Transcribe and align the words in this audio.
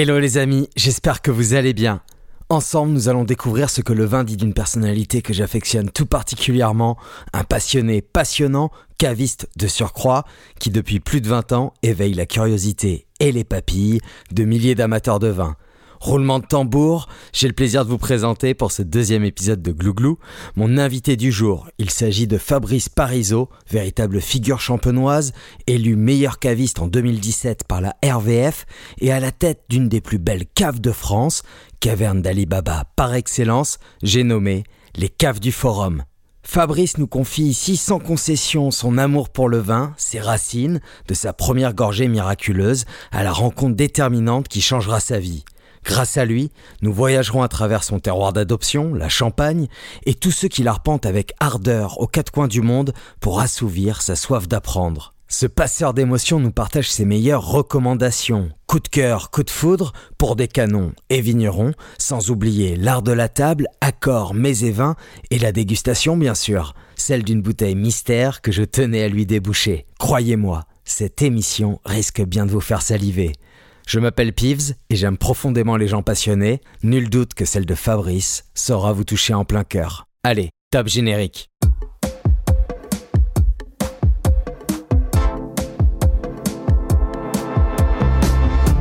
Hello 0.00 0.20
les 0.20 0.38
amis, 0.38 0.68
j'espère 0.76 1.22
que 1.22 1.32
vous 1.32 1.54
allez 1.54 1.74
bien. 1.74 2.02
Ensemble, 2.50 2.92
nous 2.92 3.08
allons 3.08 3.24
découvrir 3.24 3.68
ce 3.68 3.80
que 3.80 3.92
le 3.92 4.04
vin 4.04 4.22
dit 4.22 4.36
d'une 4.36 4.54
personnalité 4.54 5.22
que 5.22 5.32
j'affectionne 5.32 5.90
tout 5.90 6.06
particulièrement, 6.06 6.96
un 7.32 7.42
passionné 7.42 8.00
passionnant, 8.00 8.70
caviste 8.98 9.48
de 9.56 9.66
surcroît, 9.66 10.24
qui 10.60 10.70
depuis 10.70 11.00
plus 11.00 11.20
de 11.20 11.26
20 11.26 11.50
ans 11.50 11.74
éveille 11.82 12.14
la 12.14 12.26
curiosité 12.26 13.08
et 13.18 13.32
les 13.32 13.42
papilles 13.42 14.00
de 14.30 14.44
milliers 14.44 14.76
d'amateurs 14.76 15.18
de 15.18 15.26
vin. 15.26 15.56
Roulement 16.00 16.38
de 16.38 16.46
tambour, 16.46 17.08
j'ai 17.32 17.48
le 17.48 17.54
plaisir 17.54 17.84
de 17.84 17.90
vous 17.90 17.98
présenter 17.98 18.54
pour 18.54 18.70
ce 18.70 18.82
deuxième 18.82 19.24
épisode 19.24 19.62
de 19.62 19.72
Glouglou 19.72 20.18
mon 20.54 20.78
invité 20.78 21.16
du 21.16 21.32
jour. 21.32 21.68
Il 21.78 21.90
s'agit 21.90 22.28
de 22.28 22.38
Fabrice 22.38 22.88
Parisot, 22.88 23.48
véritable 23.68 24.20
figure 24.20 24.60
champenoise, 24.60 25.32
élu 25.66 25.96
meilleur 25.96 26.38
caviste 26.38 26.78
en 26.78 26.86
2017 26.86 27.64
par 27.64 27.80
la 27.80 27.96
RVF 28.04 28.64
et 29.00 29.10
à 29.10 29.18
la 29.18 29.32
tête 29.32 29.64
d'une 29.68 29.88
des 29.88 30.00
plus 30.00 30.18
belles 30.18 30.46
caves 30.46 30.80
de 30.80 30.92
France, 30.92 31.42
caverne 31.80 32.22
d'Ali 32.22 32.46
Baba 32.46 32.84
par 32.94 33.14
excellence, 33.14 33.78
j'ai 34.02 34.22
nommé 34.22 34.64
les 34.94 35.08
caves 35.08 35.40
du 35.40 35.50
Forum. 35.50 36.04
Fabrice 36.42 36.96
nous 36.96 37.06
confie 37.06 37.42
ici 37.42 37.76
sans 37.76 37.98
concession 37.98 38.70
son 38.70 38.96
amour 38.96 39.28
pour 39.28 39.48
le 39.48 39.58
vin, 39.58 39.92
ses 39.98 40.18
racines, 40.18 40.80
de 41.06 41.12
sa 41.12 41.32
première 41.32 41.74
gorgée 41.74 42.08
miraculeuse 42.08 42.86
à 43.10 43.22
la 43.22 43.32
rencontre 43.32 43.76
déterminante 43.76 44.48
qui 44.48 44.62
changera 44.62 44.98
sa 45.00 45.18
vie. 45.18 45.44
Grâce 45.88 46.18
à 46.18 46.26
lui, 46.26 46.52
nous 46.82 46.92
voyagerons 46.92 47.42
à 47.42 47.48
travers 47.48 47.82
son 47.82 47.98
terroir 47.98 48.34
d'adoption, 48.34 48.92
la 48.92 49.08
Champagne, 49.08 49.68
et 50.04 50.12
tous 50.12 50.32
ceux 50.32 50.48
qui 50.48 50.62
l'arpentent 50.62 51.06
avec 51.06 51.32
ardeur 51.40 51.98
aux 51.98 52.06
quatre 52.06 52.30
coins 52.30 52.46
du 52.46 52.60
monde 52.60 52.92
pour 53.20 53.40
assouvir 53.40 54.02
sa 54.02 54.14
soif 54.14 54.46
d'apprendre. 54.46 55.14
Ce 55.28 55.46
passeur 55.46 55.94
d'émotions 55.94 56.40
nous 56.40 56.50
partage 56.50 56.90
ses 56.90 57.06
meilleures 57.06 57.46
recommandations, 57.46 58.50
coup 58.66 58.80
de 58.80 58.88
cœur, 58.88 59.30
coup 59.30 59.42
de 59.42 59.48
foudre, 59.48 59.94
pour 60.18 60.36
des 60.36 60.46
canons 60.46 60.92
et 61.08 61.22
vignerons, 61.22 61.72
sans 61.96 62.30
oublier 62.30 62.76
l'art 62.76 63.02
de 63.02 63.12
la 63.12 63.30
table, 63.30 63.66
accords, 63.80 64.34
mets 64.34 64.58
et 64.58 64.70
vins, 64.70 64.94
et 65.30 65.38
la 65.38 65.52
dégustation 65.52 66.18
bien 66.18 66.34
sûr, 66.34 66.74
celle 66.96 67.24
d'une 67.24 67.40
bouteille 67.40 67.76
mystère 67.76 68.42
que 68.42 68.52
je 68.52 68.62
tenais 68.62 69.04
à 69.04 69.08
lui 69.08 69.24
déboucher. 69.24 69.86
Croyez-moi, 69.98 70.64
cette 70.84 71.22
émission 71.22 71.80
risque 71.86 72.22
bien 72.22 72.44
de 72.44 72.50
vous 72.50 72.60
faire 72.60 72.82
saliver. 72.82 73.32
Je 73.88 74.00
m'appelle 74.00 74.34
Peeves 74.34 74.74
et 74.90 74.96
j'aime 74.96 75.16
profondément 75.16 75.78
les 75.78 75.88
gens 75.88 76.02
passionnés. 76.02 76.60
Nul 76.82 77.08
doute 77.08 77.32
que 77.32 77.46
celle 77.46 77.64
de 77.64 77.74
Fabrice 77.74 78.44
saura 78.52 78.92
vous 78.92 79.04
toucher 79.04 79.32
en 79.32 79.46
plein 79.46 79.64
cœur. 79.64 80.04
Allez, 80.22 80.50
top 80.70 80.88
générique. 80.88 81.48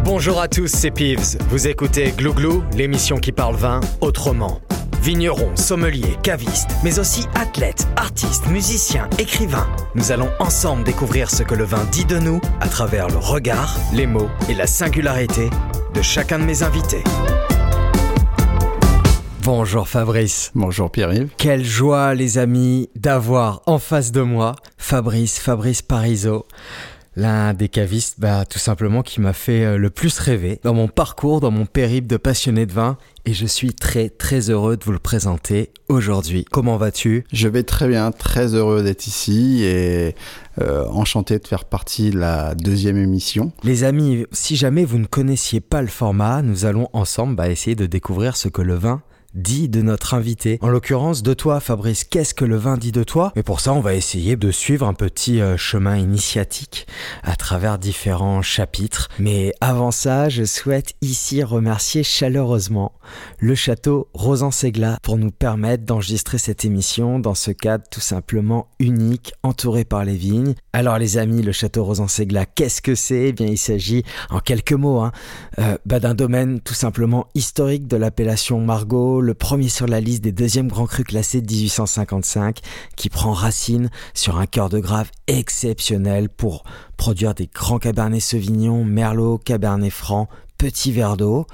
Bonjour 0.03 0.41
à 0.41 0.49
tous, 0.49 0.67
c'est 0.67 0.91
Peeves. 0.91 1.37
Vous 1.51 1.69
écoutez 1.69 2.11
Glouglou, 2.11 2.65
l'émission 2.75 3.15
qui 3.15 3.31
parle 3.31 3.55
vin 3.55 3.79
autrement. 4.01 4.59
Vignerons, 5.07 5.55
sommeliers, 5.55 6.17
cavistes, 6.21 6.71
mais 6.83 6.99
aussi 6.99 7.27
athlètes, 7.33 7.87
artistes, 7.95 8.45
musiciens, 8.47 9.09
écrivains. 9.17 9.69
Nous 9.95 10.11
allons 10.11 10.27
ensemble 10.37 10.83
découvrir 10.83 11.29
ce 11.29 11.43
que 11.43 11.55
le 11.55 11.63
vin 11.63 11.85
dit 11.93 12.03
de 12.03 12.19
nous 12.19 12.41
à 12.59 12.67
travers 12.67 13.07
le 13.07 13.15
regard, 13.15 13.77
les 13.93 14.05
mots 14.05 14.27
et 14.49 14.53
la 14.53 14.67
singularité 14.67 15.49
de 15.93 16.01
chacun 16.01 16.39
de 16.39 16.43
mes 16.43 16.61
invités. 16.61 17.05
Bonjour 19.43 19.87
Fabrice. 19.87 20.51
Bonjour 20.55 20.91
Pierre-Yves. 20.91 21.29
Quelle 21.37 21.63
joie 21.63 22.13
les 22.13 22.37
amis 22.37 22.89
d'avoir 22.97 23.61
en 23.65 23.79
face 23.79 24.11
de 24.11 24.19
moi 24.19 24.57
Fabrice, 24.77 25.39
Fabrice 25.39 25.81
Parisot 25.81 26.45
l'un 27.17 27.55
des 27.55 27.67
cavistes, 27.67 28.19
bah, 28.19 28.45
tout 28.45 28.59
simplement, 28.59 29.01
qui 29.01 29.19
m'a 29.19 29.33
fait 29.33 29.65
euh, 29.65 29.77
le 29.77 29.89
plus 29.89 30.19
rêver 30.19 30.59
dans 30.63 30.75
mon 30.75 30.87
parcours, 30.87 31.41
dans 31.41 31.49
mon 31.49 31.65
périple 31.65 32.07
de 32.07 32.15
passionné 32.15 32.67
de 32.67 32.71
vin. 32.71 32.97
Et 33.25 33.33
je 33.33 33.45
suis 33.47 33.73
très 33.73 34.09
très 34.09 34.51
heureux 34.51 34.77
de 34.77 34.85
vous 34.85 34.91
le 34.91 34.99
présenter 34.99 35.71
aujourd'hui. 35.89 36.45
Comment 36.45 36.77
vas-tu? 36.77 37.25
Je 37.33 37.47
vais 37.47 37.63
très 37.63 37.87
bien, 37.87 38.11
très 38.11 38.53
heureux 38.53 38.83
d'être 38.83 39.07
ici 39.07 39.63
et 39.63 40.15
euh, 40.61 40.85
enchanté 40.89 41.39
de 41.39 41.47
faire 41.47 41.65
partie 41.65 42.11
de 42.11 42.19
la 42.19 42.53
deuxième 42.53 42.97
émission. 42.97 43.51
Les 43.63 43.83
amis, 43.83 44.25
si 44.31 44.55
jamais 44.55 44.85
vous 44.85 44.99
ne 44.99 45.07
connaissiez 45.07 45.59
pas 45.59 45.81
le 45.81 45.87
format, 45.87 46.43
nous 46.43 46.65
allons 46.65 46.87
ensemble 46.93 47.35
bah, 47.35 47.49
essayer 47.49 47.75
de 47.75 47.87
découvrir 47.87 48.37
ce 48.37 48.47
que 48.47 48.61
le 48.61 48.75
vin 48.75 49.01
dit 49.37 49.69
de 49.69 49.81
notre 49.81 50.13
invité. 50.13 50.57
En 50.61 50.69
l'occurrence, 50.69 51.23
de 51.23 51.33
toi, 51.33 51.59
Fabrice, 51.59 52.03
qu'est-ce 52.03 52.33
que 52.33 52.45
le 52.45 52.57
vin 52.57 52.77
dit 52.77 52.91
de 52.91 53.03
toi? 53.03 53.31
Et 53.35 53.43
pour 53.43 53.59
ça, 53.59 53.73
on 53.73 53.79
va 53.79 53.93
essayer 53.93 54.35
de 54.35 54.51
suivre 54.51 54.87
un 54.87 54.93
petit 54.93 55.39
euh, 55.39 55.55
chemin 55.55 55.95
initiatique 55.95 56.87
à 57.23 57.35
travers 57.35 57.77
différents 57.77 58.41
chapitres. 58.41 59.09
Mais 59.19 59.53
avant 59.61 59.91
ça, 59.91 60.27
je 60.29 60.43
souhaite 60.43 60.93
ici 61.01 61.43
remercier 61.43 62.03
chaleureusement 62.03 62.93
le 63.39 63.55
château 63.55 64.09
Rosan-Segla 64.13 64.97
pour 65.01 65.17
nous 65.17 65.31
permettre 65.31 65.85
d'enregistrer 65.85 66.37
cette 66.37 66.65
émission 66.65 67.19
dans 67.19 67.35
ce 67.35 67.51
cadre 67.51 67.85
tout 67.89 68.01
simplement 68.01 68.67
unique, 68.79 69.33
entouré 69.43 69.85
par 69.85 70.03
les 70.03 70.15
vignes. 70.15 70.55
Alors 70.73 70.97
les 70.97 71.17
amis, 71.17 71.41
le 71.41 71.51
château 71.51 71.83
Rosan-Segla, 71.85 72.45
qu'est-ce 72.45 72.81
que 72.81 72.95
c'est? 72.95 73.29
Eh 73.29 73.33
bien, 73.33 73.47
il 73.47 73.57
s'agit, 73.57 74.03
en 74.29 74.39
quelques 74.39 74.73
mots, 74.73 74.99
hein, 74.99 75.11
euh, 75.59 75.77
bah, 75.85 75.99
d'un 75.99 76.13
domaine 76.13 76.59
tout 76.59 76.73
simplement 76.73 77.27
historique 77.35 77.87
de 77.87 77.97
l'appellation 77.97 78.59
Margot, 78.59 79.21
le 79.27 79.33
premier 79.33 79.67
sur 79.67 79.87
la 79.87 79.99
liste 79.99 80.23
des 80.23 80.31
deuxièmes 80.31 80.69
grands 80.69 80.85
crus 80.85 81.05
classés 81.05 81.41
de 81.41 81.51
1855, 81.51 82.59
qui 82.95 83.09
prend 83.09 83.33
racine 83.33 83.89
sur 84.13 84.37
un 84.37 84.45
cœur 84.45 84.69
de 84.69 84.79
grave 84.79 85.11
exceptionnel 85.27 86.29
pour 86.29 86.63
produire 86.95 87.35
des 87.35 87.47
grands 87.53 87.77
cabernets 87.77 88.21
Sauvignon, 88.21 88.85
Merlot, 88.85 89.37
Cabernet 89.37 89.91
Franc, 89.91 90.29
petit 90.57 90.93
verre 90.93 91.17
d'eau. 91.17 91.45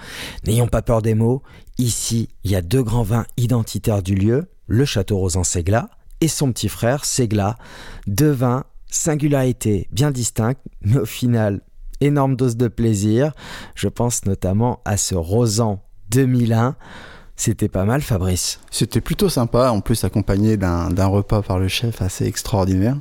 N'ayons 0.45 0.67
pas 0.67 0.83
peur 0.83 1.01
des 1.01 1.16
mots, 1.16 1.41
ici 1.79 2.29
il 2.44 2.51
y 2.51 2.56
a 2.56 2.62
deux 2.62 2.83
grands 2.83 3.01
vins 3.01 3.25
identitaires 3.38 4.03
du 4.03 4.13
lieu, 4.13 4.45
le 4.67 4.85
Château 4.85 5.17
Rosan 5.17 5.44
Segla 5.44 5.89
et 6.22 6.28
son 6.28 6.51
petit 6.51 6.69
frère 6.69 7.06
Segla, 7.06 7.57
deux 8.06 8.31
vins 8.31 8.66
singularité 8.91 9.88
bien 9.91 10.12
distincte, 10.12 10.62
mais 10.81 11.00
au 11.00 11.06
final 11.06 11.62
énorme 12.01 12.35
dose 12.35 12.56
de 12.56 12.67
plaisir. 12.67 13.31
Je 13.73 13.88
pense 13.88 14.25
notamment 14.25 14.79
à 14.85 14.95
ce 14.95 15.16
Rosan 15.16 15.81
2001 16.12 16.75
c'était 17.35 17.67
pas 17.67 17.83
mal, 17.83 18.01
Fabrice. 18.01 18.59
C'était 18.69 19.01
plutôt 19.01 19.27
sympa, 19.27 19.71
en 19.71 19.81
plus 19.81 20.03
accompagné 20.03 20.55
d'un 20.55 21.05
repas 21.07 21.41
par 21.41 21.59
le 21.59 21.67
chef 21.67 22.01
assez 22.01 22.25
extraordinaire. 22.25 22.97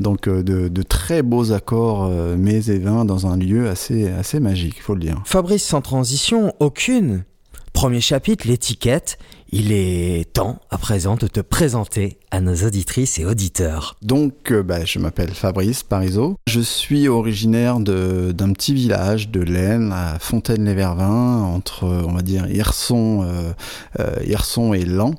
Donc 0.00 0.26
euh, 0.26 0.42
de, 0.42 0.82
très 0.82 1.22
beaux 1.22 1.52
accords 1.52 2.08
euh, 2.10 2.36
mets 2.36 2.66
et 2.70 2.78
vins 2.78 3.04
dans 3.04 3.26
un 3.26 3.36
lieu 3.36 3.68
assez, 3.68 4.08
assez 4.08 4.40
magique, 4.40 4.74
il 4.78 4.82
faut 4.82 4.94
le 4.94 5.00
dire. 5.00 5.22
Fabrice, 5.26 5.64
sans 5.64 5.82
transition, 5.82 6.54
aucune. 6.60 7.24
Premier 7.72 8.00
chapitre, 8.00 8.48
l'étiquette. 8.48 9.18
Il 9.50 9.72
est 9.72 10.32
temps 10.32 10.60
à 10.70 10.78
présent 10.78 11.16
de 11.16 11.26
te 11.26 11.40
présenter 11.40 12.18
à 12.30 12.40
nos 12.40 12.54
auditrices 12.66 13.18
et 13.18 13.24
auditeurs. 13.24 13.96
Donc, 14.02 14.50
euh, 14.50 14.62
bah, 14.62 14.84
je 14.84 14.98
m'appelle 14.98 15.30
Fabrice 15.30 15.82
Parisot. 15.82 16.36
Je 16.48 16.60
suis 16.60 17.08
originaire 17.08 17.78
d'un 17.78 18.52
petit 18.52 18.74
village 18.74 19.28
de 19.28 19.40
l'Aisne, 19.40 19.92
à 19.92 20.18
Fontaine-les-Vervins, 20.18 21.42
entre, 21.42 21.84
on 21.84 22.12
va 22.12 22.22
dire, 22.22 22.48
Hirson, 22.48 23.22
euh, 23.22 23.52
euh 24.00 24.74
et 24.74 24.84
Lan, 24.84 25.14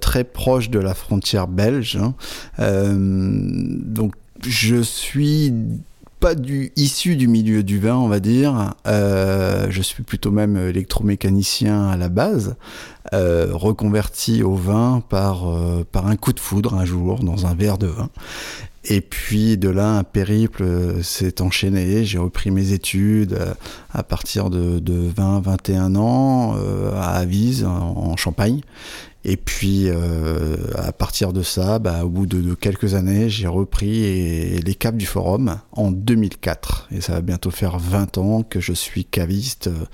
très 0.00 0.24
proche 0.24 0.70
de 0.70 0.78
la 0.78 0.94
frontière 0.94 1.48
belge. 1.48 1.96
Hein. 1.96 2.14
donc, 2.58 4.14
je 4.46 4.82
suis 4.82 5.52
pas 6.20 6.34
du 6.34 6.72
issu 6.76 7.16
du 7.16 7.28
milieu 7.28 7.62
du 7.62 7.78
vin, 7.78 7.96
on 7.96 8.08
va 8.08 8.20
dire. 8.20 8.74
Euh, 8.86 9.66
je 9.70 9.82
suis 9.82 10.02
plutôt 10.02 10.30
même 10.30 10.56
électromécanicien 10.56 11.88
à 11.88 11.96
la 11.96 12.08
base, 12.08 12.56
euh, 13.12 13.48
reconverti 13.52 14.42
au 14.42 14.54
vin 14.54 15.02
par, 15.08 15.48
euh, 15.48 15.84
par 15.90 16.06
un 16.06 16.16
coup 16.16 16.32
de 16.32 16.40
foudre 16.40 16.74
un 16.74 16.84
jour 16.84 17.22
dans 17.22 17.46
un 17.46 17.54
verre 17.54 17.78
de 17.78 17.86
vin. 17.86 18.08
Et 18.88 19.00
puis 19.00 19.58
de 19.58 19.68
là, 19.68 19.98
un 19.98 20.04
périple 20.04 20.64
s'est 21.02 21.42
enchaîné. 21.42 22.04
J'ai 22.04 22.18
repris 22.18 22.52
mes 22.52 22.72
études 22.72 23.36
à 23.92 24.04
partir 24.04 24.48
de, 24.48 24.78
de 24.78 25.10
20-21 25.10 25.96
ans 25.96 26.54
à 26.94 27.16
Avise, 27.16 27.64
en 27.64 28.16
Champagne. 28.16 28.60
Et 29.28 29.36
puis, 29.36 29.88
euh, 29.88 30.56
à 30.76 30.92
partir 30.92 31.32
de 31.32 31.42
ça, 31.42 31.80
bah, 31.80 32.04
au 32.04 32.08
bout 32.08 32.26
de, 32.26 32.54
quelques 32.54 32.94
années, 32.94 33.28
j'ai 33.28 33.48
repris 33.48 34.60
les 34.60 34.74
caves 34.76 34.96
du 34.96 35.04
forum 35.04 35.58
en 35.72 35.90
2004. 35.90 36.86
Et 36.92 37.00
ça 37.00 37.14
va 37.14 37.22
bientôt 37.22 37.50
faire 37.50 37.76
20 37.76 38.18
ans 38.18 38.44
que 38.44 38.60
je 38.60 38.72
suis 38.72 39.04
caviste 39.04 39.66
euh, 39.66 39.84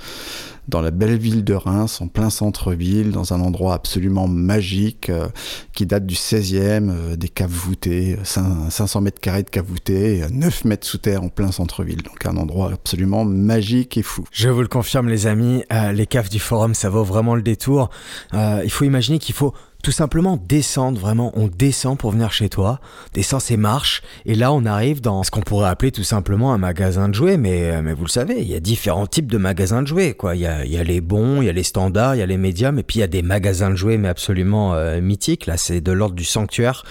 dans 0.69 0.81
la 0.81 0.91
belle 0.91 1.17
ville 1.17 1.45
de 1.45 1.55
Reims, 1.55 2.01
en 2.01 2.09
plein 2.09 2.31
centre-ville, 2.31 3.11
dans 3.11 3.33
un 3.33 3.41
endroit 3.41 3.75
absolument 3.75 4.29
magique 4.29 5.11
euh, 5.11 5.29
qui 5.75 5.87
date 5.87 6.07
du 6.07 6.15
16e, 6.15 6.91
euh, 6.91 7.17
des 7.17 7.29
caves 7.29 7.51
voûtées, 7.51 8.17
500 8.23 9.01
mètres 9.01 9.21
carrés 9.21 9.43
de 9.43 9.51
caves 9.51 9.67
voûtées, 9.67 10.25
9 10.31 10.65
mètres 10.65 10.87
sous 10.87 10.99
terre 10.99 11.23
en 11.23 11.29
plein 11.29 11.51
centre-ville. 11.51 12.03
Donc 12.03 12.25
un 12.27 12.37
endroit 12.37 12.73
absolument 12.73 13.25
magique 13.25 13.97
et 13.97 14.03
fou. 14.03 14.25
Je 14.33 14.49
vous 14.49 14.61
le 14.61 14.69
confirme 14.69 15.09
les 15.09 15.27
amis, 15.27 15.65
euh, 15.73 15.93
les 15.93 16.07
caves 16.07 16.29
du 16.29 16.39
forum, 16.39 16.75
ça 16.75 16.89
vaut 16.89 17.05
vraiment 17.05 17.35
le 17.35 17.43
détour. 17.43 17.91
il 18.33 18.71
faut 18.71 18.85
imaginer 18.85 19.19
qu'il 19.19 19.35
faut 19.35 19.55
tout 19.83 19.91
simplement 19.91 20.39
descendre, 20.49 20.99
vraiment, 20.99 21.33
on 21.35 21.49
descend 21.49 21.99
pour 21.99 22.13
venir 22.13 22.33
chez 22.33 22.49
toi, 22.49 22.81
descend 23.15 23.41
ses 23.41 23.57
marches, 23.57 24.03
et 24.25 24.37
là 24.37 24.53
on 24.53 24.65
arrive 24.65 25.01
dans 25.01 25.25
ce 25.25 25.31
qu'on 25.33 25.41
pourrait 25.41 25.69
appeler 25.69 25.91
tout 25.91 26.05
simplement 26.05 26.55
un 26.55 26.59
magasin 26.59 27.09
de 27.09 27.15
jouets, 27.15 27.37
mais, 27.37 27.71
euh, 27.71 27.83
mais 27.83 27.93
vous 27.93 28.05
le 28.05 28.11
savez, 28.11 28.41
il 28.41 28.49
y 28.49 28.55
a 28.55 28.61
différents 28.61 29.09
types 29.09 29.31
de 29.31 29.39
magasins 29.39 29.83
de 29.83 29.89
jouets, 29.89 30.15
quoi. 30.15 30.37
Il 30.37 30.41
y 30.41 30.47
a, 30.47 30.85
les 30.85 31.01
bons, 31.01 31.43
il 31.43 31.47
y 31.47 31.49
a 31.49 31.53
les 31.53 31.65
standards, 31.65 32.15
il 32.15 32.19
y 32.19 32.23
a 32.23 32.27
les 32.27 32.37
médiums, 32.37 32.79
et 32.79 32.85
puis 32.85 32.99
il 32.99 33.01
y 33.01 33.05
a 33.05 33.09
des 33.09 33.23
magasins 33.23 33.71
de 33.71 33.77
jouets, 33.77 33.99
mais 33.99 34.09
absolument 34.09 34.75
euh, 34.75 35.01
mythiques, 35.01 35.47
là 35.47 35.57
c'est 35.57 35.81
de 35.81 35.93
l'ordre 35.93 36.15
du 36.15 36.25
sanctuaire, 36.25 36.85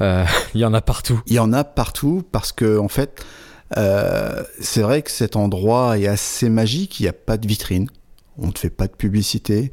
euh, 0.00 0.24
il 0.54 0.60
y 0.62 0.64
en 0.64 0.72
a 0.72 0.80
partout. 0.80 1.20
Il 1.26 1.34
y 1.34 1.38
en 1.38 1.52
a 1.52 1.64
partout 1.64 2.22
parce 2.32 2.52
que, 2.52 2.78
en 2.78 2.88
fait, 2.88 3.22
c'est 4.60 4.80
vrai 4.80 5.02
que 5.02 5.10
cet 5.10 5.36
endroit 5.36 5.98
est 5.98 6.06
assez 6.06 6.48
magique, 6.48 6.98
il 7.00 7.02
n'y 7.02 7.08
a 7.08 7.12
pas 7.12 7.36
de 7.36 7.46
vitrine, 7.46 7.88
on 8.38 8.46
ne 8.46 8.52
fait 8.56 8.70
pas 8.70 8.86
de 8.86 8.94
publicité. 8.94 9.70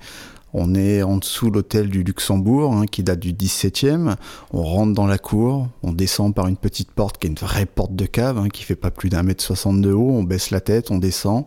On 0.57 0.74
est 0.74 1.04
en 1.04 1.18
dessous 1.18 1.52
l'hôtel 1.52 1.90
du 1.90 2.04
Luxembourg, 2.04 2.74
hein, 2.74 2.86
qui 2.86 3.04
date 3.04 3.19
du 3.19 3.34
17e. 3.34 4.16
On 4.54 4.63
rentre 4.63 4.94
dans 4.94 5.06
la 5.06 5.18
cour, 5.18 5.68
on 5.84 5.92
descend 5.92 6.34
par 6.34 6.48
une 6.48 6.56
petite 6.56 6.92
porte 6.92 7.18
qui 7.18 7.28
est 7.28 7.30
une 7.30 7.36
vraie 7.36 7.66
porte 7.66 7.94
de 7.94 8.06
cave, 8.06 8.38
hein, 8.38 8.48
qui 8.48 8.63
fait 8.63 8.78
pas 8.78 8.90
plus 8.90 9.10
d'un 9.10 9.22
mètre 9.22 9.44
soixante 9.44 9.81
de 9.81 9.92
haut. 9.92 10.12
On 10.12 10.24
baisse 10.24 10.52
la 10.52 10.62
tête, 10.62 10.92
on 10.92 10.98
descend. 10.98 11.44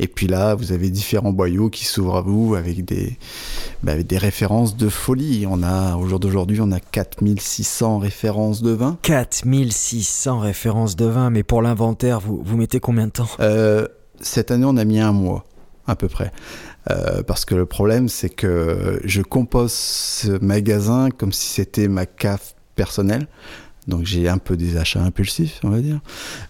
Et 0.00 0.08
puis 0.08 0.26
là, 0.26 0.54
vous 0.54 0.72
avez 0.72 0.88
différents 0.88 1.34
boyaux 1.34 1.68
qui 1.68 1.84
s'ouvrent 1.84 2.16
à 2.16 2.22
vous 2.22 2.54
avec 2.54 2.82
des, 2.82 3.18
bah, 3.82 3.92
avec 3.92 4.06
des 4.06 4.16
références 4.16 4.74
de 4.74 4.88
folie. 4.88 5.46
On 5.46 5.62
a, 5.62 5.96
au 5.96 6.06
jour 6.06 6.18
d'aujourd'hui, 6.18 6.58
on 6.62 6.72
a 6.72 6.80
4600 6.80 7.98
références 7.98 8.62
de 8.62 8.70
vin. 8.70 8.96
4600 9.02 10.38
références 10.38 10.96
de 10.96 11.04
vin, 11.04 11.28
mais 11.28 11.42
pour 11.42 11.60
l'inventaire, 11.60 12.20
vous, 12.20 12.42
vous 12.42 12.56
mettez 12.56 12.80
combien 12.80 13.08
de 13.08 13.12
temps? 13.12 13.28
Euh, 13.40 13.86
cette 14.22 14.50
année, 14.50 14.64
on 14.64 14.78
a 14.78 14.84
mis 14.86 14.98
un 14.98 15.12
mois, 15.12 15.44
à 15.86 15.94
peu 15.94 16.08
près. 16.08 16.32
Euh, 16.90 17.22
parce 17.22 17.44
que 17.44 17.54
le 17.54 17.66
problème, 17.66 18.08
c'est 18.08 18.28
que 18.28 19.00
je 19.04 19.22
compose 19.22 19.72
ce 19.72 20.38
magasin 20.44 21.08
comme 21.10 21.32
si 21.32 21.48
c'était 21.48 21.88
ma 21.88 22.06
cave 22.06 22.54
personnelle. 22.74 23.26
Donc 23.86 24.04
j'ai 24.04 24.28
un 24.28 24.38
peu 24.38 24.56
des 24.56 24.76
achats 24.76 25.02
impulsifs, 25.02 25.60
on 25.62 25.68
va 25.68 25.78
dire. 25.78 26.00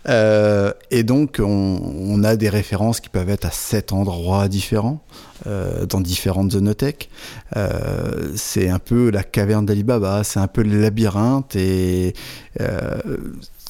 Euh, 0.08 0.72
et 0.90 1.02
donc 1.02 1.38
on, 1.38 2.24
a 2.24 2.34
des 2.34 2.48
références 2.48 3.00
qui 3.00 3.10
peuvent 3.10 3.28
être 3.28 3.44
à 3.44 3.50
sept 3.50 3.92
endroits 3.92 4.48
différents, 4.48 5.02
euh, 5.46 5.84
dans 5.84 6.00
différentes 6.00 6.52
zonothèques. 6.52 7.10
Euh, 7.56 8.32
c'est 8.36 8.70
un 8.70 8.78
peu 8.78 9.10
la 9.10 9.22
caverne 9.22 9.66
d'Alibaba, 9.66 10.24
c'est 10.24 10.40
un 10.40 10.46
peu 10.46 10.62
le 10.62 10.80
labyrinthe 10.80 11.54
et 11.56 12.14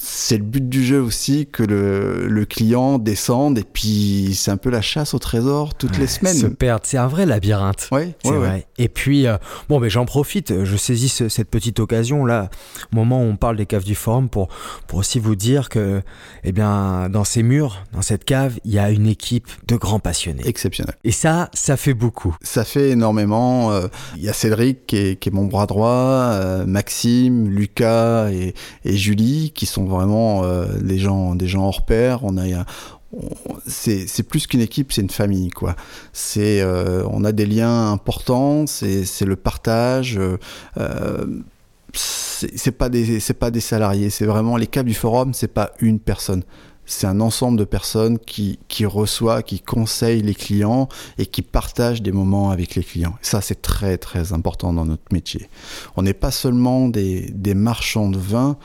c'est 0.08 0.38
le 0.38 0.44
but 0.44 0.69
du 0.69 0.85
jeu 0.85 1.00
aussi 1.00 1.47
que 1.47 1.64
le, 1.64 2.29
le, 2.29 2.44
client 2.44 2.99
descende 2.99 3.58
et 3.58 3.64
puis 3.64 4.35
c'est 4.37 4.53
un 4.53 4.56
peu 4.56 4.70
la 4.70 4.81
chasse 4.81 5.14
au 5.14 5.19
trésor 5.19 5.75
toutes 5.75 5.93
ouais, 5.93 5.99
les 5.99 6.06
semaines. 6.06 6.37
Se 6.37 6.47
perdre, 6.47 6.82
c'est 6.85 6.97
un 6.97 7.08
vrai 7.08 7.26
labyrinthe. 7.26 7.88
Oui, 7.91 8.14
c'est 8.23 8.31
ouais, 8.31 8.37
vrai. 8.38 8.49
Ouais. 8.49 8.67
Et 8.79 8.88
puis, 8.88 9.26
euh, 9.26 9.37
bon, 9.69 9.81
mais 9.81 9.91
j'en 9.91 10.05
profite, 10.05 10.64
je 10.64 10.76
saisis 10.76 11.08
ce, 11.08 11.29
cette 11.29 11.50
petite 11.50 11.81
occasion 11.81 12.25
là, 12.25 12.50
au 12.93 12.97
moment 12.97 13.20
où 13.20 13.25
on 13.25 13.37
parle 13.37 13.56
des 13.56 13.67
caves 13.67 13.85
du 13.85 13.97
forum, 13.97 14.29
pour, 14.29 14.49
pour 14.87 15.00
aussi 15.00 15.19
vous 15.19 15.35
dire 15.35 15.69
que, 15.69 16.03
eh 16.44 16.52
bien, 16.52 17.09
dans 17.11 17.25
ces 17.25 17.43
murs, 17.43 17.85
dans 17.93 18.02
cette 18.02 18.25
cave, 18.25 18.59
il 18.64 18.73
y 18.73 18.79
a 18.79 18.91
une 18.91 19.09
équipe 19.09 19.49
de 19.67 19.76
grands 19.76 20.00
passionnés. 20.00 20.47
Exceptionnel. 20.47 20.94
Et 21.02 21.12
ça, 21.12 21.50
ça 21.52 21.76
fait 21.76 21.94
beaucoup. 21.94 22.37
Ça 22.43 22.64
fait 22.64 22.91
énormément. 22.91 23.73
Euh, 23.73 23.88
Il 24.17 24.23
y 24.23 24.29
a 24.29 24.32
Cédric 24.32 24.87
qui 24.87 24.97
est, 24.97 25.17
qui 25.20 25.31
est 25.31 25.32
mon 25.32 25.47
bras 25.47 25.67
droit, 25.67 25.88
euh, 25.91 26.64
Maxime, 26.64 27.49
Lucas 27.49 28.31
et, 28.31 28.55
et, 28.85 28.97
Julie 28.97 29.52
qui 29.55 29.67
sont 29.67 29.85
vraiment 29.96 30.44
euh, 30.44 30.66
des 30.81 30.98
gens, 30.98 31.34
des 31.34 31.48
gens 31.48 31.66
hors 31.66 31.84
pair. 31.84 32.25
On 32.25 32.38
a, 32.38 32.64
c'est 33.66 34.22
plus 34.22 34.46
qu'une 34.46 34.60
équipe, 34.60 34.93
c'est 34.93 35.02
une 35.02 35.10
famille, 35.10 35.50
quoi. 35.50 35.76
C'est, 36.12 36.60
euh, 36.60 37.04
on 37.10 37.25
a 37.25 37.32
des 37.32 37.46
liens 37.46 37.90
importants, 37.93 38.66
c'est 38.66 39.25
le 39.25 39.37
partage. 39.37 40.19
Euh, 40.78 41.26
c'est 41.93 42.72
pas 42.72 42.88
des, 42.88 43.20
c'est 43.20 43.34
pas 43.34 43.50
des 43.50 43.60
salariés, 43.60 44.10
c'est 44.10 44.26
vraiment 44.26 44.56
les 44.56 44.66
caves 44.66 44.84
du 44.84 44.94
forum, 44.94 45.32
c'est 45.32 45.48
pas 45.48 45.72
une 45.81 45.99
personne. 45.99 46.42
C'est 46.88 47.08
un 47.08 47.20
ensemble 47.20 47.58
de 47.58 47.64
personnes 47.64 48.16
qui, 48.19 48.60
qui 48.69 48.87
reçoit, 48.87 49.42
qui 49.42 49.60
conseille 49.60 50.22
les 50.22 50.34
clients 50.34 50.88
et 51.19 51.26
qui 51.26 51.42
partagent 51.42 52.00
des 52.00 52.12
moments 52.12 52.50
avec 52.50 52.76
les 52.76 52.84
clients. 52.84 53.16
Ça, 53.22 53.40
c'est 53.40 53.60
très, 53.60 53.99
très 53.99 54.32
important 54.32 54.72
dans 54.72 54.84
notre 54.84 55.12
métier. 55.12 55.49
On 55.96 56.02
n'est 56.02 56.14
pas 56.14 56.31
seulement 56.31 56.88
des, 56.88 57.28
des 57.32 57.54
marchands 57.54 58.08
de 58.08 58.19
vin, 58.19 58.56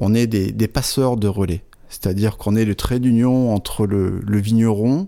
on 0.00 0.14
est 0.14 0.26
des, 0.26 0.68
passeurs 0.68 1.16
de 1.16 1.28
relais. 1.28 1.62
C'est-à-dire 1.88 2.36
qu'on 2.36 2.56
est 2.56 2.64
le 2.64 2.74
trait 2.74 2.98
d'union 2.98 3.54
entre 3.54 3.86
le, 3.86 4.20
vigneron 4.40 5.06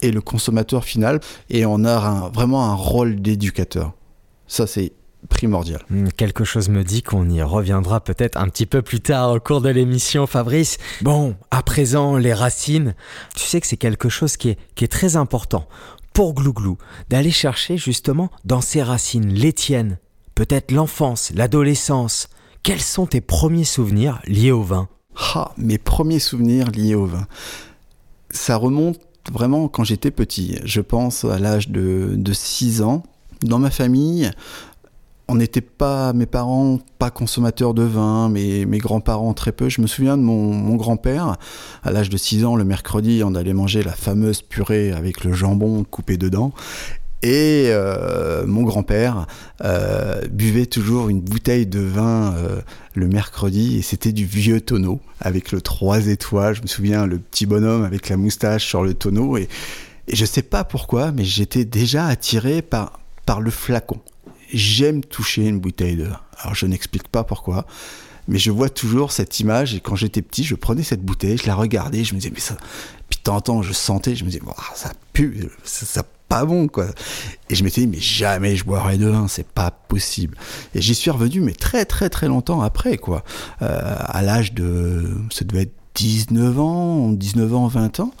et 0.00 0.10
le 0.10 0.20
consommateur 0.20 0.84
final, 0.84 1.20
et 1.48 1.64
on 1.64 1.84
a 1.84 2.30
vraiment 2.34 2.64
un 2.64 2.74
rôle 2.74 3.20
d'éducateur. 3.20 3.92
Ça, 4.48 4.66
c'est 4.66 4.92
primordial. 5.28 5.80
Hmm, 5.90 6.08
Quelque 6.16 6.44
chose 6.44 6.68
me 6.68 6.82
dit 6.82 7.02
qu'on 7.02 7.28
y 7.30 7.42
reviendra 7.42 8.00
peut-être 8.00 8.36
un 8.36 8.48
petit 8.48 8.66
peu 8.66 8.82
plus 8.82 9.00
tard 9.00 9.32
au 9.32 9.38
cours 9.38 9.60
de 9.60 9.68
l'émission, 9.68 10.26
Fabrice. 10.26 10.78
Bon, 11.02 11.36
à 11.52 11.62
présent, 11.62 12.16
les 12.16 12.34
racines, 12.34 12.94
tu 13.36 13.44
sais 13.44 13.60
que 13.60 13.66
c'est 13.66 13.76
quelque 13.76 14.08
chose 14.08 14.36
qui 14.36 14.50
est, 14.50 14.58
qui 14.74 14.84
est 14.84 14.88
très 14.88 15.14
important 15.14 15.68
pour 16.12 16.34
Glouglou, 16.34 16.76
d'aller 17.08 17.30
chercher 17.30 17.76
justement 17.76 18.30
dans 18.44 18.60
ses 18.60 18.82
racines, 18.82 19.32
les 19.32 19.52
tiennes, 19.52 19.98
peut-être 20.34 20.70
l'enfance, 20.70 21.32
l'adolescence. 21.34 22.28
Quels 22.62 22.80
sont 22.80 23.06
tes 23.06 23.20
premiers 23.20 23.64
souvenirs 23.64 24.20
liés 24.24 24.52
au 24.52 24.62
vin? 24.62 24.88
Ah, 25.34 25.50
mes 25.56 25.78
premiers 25.78 26.20
souvenirs 26.20 26.70
liés 26.70 26.94
au 26.94 27.06
vin. 27.06 27.26
Ça 28.30 28.54
remonte 28.54 29.00
vraiment 29.32 29.66
quand 29.66 29.82
j'étais 29.82 30.12
petit. 30.12 30.58
Je 30.64 30.80
pense 30.80 31.24
à 31.24 31.40
l'âge 31.40 31.70
de, 31.70 32.12
de 32.16 32.32
6 32.32 32.82
ans. 32.82 33.02
Dans 33.42 33.58
ma 33.58 33.70
famille, 33.70 34.30
on 35.26 35.34
n'était 35.34 35.60
pas, 35.60 36.12
mes 36.12 36.26
parents, 36.26 36.78
pas 37.00 37.10
consommateurs 37.10 37.74
de 37.74 37.82
vin, 37.82 38.28
mais 38.28 38.64
mes 38.64 38.78
grands-parents 38.78 39.34
très 39.34 39.50
peu. 39.50 39.68
Je 39.68 39.80
me 39.80 39.88
souviens 39.88 40.16
de 40.16 40.22
mon, 40.22 40.52
mon 40.54 40.76
grand-père, 40.76 41.38
à 41.82 41.90
l'âge 41.90 42.10
de 42.10 42.16
6 42.16 42.44
ans, 42.44 42.54
le 42.54 42.64
mercredi, 42.64 43.22
on 43.24 43.34
allait 43.34 43.54
manger 43.54 43.82
la 43.82 43.92
fameuse 43.92 44.40
purée 44.40 44.92
avec 44.92 45.24
le 45.24 45.32
jambon 45.32 45.82
coupé 45.82 46.16
dedans. 46.16 46.52
Et 47.22 47.66
euh, 47.68 48.44
mon 48.46 48.62
grand-père 48.62 49.26
euh, 49.64 50.26
buvait 50.28 50.66
toujours 50.66 51.08
une 51.08 51.20
bouteille 51.20 51.66
de 51.66 51.78
vin 51.78 52.34
euh, 52.34 52.60
le 52.94 53.06
mercredi 53.06 53.78
et 53.78 53.82
c'était 53.82 54.10
du 54.10 54.26
vieux 54.26 54.60
tonneau 54.60 55.00
avec 55.20 55.52
le 55.52 55.60
3 55.60 56.08
étoiles. 56.08 56.56
Je 56.56 56.62
me 56.62 56.66
souviens 56.66 57.06
le 57.06 57.18
petit 57.18 57.46
bonhomme 57.46 57.84
avec 57.84 58.08
la 58.08 58.16
moustache 58.16 58.66
sur 58.66 58.82
le 58.82 58.94
tonneau 58.94 59.36
et, 59.36 59.48
et 60.08 60.16
je 60.16 60.24
sais 60.24 60.42
pas 60.42 60.64
pourquoi, 60.64 61.12
mais 61.12 61.24
j'étais 61.24 61.64
déjà 61.64 62.06
attiré 62.06 62.60
par, 62.60 62.98
par 63.24 63.40
le 63.40 63.52
flacon. 63.52 64.00
J'aime 64.52 65.04
toucher 65.04 65.46
une 65.46 65.60
bouteille 65.60 65.96
de 65.96 66.04
vin. 66.04 66.20
Alors 66.40 66.56
je 66.56 66.66
n'explique 66.66 67.06
pas 67.06 67.22
pourquoi. 67.22 67.66
Mais 68.26 68.38
je 68.38 68.50
vois 68.50 68.68
toujours 68.68 69.12
cette 69.12 69.38
image 69.40 69.74
et 69.74 69.80
quand 69.80 69.96
j'étais 69.96 70.22
petit, 70.22 70.42
je 70.42 70.54
prenais 70.54 70.82
cette 70.82 71.02
bouteille, 71.02 71.38
je 71.38 71.46
la 71.46 71.54
regardais, 71.54 72.04
je 72.04 72.14
me 72.14 72.20
disais 72.20 72.32
mais 72.32 72.40
ça, 72.40 72.56
puis 73.08 73.18
de 73.24 73.30
en 73.30 73.40
temps 73.40 73.62
je 73.62 73.72
sentais, 73.72 74.14
je 74.14 74.24
me 74.24 74.30
disais 74.30 74.42
oh, 74.46 74.52
ça 74.74 74.92
pue, 75.12 75.48
ça, 75.64 75.86
ça 75.86 76.04
pas 76.32 76.46
bon 76.46 76.66
quoi. 76.66 76.86
Et 77.50 77.54
je 77.54 77.62
m'étais 77.62 77.82
dit 77.82 77.86
mais 77.86 78.00
jamais 78.00 78.56
je 78.56 78.64
boirai 78.64 78.96
de 78.96 79.06
vin, 79.06 79.28
c'est 79.28 79.46
pas 79.46 79.70
possible. 79.70 80.38
Et 80.74 80.80
j'y 80.80 80.94
suis 80.94 81.10
revenu 81.10 81.40
mais 81.40 81.52
très 81.52 81.84
très 81.84 82.08
très 82.08 82.26
longtemps 82.26 82.62
après 82.62 82.96
quoi. 82.96 83.22
Euh, 83.60 83.94
à 83.98 84.22
l'âge 84.22 84.54
de 84.54 85.10
ça 85.30 85.44
devait 85.44 85.64
être 85.64 85.74
19 85.94 86.58
ans, 86.58 87.10
19 87.10 87.54
ans, 87.54 87.66
20 87.66 88.00
ans, 88.00 88.12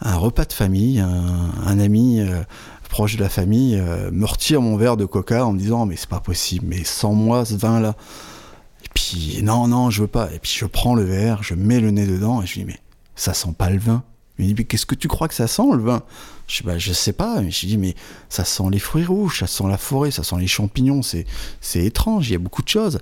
un 0.00 0.16
repas 0.16 0.46
de 0.46 0.54
famille, 0.54 1.00
un, 1.00 1.78
ami 1.78 2.20
euh, 2.20 2.40
proche 2.88 3.16
de 3.16 3.22
la 3.22 3.28
famille 3.28 3.76
euh, 3.78 4.10
me 4.10 4.24
retire 4.24 4.62
mon 4.62 4.78
verre 4.78 4.96
de 4.96 5.04
coca 5.04 5.44
en 5.44 5.52
me 5.52 5.58
disant 5.58 5.84
mais 5.84 5.96
c'est 5.96 6.08
pas 6.08 6.20
possible, 6.20 6.64
mais 6.66 6.82
sans 6.84 7.12
moi 7.12 7.44
ce 7.44 7.56
vin 7.56 7.78
là. 7.78 7.94
Et 8.86 8.88
puis 8.94 9.40
non 9.42 9.68
non, 9.68 9.90
je 9.90 10.00
veux 10.00 10.08
pas. 10.08 10.30
Et 10.32 10.38
puis 10.38 10.50
je 10.56 10.64
prends 10.64 10.94
le 10.94 11.02
verre, 11.04 11.42
je 11.42 11.54
mets 11.54 11.80
le 11.80 11.90
nez 11.90 12.06
dedans 12.06 12.40
et 12.40 12.46
je 12.46 12.54
dis 12.54 12.64
mais 12.64 12.78
ça 13.16 13.34
sent 13.34 13.52
pas 13.58 13.68
le 13.68 13.78
vin. 13.78 14.02
Il 14.40 14.44
me 14.44 14.48
dit, 14.48 14.54
mais 14.56 14.64
qu'est-ce 14.64 14.86
que 14.86 14.94
tu 14.94 15.06
crois 15.06 15.28
que 15.28 15.34
ça 15.34 15.46
sent 15.46 15.70
le 15.70 15.82
vin? 15.82 16.02
Je 16.50 16.92
sais 16.92 17.12
pas. 17.12 17.42
Je 17.48 17.66
dis, 17.66 17.78
mais 17.78 17.94
ça 18.28 18.44
sent 18.44 18.64
les 18.70 18.78
fruits 18.78 19.04
rouges, 19.04 19.40
ça 19.40 19.46
sent 19.46 19.68
la 19.68 19.78
forêt, 19.78 20.10
ça 20.10 20.22
sent 20.22 20.36
les 20.38 20.46
champignons, 20.46 21.02
c'est, 21.02 21.26
c'est 21.60 21.84
étrange, 21.84 22.28
il 22.28 22.32
y 22.32 22.36
a 22.36 22.38
beaucoup 22.38 22.62
de 22.62 22.68
choses. 22.68 22.98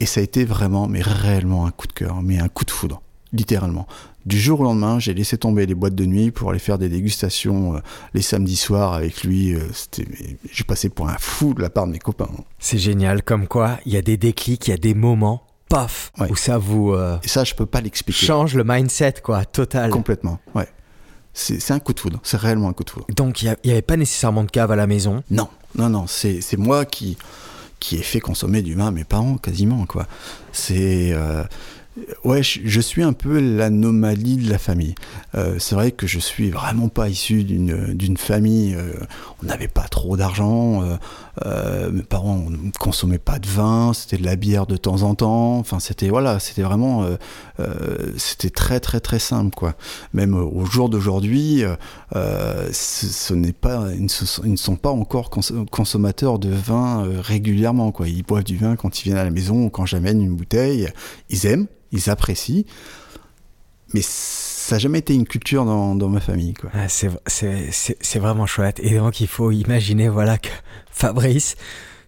Et 0.00 0.06
ça 0.06 0.20
a 0.20 0.22
été 0.22 0.44
vraiment, 0.44 0.88
mais 0.88 1.02
réellement 1.02 1.66
un 1.66 1.70
coup 1.70 1.86
de 1.86 1.92
cœur, 1.92 2.22
mais 2.22 2.38
un 2.38 2.48
coup 2.48 2.64
de 2.64 2.70
foudre, 2.70 3.02
littéralement. 3.32 3.86
Du 4.26 4.40
jour 4.40 4.60
au 4.60 4.64
lendemain, 4.64 4.98
j'ai 4.98 5.12
laissé 5.12 5.36
tomber 5.36 5.66
les 5.66 5.74
boîtes 5.74 5.94
de 5.94 6.06
nuit 6.06 6.30
pour 6.30 6.50
aller 6.50 6.58
faire 6.58 6.78
des 6.78 6.88
dégustations 6.88 7.76
euh, 7.76 7.80
les 8.14 8.22
samedis 8.22 8.56
soirs 8.56 8.94
avec 8.94 9.22
lui. 9.22 9.54
Euh, 9.54 9.60
c'était, 9.72 10.06
j'ai 10.50 10.64
passé 10.64 10.88
pour 10.88 11.08
un 11.08 11.16
fou 11.18 11.52
de 11.52 11.60
la 11.60 11.68
part 11.68 11.86
de 11.86 11.92
mes 11.92 11.98
copains. 11.98 12.30
C'est 12.58 12.78
génial, 12.78 13.22
comme 13.22 13.46
quoi 13.46 13.78
il 13.84 13.92
y 13.92 13.98
a 13.98 14.02
des 14.02 14.16
déclics, 14.16 14.66
il 14.66 14.70
y 14.70 14.74
a 14.74 14.78
des 14.78 14.94
moments 14.94 15.42
paf, 15.68 16.10
ouais. 16.18 16.30
où 16.30 16.36
ça 16.36 16.58
vous 16.58 16.92
euh, 16.92 17.18
et 17.22 17.28
ça 17.28 17.44
je 17.44 17.54
peux 17.54 17.66
pas 17.66 17.80
l'expliquer 17.80 18.26
change 18.26 18.54
le 18.54 18.64
mindset 18.64 19.14
quoi 19.22 19.46
total 19.46 19.90
complètement 19.90 20.38
ouais 20.54 20.68
c'est 21.34 21.72
un 21.72 21.80
coup 21.80 21.92
de 21.92 22.00
foudre 22.00 22.20
c'est 22.22 22.36
réellement 22.36 22.68
un 22.68 22.72
coup 22.72 22.84
de 22.84 22.90
foudre 22.90 23.06
donc 23.14 23.42
il 23.42 23.54
n'y 23.64 23.70
avait 23.72 23.82
pas 23.82 23.96
nécessairement 23.96 24.44
de 24.44 24.50
cave 24.50 24.70
à 24.70 24.76
la 24.76 24.86
maison? 24.86 25.22
Non 25.30 25.48
non 25.74 25.88
non 25.88 26.06
c'est 26.06 26.56
moi 26.56 26.84
qui 26.84 27.18
qui 27.80 27.96
ai 27.96 28.02
fait 28.02 28.20
consommer 28.20 28.62
du 28.62 28.74
vin 28.74 28.86
à 28.86 28.90
mes 28.90 29.04
parents 29.04 29.36
quasiment 29.36 29.84
quoi 29.84 30.06
c'est 30.52 31.12
euh, 31.12 31.42
Ouais, 32.24 32.42
je, 32.42 32.80
suis 32.80 33.04
un 33.04 33.12
peu 33.12 33.38
l'anomalie 33.38 34.36
de 34.36 34.50
la 34.50 34.58
famille. 34.58 34.96
Euh, 35.36 35.56
c'est 35.60 35.76
vrai 35.76 35.92
que 35.92 36.08
je 36.08 36.18
suis 36.18 36.50
vraiment 36.50 36.88
pas 36.88 37.08
issu 37.08 37.44
d'une 37.44 38.16
famille. 38.16 38.74
Euh, 38.74 38.94
on 39.42 39.46
n'avait 39.46 39.68
pas 39.68 39.86
trop 39.86 40.16
d'argent. 40.16 40.82
Euh, 41.44 41.90
mes 41.90 42.02
parents 42.02 42.46
ne 42.48 42.70
consommaient 42.78 43.18
pas 43.18 43.38
de 43.38 43.46
vin. 43.46 43.92
C'était 43.92 44.16
de 44.16 44.24
la 44.24 44.36
bière 44.36 44.66
de 44.66 44.76
temps 44.76 45.02
en 45.02 45.14
temps. 45.14 45.58
Enfin, 45.58 45.80
c'était 45.80 46.08
voilà, 46.08 46.38
c'était 46.38 46.62
vraiment, 46.62 47.06
c'était 48.16 48.50
très 48.50 48.80
très 48.80 49.00
très 49.00 49.18
simple 49.18 49.54
quoi. 49.54 49.74
Même 50.12 50.34
au 50.34 50.64
jour 50.66 50.88
d'aujourd'hui, 50.88 51.64
ils 52.14 52.70
ne, 53.30 54.56
sont 54.56 54.76
pas 54.76 54.90
encore 54.90 55.30
consommateurs 55.70 56.38
de 56.38 56.50
vin 56.50 57.04
régulièrement 57.20 57.92
quoi. 57.92 58.08
Ils 58.08 58.22
boivent 58.22 58.44
du 58.44 58.56
vin 58.56 58.76
quand 58.76 59.00
ils 59.00 59.04
viennent 59.04 59.18
à 59.18 59.24
la 59.24 59.30
maison 59.30 59.64
ou 59.64 59.70
quand 59.70 59.86
j'amène 59.86 60.22
une 60.22 60.36
bouteille. 60.36 60.88
Ils 61.30 61.46
aiment 61.46 61.66
ils 61.94 62.10
apprécient, 62.10 62.64
mais 63.94 64.02
ça 64.64 64.76
n'a 64.76 64.78
jamais 64.78 65.00
été 65.00 65.14
une 65.14 65.26
culture 65.26 65.66
dans, 65.66 66.08
ma 66.08 66.20
famille. 66.20 66.54
Quoi. 66.54 66.70
Ah, 66.72 66.88
c'est 66.88 68.18
vraiment 68.18 68.46
chouette. 68.46 68.80
Et 68.82 68.96
donc, 68.96 69.20
il 69.20 69.26
faut 69.26 69.50
imaginer 69.50 70.08
voilà, 70.08 70.38
que 70.38 70.48
Fabrice, 70.90 71.56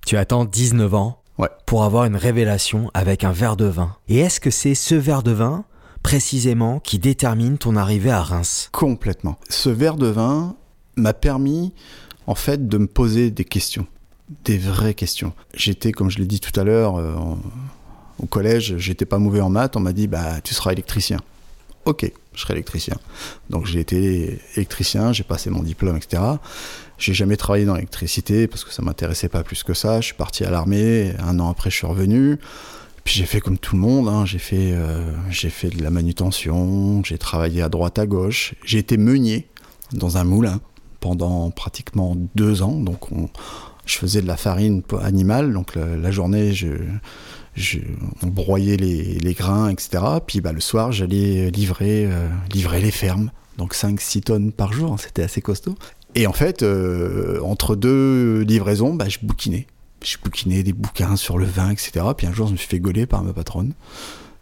tu 0.07 0.17
attends 0.17 0.47
19 0.47 0.95
ans 0.95 1.23
pour 1.67 1.85
avoir 1.85 2.07
une 2.07 2.17
révélation 2.17 2.91
avec 2.95 3.25
un 3.25 3.33
verre 3.33 3.57
de 3.57 3.67
vin. 3.67 3.95
Et 4.09 4.21
est-ce 4.21 4.41
que 4.41 4.51
c'est 4.51 4.75
ce 4.75 4.95
verre 4.95 5.23
de 5.23 5.33
vin, 5.33 5.67
précisément, 6.03 6.81
qui 6.81 6.99
détermine 6.99 7.59
ton 7.59 7.77
arrivée 7.77 8.11
à 8.11 8.23
Reims? 8.23 8.71
Complètement. 8.73 9.37
Ce 9.51 9.69
verre 9.69 9.97
de 9.97 10.07
vin 10.07 10.57
m'a 10.97 11.13
permis, 11.13 11.75
en 12.27 12.35
fait, 12.35 12.69
de 12.69 12.79
me 12.79 12.87
poser 12.87 13.31
des 13.31 13.45
questions. 13.45 13.87
Des 14.47 14.57
vraies 14.57 14.95
questions. 14.95 15.35
J'étais, 15.53 15.93
comme 15.93 16.11
je 16.11 16.19
l'ai 16.19 16.27
dit 16.27 16.41
tout 16.41 16.59
à 16.59 16.65
l'heure, 16.65 16.97
euh, 16.97 17.15
au 18.19 18.25
collège, 18.25 18.79
j'étais 18.79 19.05
pas 19.05 19.19
mauvais 19.19 19.43
en 19.43 19.51
maths, 19.51 19.77
on 19.77 19.81
m'a 19.81 19.93
dit 19.93 20.07
bah 20.07 20.41
tu 20.41 20.55
seras 20.55 20.73
électricien. 20.73 21.19
Ok, 21.87 22.11
je 22.37 22.43
serai 22.43 22.55
électricien. 22.55 22.97
Donc 23.51 23.67
j'ai 23.67 23.81
été 23.81 24.41
électricien, 24.55 25.13
j'ai 25.13 25.25
passé 25.25 25.51
mon 25.51 25.63
diplôme, 25.63 25.97
etc. 25.97 26.23
J'ai 26.99 27.15
jamais 27.15 27.37
travaillé 27.37 27.65
dans 27.65 27.75
l'électricité 27.75 28.47
parce 28.47 28.65
que 28.65 28.73
ça 28.73 28.83
m'intéressait 28.83 29.29
pas 29.29 29.43
plus 29.43 29.65
que 29.65 29.75
ça. 29.75 30.01
Je 30.01 30.07
suis 30.07 30.15
parti 30.15 30.45
à 30.45 30.51
l'armée, 30.51 31.13
un 31.19 31.41
an 31.41 31.51
après 31.51 31.71
je 31.71 31.77
suis 31.77 31.87
revenu. 31.87 32.39
Puis 33.05 33.15
j'ai 33.15 33.27
fait 33.27 33.41
comme 33.41 33.59
tout 33.59 33.77
le 33.77 33.81
monde, 33.81 34.09
hein. 34.09 34.27
j'ai 34.27 34.39
fait, 34.39 34.73
euh, 34.73 35.13
fait 35.31 35.71
de 35.71 35.83
la 35.83 35.91
manutention, 35.91 37.03
j'ai 37.05 37.19
travaillé 37.19 37.63
à 37.63 37.69
droite 37.69 38.01
à 38.01 38.07
gauche, 38.07 38.55
j'ai 38.65 38.79
été 38.79 38.97
meunier 38.97 39.47
dans 39.93 40.17
un 40.17 40.25
moulin 40.25 40.61
pendant 40.99 41.51
pratiquement 41.51 42.17
deux 42.35 42.63
ans. 42.63 42.81
Donc 42.81 43.09
je 43.85 43.97
faisais 43.97 44.21
de 44.23 44.27
la 44.27 44.37
farine 44.37 44.83
animale, 45.03 45.53
donc 45.53 45.77
la 45.77 46.11
journée 46.11 46.53
je, 46.53 46.69
je, 47.57 47.79
on 48.23 48.27
broyait 48.29 48.77
les, 48.77 49.35
grains, 49.35 49.71
etc. 49.71 50.03
Puis 50.27 50.41
bah, 50.41 50.53
le 50.53 50.61
soir, 50.61 50.93
j'allais 50.93 51.51
livrer, 51.51 52.07
euh, 52.07 52.29
livrer 52.53 52.81
les 52.81 52.91
fermes. 52.91 53.31
Donc 53.59 53.75
5-6 53.75 54.21
tonnes 54.23 54.53
par 54.53 54.73
jour, 54.73 54.93
hein, 54.93 54.97
c'était 54.99 55.23
assez 55.23 55.41
costaud. 55.41 55.75
Et 56.15 56.27
en 56.27 56.33
fait, 56.33 56.63
euh, 56.63 57.41
entre 57.43 57.75
deux 57.75 58.43
livraisons, 58.43 58.95
bah, 58.95 59.09
je 59.09 59.19
bouquinais. 59.23 59.67
Je 60.05 60.17
bouquinais 60.23 60.63
des 60.63 60.75
bouquins 60.75 61.17
sur 61.17 61.39
le 61.39 61.47
vin, 61.47 61.71
etc. 61.71 62.07
Puis 62.17 62.27
un 62.27 62.33
jour, 62.33 62.47
je 62.47 62.53
me 62.53 62.57
suis 62.57 62.69
fait 62.69 62.81
gauler 62.81 63.07
par 63.07 63.23
ma 63.23 63.33
patronne 63.33 63.73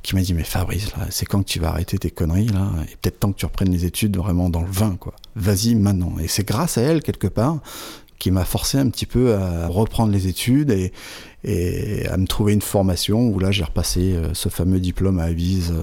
qui 0.02 0.14
m'a 0.14 0.20
dit 0.20 0.34
Mais 0.34 0.44
Fabrice, 0.44 0.90
c'est 1.10 1.24
quand 1.24 1.42
que 1.42 1.48
tu 1.48 1.60
vas 1.60 1.68
arrêter 1.68 1.98
tes 1.98 2.10
conneries 2.10 2.48
là? 2.48 2.70
Et 2.84 2.96
peut-être 2.96 3.20
temps 3.20 3.32
que 3.32 3.38
tu 3.38 3.46
reprennes 3.46 3.70
les 3.70 3.86
études 3.86 4.16
vraiment 4.16 4.50
dans 4.50 4.60
le 4.60 4.70
vin, 4.70 4.96
quoi. 4.96 5.14
Vas-y 5.34 5.74
maintenant. 5.76 6.14
Et 6.20 6.28
c'est 6.28 6.46
grâce 6.46 6.76
à 6.76 6.82
elle, 6.82 7.02
quelque 7.02 7.26
part, 7.26 7.60
qui 8.18 8.30
m'a 8.30 8.44
forcé 8.44 8.78
un 8.78 8.88
petit 8.90 9.06
peu 9.06 9.34
à 9.34 9.66
reprendre 9.68 10.12
les 10.12 10.28
études 10.28 10.70
et, 10.70 10.92
et 11.44 12.06
à 12.08 12.16
me 12.16 12.26
trouver 12.26 12.54
une 12.54 12.62
formation 12.62 13.28
où 13.28 13.38
là 13.38 13.50
j'ai 13.50 13.64
repassé 13.64 14.14
euh, 14.14 14.32
ce 14.32 14.48
fameux 14.48 14.80
diplôme 14.80 15.18
à 15.18 15.24
Avise 15.24 15.72
euh, 15.72 15.82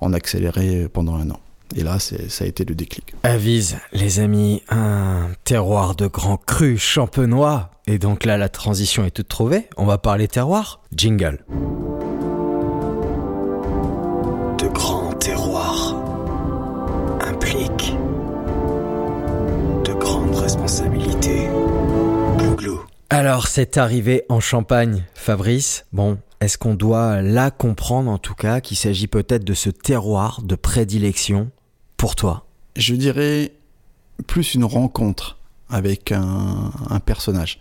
en 0.00 0.12
accéléré 0.12 0.88
pendant 0.92 1.16
un 1.16 1.30
an. 1.30 1.40
Et 1.74 1.82
là, 1.82 1.98
ça 1.98 2.44
a 2.44 2.46
été 2.46 2.64
le 2.66 2.74
déclic. 2.74 3.14
Avise, 3.22 3.78
les 3.92 4.20
amis, 4.20 4.62
un 4.68 5.30
terroir 5.44 5.94
de 5.94 6.06
grands 6.06 6.36
crus 6.36 6.78
champenois. 6.78 7.70
Et 7.86 7.98
donc 7.98 8.24
là, 8.24 8.36
la 8.36 8.50
transition 8.50 9.06
est 9.06 9.10
toute 9.10 9.28
trouvée. 9.28 9.68
On 9.78 9.86
va 9.86 9.96
parler 9.96 10.28
terroir. 10.28 10.82
Jingle. 10.94 11.44
De 14.58 14.68
grands 14.68 15.12
terroirs 15.14 15.96
impliquent 17.26 17.94
de 19.84 19.92
grandes 19.94 20.34
responsabilités. 20.34 21.48
Alors, 23.12 23.46
c'est 23.46 23.76
arrivé 23.76 24.22
en 24.30 24.40
Champagne, 24.40 25.04
Fabrice. 25.12 25.84
Bon, 25.92 26.16
est-ce 26.40 26.56
qu'on 26.56 26.72
doit 26.72 27.20
là 27.20 27.50
comprendre 27.50 28.10
en 28.10 28.16
tout 28.16 28.32
cas 28.32 28.62
qu'il 28.62 28.78
s'agit 28.78 29.06
peut-être 29.06 29.44
de 29.44 29.52
ce 29.52 29.68
terroir 29.68 30.40
de 30.42 30.54
prédilection 30.54 31.50
pour 31.98 32.16
toi? 32.16 32.46
Je 32.74 32.94
dirais 32.94 33.52
plus 34.26 34.54
une 34.54 34.64
rencontre 34.64 35.36
avec 35.68 36.10
un, 36.10 36.70
personnage. 37.04 37.60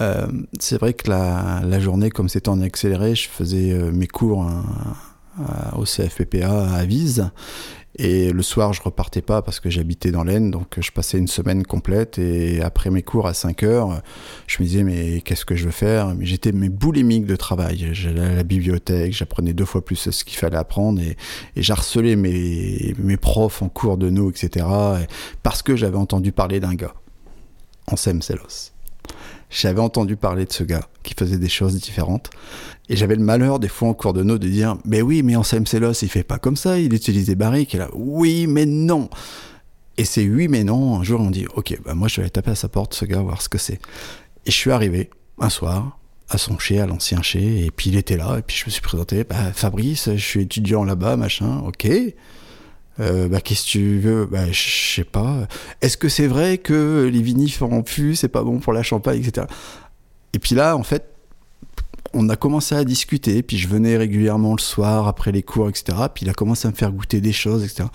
Euh, 0.00 0.28
c'est 0.60 0.78
vrai 0.78 0.94
que 0.94 1.10
la, 1.10 1.80
journée, 1.80 2.10
comme 2.10 2.28
c'était 2.28 2.48
en 2.48 2.60
accéléré, 2.60 3.16
je 3.16 3.28
faisais 3.28 3.72
euh, 3.72 3.90
mes 3.90 4.06
cours 4.06 4.42
hein, 4.42 4.62
au 5.76 5.82
CFPPA 5.82 6.62
à 6.62 6.76
Avise 6.76 7.32
et 7.98 8.30
le 8.30 8.42
soir, 8.42 8.74
je 8.74 8.82
repartais 8.82 9.22
pas 9.22 9.40
parce 9.40 9.58
que 9.58 9.70
j'habitais 9.70 10.10
dans 10.10 10.22
l'Aisne, 10.22 10.50
donc 10.50 10.78
je 10.78 10.90
passais 10.90 11.18
une 11.18 11.28
semaine 11.28 11.64
complète. 11.64 12.18
Et 12.18 12.60
après 12.60 12.90
mes 12.90 13.02
cours 13.02 13.26
à 13.26 13.32
5 13.32 13.62
heures, 13.62 14.02
je 14.46 14.62
me 14.62 14.66
disais, 14.66 14.82
mais 14.82 15.22
qu'est-ce 15.22 15.46
que 15.46 15.56
je 15.56 15.64
veux 15.64 15.70
faire? 15.70 16.14
Mais 16.14 16.26
j'étais 16.26 16.52
mes 16.52 16.68
boulimique 16.68 17.24
de 17.24 17.36
travail. 17.36 17.88
J'allais 17.92 18.20
à 18.20 18.34
la 18.34 18.42
bibliothèque, 18.42 19.14
j'apprenais 19.14 19.54
deux 19.54 19.64
fois 19.64 19.82
plus 19.82 20.10
ce 20.10 20.24
qu'il 20.24 20.36
fallait 20.36 20.58
apprendre 20.58 21.00
et, 21.00 21.16
j'harcelais 21.56 22.16
mes, 22.16 22.94
mes 22.98 23.16
profs 23.16 23.62
en 23.62 23.68
cours 23.70 23.96
de 23.96 24.10
nous, 24.10 24.30
etc. 24.30 24.66
Parce 25.42 25.62
que 25.62 25.74
j'avais 25.74 25.98
entendu 25.98 26.32
parler 26.32 26.60
d'un 26.60 26.74
gars, 26.74 26.94
Ansem 27.86 28.20
Selos. 28.20 28.75
J'avais 29.48 29.80
entendu 29.80 30.16
parler 30.16 30.44
de 30.44 30.52
ce 30.52 30.64
gars 30.64 30.88
qui 31.02 31.14
faisait 31.16 31.38
des 31.38 31.48
choses 31.48 31.76
différentes. 31.80 32.30
Et 32.88 32.96
j'avais 32.96 33.16
le 33.16 33.22
malheur, 33.22 33.58
des 33.58 33.68
fois 33.68 33.88
en 33.88 33.94
cours 33.94 34.12
de 34.12 34.22
nos, 34.22 34.38
de 34.38 34.48
dire 34.48 34.76
Mais 34.84 35.02
oui, 35.02 35.22
mais 35.22 35.36
en 35.36 35.42
CMCLOS, 35.42 36.02
il 36.02 36.08
fait 36.08 36.24
pas 36.24 36.38
comme 36.38 36.56
ça, 36.56 36.78
il 36.78 36.92
utilise 36.92 37.26
des 37.26 37.34
barriques. 37.34 37.74
Et 37.74 37.78
là, 37.78 37.88
oui, 37.94 38.46
mais 38.46 38.66
non 38.66 39.08
Et 39.98 40.04
c'est 40.04 40.26
oui, 40.26 40.48
mais 40.48 40.64
non. 40.64 40.98
Un 40.98 41.04
jour, 41.04 41.20
on 41.20 41.30
dit 41.30 41.46
Ok, 41.54 41.78
bah 41.84 41.94
moi, 41.94 42.08
je 42.08 42.16
vais 42.16 42.22
aller 42.22 42.30
taper 42.30 42.50
à 42.50 42.54
sa 42.56 42.68
porte, 42.68 42.94
ce 42.94 43.04
gars, 43.04 43.20
voir 43.20 43.40
ce 43.40 43.48
que 43.48 43.58
c'est. 43.58 43.80
Et 44.46 44.50
je 44.50 44.56
suis 44.56 44.70
arrivé 44.70 45.10
un 45.38 45.50
soir 45.50 45.98
à 46.28 46.38
son 46.38 46.58
chez, 46.58 46.80
à 46.80 46.86
l'ancien 46.86 47.22
chez, 47.22 47.64
et 47.64 47.70
puis 47.70 47.90
il 47.90 47.96
était 47.96 48.16
là, 48.16 48.38
et 48.38 48.42
puis 48.42 48.56
je 48.56 48.66
me 48.66 48.70
suis 48.70 48.82
présenté 48.82 49.22
bah, 49.24 49.52
Fabrice, 49.54 50.10
je 50.12 50.24
suis 50.24 50.40
étudiant 50.40 50.84
là-bas, 50.84 51.16
machin, 51.16 51.58
ok. 51.60 51.86
Euh, 52.98 53.28
bah, 53.28 53.40
qu'est-ce 53.40 53.64
que 53.64 53.70
tu 53.70 53.98
veux? 53.98 54.26
Bah, 54.26 54.50
Je 54.50 54.94
sais 54.94 55.04
pas. 55.04 55.46
Est-ce 55.80 55.96
que 55.96 56.08
c'est 56.08 56.26
vrai 56.26 56.58
que 56.58 57.08
les 57.12 57.22
vinifs 57.22 57.62
en 57.62 57.84
fût, 57.84 58.14
c'est 58.14 58.28
pas 58.28 58.42
bon 58.42 58.58
pour 58.58 58.72
la 58.72 58.82
champagne, 58.82 59.22
etc. 59.22 59.46
Et 60.32 60.38
puis 60.38 60.54
là, 60.54 60.76
en 60.76 60.82
fait, 60.82 61.04
on 62.14 62.28
a 62.28 62.36
commencé 62.36 62.74
à 62.74 62.84
discuter, 62.84 63.42
puis 63.42 63.58
je 63.58 63.68
venais 63.68 63.96
régulièrement 63.96 64.52
le 64.52 64.60
soir 64.60 65.06
après 65.08 65.32
les 65.32 65.42
cours, 65.42 65.68
etc. 65.68 65.98
Puis 66.14 66.24
il 66.24 66.30
a 66.30 66.34
commencé 66.34 66.66
à 66.66 66.70
me 66.70 66.76
faire 66.76 66.92
goûter 66.92 67.20
des 67.20 67.32
choses, 67.32 67.64
etc. 67.64 67.88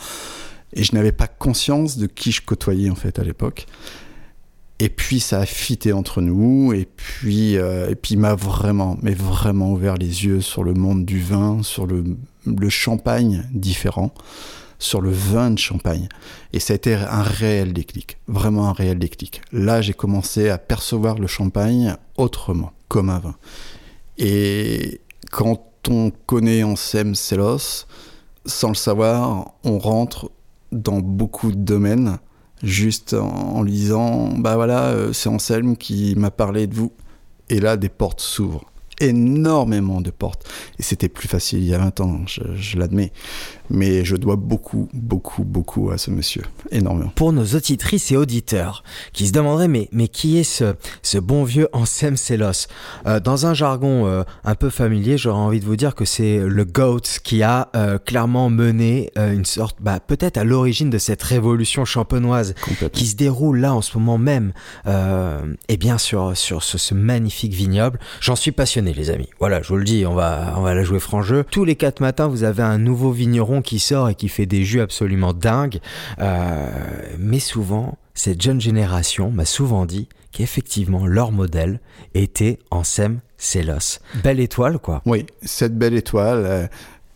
Et 0.74 0.84
je 0.84 0.94
n'avais 0.96 1.12
pas 1.12 1.28
conscience 1.28 1.98
de 1.98 2.08
qui 2.08 2.32
je 2.32 2.42
côtoyais 2.42 2.90
en 2.90 2.96
fait 2.96 3.20
à 3.20 3.24
l'époque. 3.24 3.66
Et 4.80 4.90
puis 4.90 5.20
ça 5.20 5.40
a 5.40 5.46
fité 5.46 5.94
entre 5.94 6.22
nous, 6.22 6.74
et 6.74 6.88
puis, 6.96 7.58
euh, 7.58 7.90
et 7.90 7.96
puis 7.96 8.16
il 8.16 8.20
m'a 8.20 8.34
vraiment, 8.34 8.98
mais 9.04 9.14
vraiment 9.14 9.72
ouvert 9.72 9.96
les 9.96 10.26
yeux 10.26 10.42
sur 10.42 10.64
le 10.64 10.74
monde 10.74 11.06
du 11.06 11.20
vin, 11.20 11.62
sur 11.62 11.86
le, 11.86 12.04
le 12.48 12.70
champagne 12.70 13.48
différent, 13.54 14.12
sur 14.82 15.00
le 15.00 15.12
vin 15.12 15.52
de 15.52 15.60
champagne. 15.60 16.10
Et 16.54 16.60
ça 16.60 16.74
a 16.74 16.76
été 16.76 16.96
un 16.96 17.22
réel 17.22 17.72
déclic, 17.72 18.18
vraiment 18.28 18.68
un 18.68 18.74
réel 18.74 19.00
déclic. 19.00 19.42
Là, 19.54 19.82
j'ai 19.82 19.94
commencé 19.94 20.50
à 20.50 20.58
percevoir 20.58 21.20
le 21.20 21.28
champagne 21.28 21.96
autrement, 22.18 22.74
comme 22.88 23.10
un 23.10 23.20
vin. 23.20 23.36
Et 24.18 25.00
quand 25.32 25.64
on 25.90 26.12
connaît 26.26 26.64
Anselme 26.64 27.16
Selos, 27.16 27.86
sans 28.46 28.70
le 28.70 28.76
savoir, 28.76 29.54
on 29.64 29.78
rentre 29.78 30.32
dans 30.72 31.00
beaucoup 31.00 31.52
de 31.52 31.58
domaines, 31.58 32.18
juste 32.64 33.14
en, 33.14 33.62
lui 33.62 33.74
disant 33.74 34.30
Bah 34.38 34.56
voilà, 34.56 34.86
euh, 34.86 35.14
c'est 35.14 35.30
Anselme 35.30 35.78
qui 35.78 36.16
m'a 36.16 36.32
parlé 36.32 36.66
de 36.66 36.74
vous. 36.74 36.92
Et 37.50 37.60
là, 37.60 37.78
des 37.78 37.90
portes 37.90 38.22
s'ouvrent 38.22 38.71
énormément 39.02 40.02
de 40.02 40.12
portes. 40.12 40.48
Et 40.80 40.84
c'était 40.84 41.10
plus 41.10 41.28
facile 41.28 41.60
il 41.60 41.66
y 41.66 41.74
a 41.74 41.80
20 41.80 42.00
ans, 42.02 42.22
je, 42.26 42.78
l'admets. 42.78 43.12
Mais 43.70 44.04
je 44.06 44.16
dois 44.16 44.36
beaucoup, 44.36 44.90
beaucoup, 44.94 45.44
beaucoup 45.44 45.92
à 45.92 45.98
ce 45.98 46.12
monsieur. 46.12 46.44
Énormément. 46.72 47.12
Pour 47.16 47.34
nos 47.34 47.46
auditrices 47.46 48.12
et 48.12 48.18
auditeurs 48.18 48.84
qui 49.14 49.28
se 49.28 49.32
demanderaient, 49.32 49.68
mais, 49.68 49.90
mais 49.92 50.08
qui 50.08 50.38
est 50.38 50.44
ce, 50.44 50.76
ce 51.02 51.18
bon 51.18 51.44
vieux 51.44 51.68
Ansem 51.74 52.18
Selos 52.18 52.68
euh, 53.08 53.20
Dans 53.20 53.46
un 53.46 53.54
jargon 53.54 54.06
euh, 54.06 54.24
un 54.44 54.56
peu 54.56 54.70
familier, 54.70 55.18
j'aurais 55.18 55.40
envie 55.40 55.60
de 55.60 55.66
vous 55.66 55.76
dire 55.76 55.96
que 55.96 56.06
c'est 56.06 56.40
le 56.40 56.66
GOAT 56.66 57.02
qui 57.24 57.44
a 57.44 57.70
euh, 57.76 57.98
clairement 57.98 58.50
mené 58.50 59.12
une 59.16 59.46
sorte, 59.46 59.78
bah, 59.80 60.00
peut-être 60.00 60.38
à 60.38 60.44
l'origine 60.44 60.90
de 60.90 60.98
cette 60.98 61.24
révolution 61.24 61.86
champenoise 61.86 62.54
qui 62.94 63.08
se 63.08 63.16
déroule 63.16 63.60
là 63.60 63.74
en 63.74 63.82
ce 63.82 63.98
moment 63.98 64.18
même, 64.18 64.54
et 65.68 65.78
bien 65.78 65.98
sûr 65.98 66.36
sur 66.36 66.64
ce 66.64 66.94
magnifique 66.94 67.54
vignoble. 67.54 68.00
J'en 68.20 68.36
suis 68.36 68.52
passionné 68.52 68.91
les 68.94 69.10
amis. 69.10 69.30
Voilà, 69.40 69.62
je 69.62 69.70
vous 69.70 69.78
le 69.78 69.84
dis, 69.84 70.06
on 70.06 70.14
va, 70.14 70.54
on 70.58 70.62
va 70.62 70.74
la 70.74 70.84
jouer 70.84 71.00
franc 71.00 71.22
jeu. 71.22 71.46
Tous 71.50 71.66
les 71.66 71.76
quatre 71.76 72.00
matins, 72.00 72.28
vous 72.28 72.44
avez 72.44 72.64
un 72.64 72.78
nouveau 72.78 73.12
vigneron 73.12 73.62
qui 73.62 73.80
sort 73.80 74.10
et 74.10 74.16
qui 74.16 74.30
fait 74.30 74.46
des 74.46 74.64
jus 74.64 74.82
absolument 74.82 75.34
dingues. 75.34 75.80
Euh, 76.20 76.68
mais 77.20 77.40
souvent, 77.40 77.98
cette 78.14 78.42
jeune 78.42 78.62
génération 78.62 79.32
m'a 79.32 79.46
souvent 79.46 79.86
dit 79.86 80.08
qu'effectivement, 80.32 81.06
leur 81.06 81.32
modèle 81.32 81.80
était 82.14 82.60
en 82.70 82.84
Sem 82.84 83.20
Célos. 83.38 84.00
Belle 84.24 84.40
étoile, 84.40 84.80
quoi. 84.80 85.02
Oui, 85.06 85.26
cette 85.42 85.78
belle 85.78 85.96
étoile. 85.96 86.44
Euh, 86.46 86.68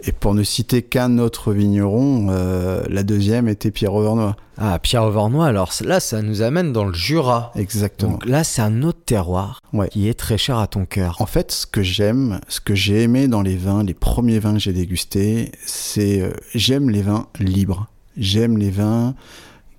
et 0.04 0.12
pour 0.12 0.34
ne 0.34 0.44
citer 0.44 0.82
qu'un 0.82 1.18
autre 1.20 1.54
vigneron, 1.54 2.28
euh, 2.30 2.84
la 2.90 3.04
deuxième 3.04 3.48
était 3.48 3.72
Pierre 3.72 3.94
Auvernois. 3.94 4.36
Ah, 4.58 4.78
Pierre 4.80 5.04
Auvernois, 5.04 5.48
alors 5.48 5.72
là, 5.84 6.00
ça 6.00 6.22
nous 6.22 6.42
amène 6.42 6.74
dans 6.74 6.84
le 6.86 6.94
Jura. 6.94 7.52
Exactement. 7.56 8.12
Donc 8.14 8.26
là, 8.26 8.44
c'est 8.44 8.62
un 8.62 8.84
autre 8.84 9.00
terroir 9.06 9.60
Ouais. 9.74 9.88
qui 9.90 10.10
est 10.10 10.14
très 10.14 10.38
cher 10.38 10.58
à 10.60 10.68
ton 10.68 10.86
cœur. 10.86 11.16
En 11.20 11.26
fait, 11.26 11.52
ce 11.52 11.66
que 11.66 11.82
j'aime, 11.82 12.40
ce 12.50 12.60
que 12.60 12.76
j'ai 12.76 13.04
aimé 13.04 13.28
dans 13.30 13.42
les 13.42 13.56
vins, 13.56 13.84
les 13.84 13.94
premiers 13.94 14.40
vins 14.40 14.54
que 14.54 14.60
j'ai 14.60 14.74
dégustés, 14.74 15.52
c'est 15.66 16.22
euh, 16.22 16.32
j'aime 16.54 16.90
les 16.90 17.02
vins 17.02 17.28
libres. 17.40 17.88
J'aime 18.18 18.58
les 18.58 18.72
vins 18.72 19.16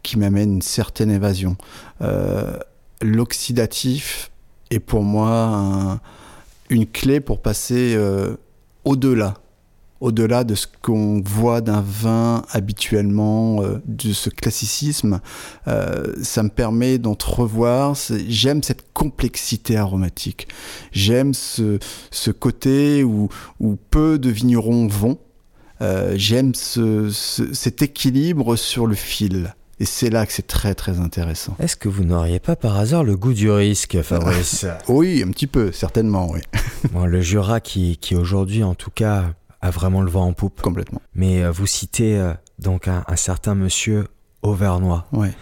qui 0.02 0.18
m'amènent 0.18 0.54
une 0.54 0.62
certaine 0.62 1.11
évasion. 1.11 1.56
Euh, 2.02 2.56
L'oxydatif 3.02 4.30
est 4.70 4.78
pour 4.80 5.02
moi 5.02 5.28
un- 5.30 6.00
une 6.70 6.87
clé 6.87 7.20
pour 7.20 7.40
passer 7.42 7.96
au-delà. 8.85 9.35
Au-delà 10.00 10.45
de 10.45 10.55
ce 10.55 10.67
qu'on 10.83 11.23
voit 11.25 11.61
d'un 11.62 11.81
vin 11.87 12.43
habituellement, 12.50 13.62
euh, 13.62 13.81
de 13.87 14.12
ce 14.12 14.29
classicisme, 14.29 15.21
euh, 15.69 16.12
ça 16.23 16.43
me 16.43 16.49
permet 16.50 16.99
d'entrevoir. 16.99 17.97
J'aime 18.29 18.62
cette 18.62 18.93
complexité 18.93 19.76
aromatique. 19.76 20.49
J'aime 20.93 21.33
ce, 21.33 21.79
ce 22.11 22.31
côté 22.31 23.05
où, 23.05 23.29
où 23.61 23.76
peu 23.91 24.19
de 24.19 24.29
vignerons 24.31 24.87
vont. 24.87 25.19
Euh, 25.81 26.15
J'aime 26.17 26.55
ce, 26.55 27.11
ce- 27.11 27.53
cet 27.55 27.83
équilibre 27.83 28.57
sur 28.57 28.87
le 28.87 28.95
fil. 28.95 29.55
Et 29.79 29.85
c'est 29.85 30.09
là 30.09 30.25
que 30.25 30.33
c'est 30.33 30.47
très 30.47 30.75
très 30.75 31.00
intéressant. 31.00 31.55
Est-ce 31.59 31.76
que 31.76 31.88
vous 31.91 32.05
n'auriez 32.05 32.38
pas 32.41 32.57
par 32.57 32.79
hasard 32.79 33.05
le 33.05 33.15
goût 33.17 33.35
du 33.35 33.50
risque, 33.50 34.00
Fabrice? 34.03 34.65
Oui, 34.88 35.23
un 35.26 35.31
petit 35.31 35.47
peu, 35.47 35.71
certainement, 35.73 36.31
oui, 36.31 36.41
Bon, 36.93 37.05
Le 37.05 37.21
Jura 37.21 37.61
qui, 37.61 37.99
qui 37.99 38.15
aujourd'hui, 38.17 38.65
en 38.65 38.75
tout 38.75 38.91
cas, 38.91 39.25
a 39.66 39.70
vraiment 39.70 40.02
le 40.02 40.11
vent 40.11 40.26
en 40.26 40.32
poupe. 40.32 40.62
complètement. 40.62 41.00
Mais 41.14 41.42
euh, 41.42 41.50
vous 41.50 41.66
citez 41.66 42.18
euh, 42.18 42.32
donc 42.58 42.88
un, 42.88 43.04
un 43.06 43.16
certain 43.16 43.54
monsieur 43.54 44.06
Auvernois, 44.42 45.06
Ouais. 45.12 45.32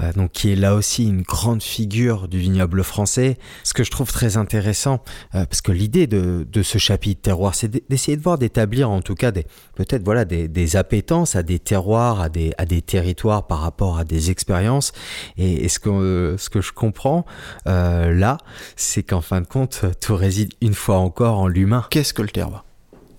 euh, 0.00 0.12
donc 0.14 0.32
qui 0.32 0.50
est 0.50 0.56
là 0.56 0.74
aussi 0.74 1.04
une 1.06 1.22
grande 1.22 1.62
figure 1.62 2.26
du 2.26 2.38
vignoble 2.38 2.82
français. 2.82 3.38
Ce 3.62 3.72
que 3.72 3.84
je 3.84 3.90
trouve 3.92 4.10
très 4.10 4.36
intéressant, 4.36 5.00
euh, 5.36 5.44
parce 5.44 5.60
que 5.60 5.70
l'idée 5.70 6.08
de, 6.08 6.44
de 6.50 6.62
ce 6.64 6.78
chapitre 6.78 7.20
terroir, 7.22 7.54
c'est 7.54 7.68
d'essayer 7.88 8.16
de 8.16 8.22
voir 8.22 8.36
d'établir 8.36 8.90
en 8.90 9.00
tout 9.00 9.14
cas 9.14 9.30
des 9.30 9.46
peut-être 9.76 10.02
voilà 10.02 10.24
des, 10.24 10.48
des 10.48 10.74
appétences 10.74 11.36
à 11.36 11.44
des 11.44 11.60
terroirs, 11.60 12.20
à 12.20 12.28
des, 12.30 12.52
à 12.58 12.64
des 12.64 12.82
territoires 12.82 13.46
par 13.46 13.60
rapport 13.60 13.96
à 13.98 14.04
des 14.04 14.30
expériences. 14.32 14.90
Et, 15.36 15.64
et 15.64 15.68
ce 15.68 15.78
que 15.78 15.90
euh, 15.90 16.36
ce 16.38 16.48
que 16.50 16.60
je 16.60 16.72
comprends 16.72 17.24
là, 17.66 18.38
c'est 18.74 19.04
qu'en 19.04 19.20
fin 19.20 19.40
de 19.40 19.46
compte, 19.46 19.84
tout 20.00 20.16
réside 20.16 20.52
une 20.60 20.74
fois 20.74 20.98
encore 20.98 21.38
en 21.38 21.46
l'humain. 21.46 21.84
Qu'est-ce 21.90 22.14
que 22.14 22.22
le 22.22 22.30
terroir? 22.30 22.64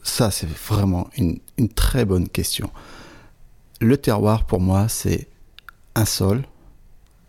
Ça, 0.09 0.31
c'est 0.31 0.49
vraiment 0.49 1.07
une, 1.17 1.39
très 1.75 2.03
bonne 2.03 2.27
question. 2.27 2.71
Le 3.79 3.95
terroir, 3.95 4.45
pour 4.45 4.59
moi, 4.59 4.89
c'est 4.89 5.29
un 5.95 6.03
sol 6.03 6.43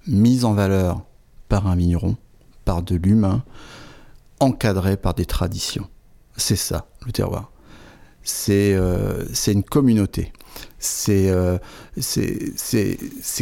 mis 0.06 0.44
en 0.44 0.54
valeur 0.54 1.02
par 1.48 1.66
un 1.68 1.76
vigneron, 1.76 2.16
par 2.64 2.82
de 2.82 2.96
l'humain, 2.96 3.44
encadré 4.40 4.96
par 4.96 5.14
des 5.14 5.26
traditions. 5.26 5.88
C'est 6.36 6.56
ça, 6.56 6.86
le 7.04 7.12
terroir. 7.12 7.52
C'est 8.22 8.74
euh, 8.74 9.26
c'est 9.34 9.52
une 9.52 9.62
communauté. 9.62 10.32
C'est 10.82 11.28
euh, 11.28 11.58
c'est 12.00 12.96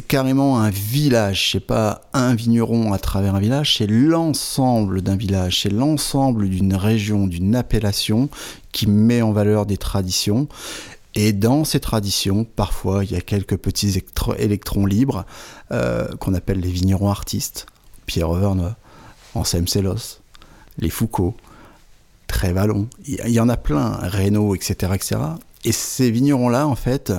carrément 0.07 0.59
un 0.59 0.71
village. 0.71 1.52
C'est 1.52 1.61
pas 1.61 2.00
un 2.12 2.35
vigneron 2.35 2.92
à 2.92 2.99
travers 2.99 3.37
un 3.37 3.40
village, 3.40 3.76
c'est 3.78 3.87
l'ensemble 3.87 5.02
d'un 5.02 5.16
village, 5.16 5.62
c'est 5.62 5.73
l'ensemble 5.73 6.49
d'une 6.49 6.75
région, 6.75 7.28
d'une 7.28 7.54
appellation 7.54 8.28
qui 8.73 8.88
met 8.88 9.23
en 9.23 9.33
valeur 9.33 9.66
des 9.66 9.76
traditions. 9.76 10.49
Et 11.14 11.33
dans 11.33 11.64
ces 11.64 11.80
traditions, 11.80 12.45
parfois, 12.45 13.04
il 13.04 13.12
y 13.12 13.16
a 13.16 13.21
quelques 13.21 13.57
petits 13.57 13.88
électro- 13.88 14.35
électrons 14.37 14.85
libres 14.87 15.25
euh, 15.73 16.09
qu'on 16.16 16.35
appelle 16.35 16.61
les 16.61 16.71
vignerons 16.71 17.09
artistes. 17.09 17.66
Pierre 18.07 18.30
Auvernois, 18.30 18.76
Anselme 19.35 19.68
Sélos, 19.68 20.20
les 20.79 20.90
Foucault, 20.90 21.37
Trévalon. 22.27 22.88
Il 23.07 23.20
il 23.27 23.33
y 23.33 23.40
en 23.40 23.48
a 23.48 23.57
plein, 23.57 23.92
Reynaud, 24.03 24.55
etc., 24.55 24.92
etc. 24.94 25.16
Et 25.64 25.73
ces 25.73 26.11
vignerons-là, 26.11 26.66
en 26.66 26.77
fait, 26.77 27.12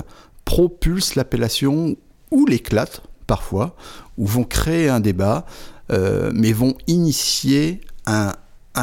propulsent 0.45 1.15
l'appellation 1.15 1.95
ou 2.31 2.45
l'éclatent 2.45 3.01
parfois, 3.27 3.75
ou 4.17 4.25
vont 4.25 4.43
créer 4.43 4.89
un 4.89 4.99
débat, 4.99 5.45
euh, 5.91 6.31
mais 6.33 6.51
vont 6.51 6.75
initier 6.87 7.81
un, 8.05 8.33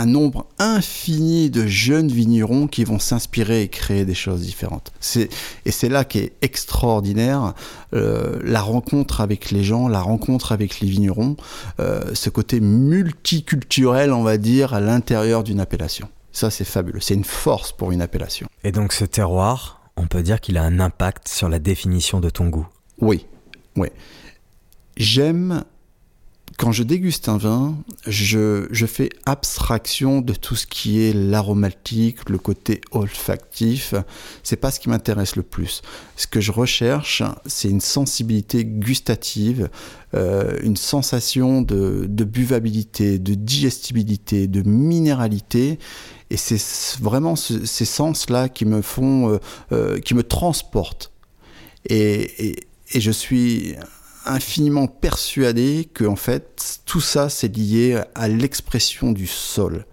nombre 0.06 0.46
infini 0.58 1.48
de 1.48 1.66
jeunes 1.66 2.08
vignerons 2.08 2.66
qui 2.66 2.84
vont 2.84 2.98
s'inspirer 2.98 3.62
et 3.62 3.68
créer 3.68 4.04
des 4.04 4.14
choses 4.14 4.42
différentes. 4.42 4.92
C'est, 5.00 5.30
et 5.64 5.70
c'est 5.70 5.88
là 5.88 6.04
qu'est 6.04 6.34
extraordinaire 6.42 7.54
euh, 7.94 8.38
la 8.44 8.60
rencontre 8.60 9.22
avec 9.22 9.50
les 9.50 9.64
gens, 9.64 9.88
la 9.88 10.02
rencontre 10.02 10.52
avec 10.52 10.80
les 10.80 10.88
vignerons, 10.88 11.36
euh, 11.80 12.10
ce 12.12 12.28
côté 12.28 12.60
multiculturel, 12.60 14.12
on 14.12 14.22
va 14.22 14.36
dire, 14.36 14.74
à 14.74 14.80
l'intérieur 14.80 15.42
d'une 15.42 15.60
appellation. 15.60 16.08
Ça, 16.36 16.50
c'est 16.50 16.66
fabuleux. 16.66 17.00
C'est 17.00 17.14
une 17.14 17.24
force 17.24 17.72
pour 17.72 17.92
une 17.92 18.02
appellation. 18.02 18.46
Et 18.62 18.70
donc 18.70 18.92
ce 18.92 19.06
terroir, 19.06 19.80
on 19.96 20.06
peut 20.06 20.22
dire 20.22 20.42
qu'il 20.42 20.58
a 20.58 20.62
un 20.64 20.80
impact 20.80 21.28
sur 21.28 21.48
la 21.48 21.58
définition 21.58 22.20
de 22.20 22.28
ton 22.28 22.48
goût. 22.50 22.68
Oui, 23.00 23.24
oui. 23.74 23.88
J'aime, 24.98 25.64
quand 26.58 26.72
je 26.72 26.82
déguste 26.82 27.30
un 27.30 27.38
vin, 27.38 27.78
je, 28.06 28.66
je 28.70 28.84
fais 28.84 29.08
abstraction 29.24 30.20
de 30.20 30.34
tout 30.34 30.56
ce 30.56 30.66
qui 30.66 31.00
est 31.00 31.14
l'aromatique, 31.14 32.28
le 32.28 32.36
côté 32.36 32.82
olfactif. 32.90 33.94
C'est 34.42 34.56
pas 34.56 34.70
ce 34.70 34.78
qui 34.78 34.90
m'intéresse 34.90 35.36
le 35.36 35.42
plus. 35.42 35.80
Ce 36.16 36.26
que 36.26 36.42
je 36.42 36.52
recherche, 36.52 37.22
c'est 37.46 37.70
une 37.70 37.80
sensibilité 37.80 38.66
gustative, 38.66 39.70
euh, 40.12 40.58
une 40.62 40.76
sensation 40.76 41.62
de, 41.62 42.04
de 42.06 42.24
buvabilité, 42.24 43.18
de 43.18 43.32
digestibilité, 43.32 44.48
de 44.48 44.60
minéralité. 44.60 45.78
Et 46.30 46.36
c'est 46.36 46.60
vraiment 47.00 47.36
ce- 47.36 47.64
ces 47.64 47.84
sens-là 47.84 48.48
qui 48.48 48.64
me 48.64 48.82
font, 48.82 49.30
euh, 49.30 49.38
euh, 49.72 50.00
qui 50.00 50.14
me 50.14 50.22
transportent. 50.22 51.12
Et, 51.88 52.56
je 52.94 53.10
suis 53.10 53.74
infiniment 54.24 54.86
persuadé 54.86 55.88
que 55.92 56.04
en 56.04 56.16
fait 56.16 56.80
tout 56.84 57.00
ça 57.00 57.28
c'est 57.28 57.54
lié 57.56 58.00
à 58.14 58.28
l'expression 58.28 59.12
du 59.12 59.26
sol, 59.26 59.86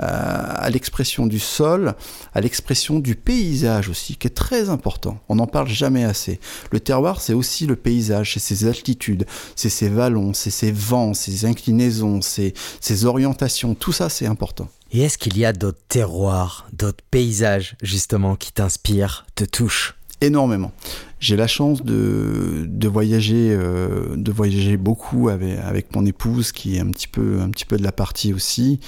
Euh, 0.00 0.04
à 0.06 0.70
l'expression 0.70 1.26
du 1.26 1.40
sol, 1.40 1.96
à 2.32 2.40
l'expression 2.40 3.00
du 3.00 3.16
paysage 3.16 3.88
aussi, 3.88 4.14
qui 4.14 4.28
est 4.28 4.30
très 4.30 4.68
important. 4.70 5.18
On 5.28 5.34
n'en 5.34 5.48
parle 5.48 5.66
jamais 5.66 6.04
assez. 6.04 6.38
Le 6.70 6.78
terroir, 6.78 7.20
c'est 7.20 7.32
aussi 7.34 7.66
le 7.66 7.74
paysage, 7.74 8.34
c'est 8.34 8.38
ses 8.38 8.66
altitudes, 8.68 9.26
c'est 9.56 9.68
ses 9.70 9.88
vallons, 9.88 10.34
c'est 10.34 10.50
ses 10.52 10.70
vents, 10.70 11.14
ses 11.14 11.46
inclinaisons, 11.46 12.20
ses 12.22 13.04
orientations. 13.06 13.74
Tout 13.74 13.90
ça, 13.90 14.08
c'est 14.08 14.26
important. 14.26 14.68
Et 14.92 15.00
est-ce 15.00 15.18
qu'il 15.18 15.36
y 15.36 15.44
a 15.44 15.52
d'autres 15.52 15.82
terroirs, 15.88 16.66
d'autres 16.72 17.04
paysages 17.10 17.76
justement 17.82 18.36
qui 18.36 18.52
t'inspirent, 18.52 19.26
te 19.34 19.44
touchent? 19.44 19.94
Énormément. 20.20 20.72
J'ai 21.20 21.36
la 21.36 21.46
chance 21.46 21.82
de, 21.82 22.64
de 22.66 22.88
voyager, 22.88 23.50
euh, 23.50 24.16
de 24.16 24.32
voyager 24.32 24.76
beaucoup 24.76 25.28
avec, 25.28 25.94
mon 25.94 26.06
épouse 26.06 26.52
qui 26.52 26.76
est 26.76 26.80
un 26.80 26.90
petit 26.90 27.06
peu, 27.08 27.40
un 27.40 27.50
petit 27.50 27.64
peu 27.64 27.76
de 27.76 27.82
la 27.82 27.92
partie 27.92 28.32
aussi. 28.32 28.80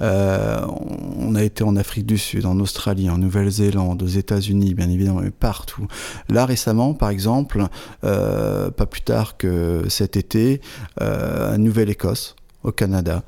Euh, 0.00 0.60
on 1.18 1.34
a 1.34 1.42
été 1.42 1.62
en 1.62 1.76
Afrique 1.76 2.06
du 2.06 2.18
Sud, 2.18 2.46
en 2.46 2.58
Australie, 2.58 3.08
en 3.08 3.18
Nouvelle-Zélande, 3.18 4.02
aux 4.02 4.06
États-Unis, 4.06 4.74
bien 4.74 4.90
évidemment, 4.90 5.20
mais 5.20 5.30
partout. 5.30 5.86
Là 6.28 6.46
récemment, 6.46 6.94
par 6.94 7.10
exemple, 7.10 7.66
euh, 8.04 8.70
pas 8.70 8.86
plus 8.86 9.02
tard 9.02 9.36
que 9.36 9.84
cet 9.88 10.16
été, 10.16 10.60
à 10.98 11.56
Nouvelle-Écosse, 11.58 12.36
au 12.62 12.72
Canada 12.72 13.22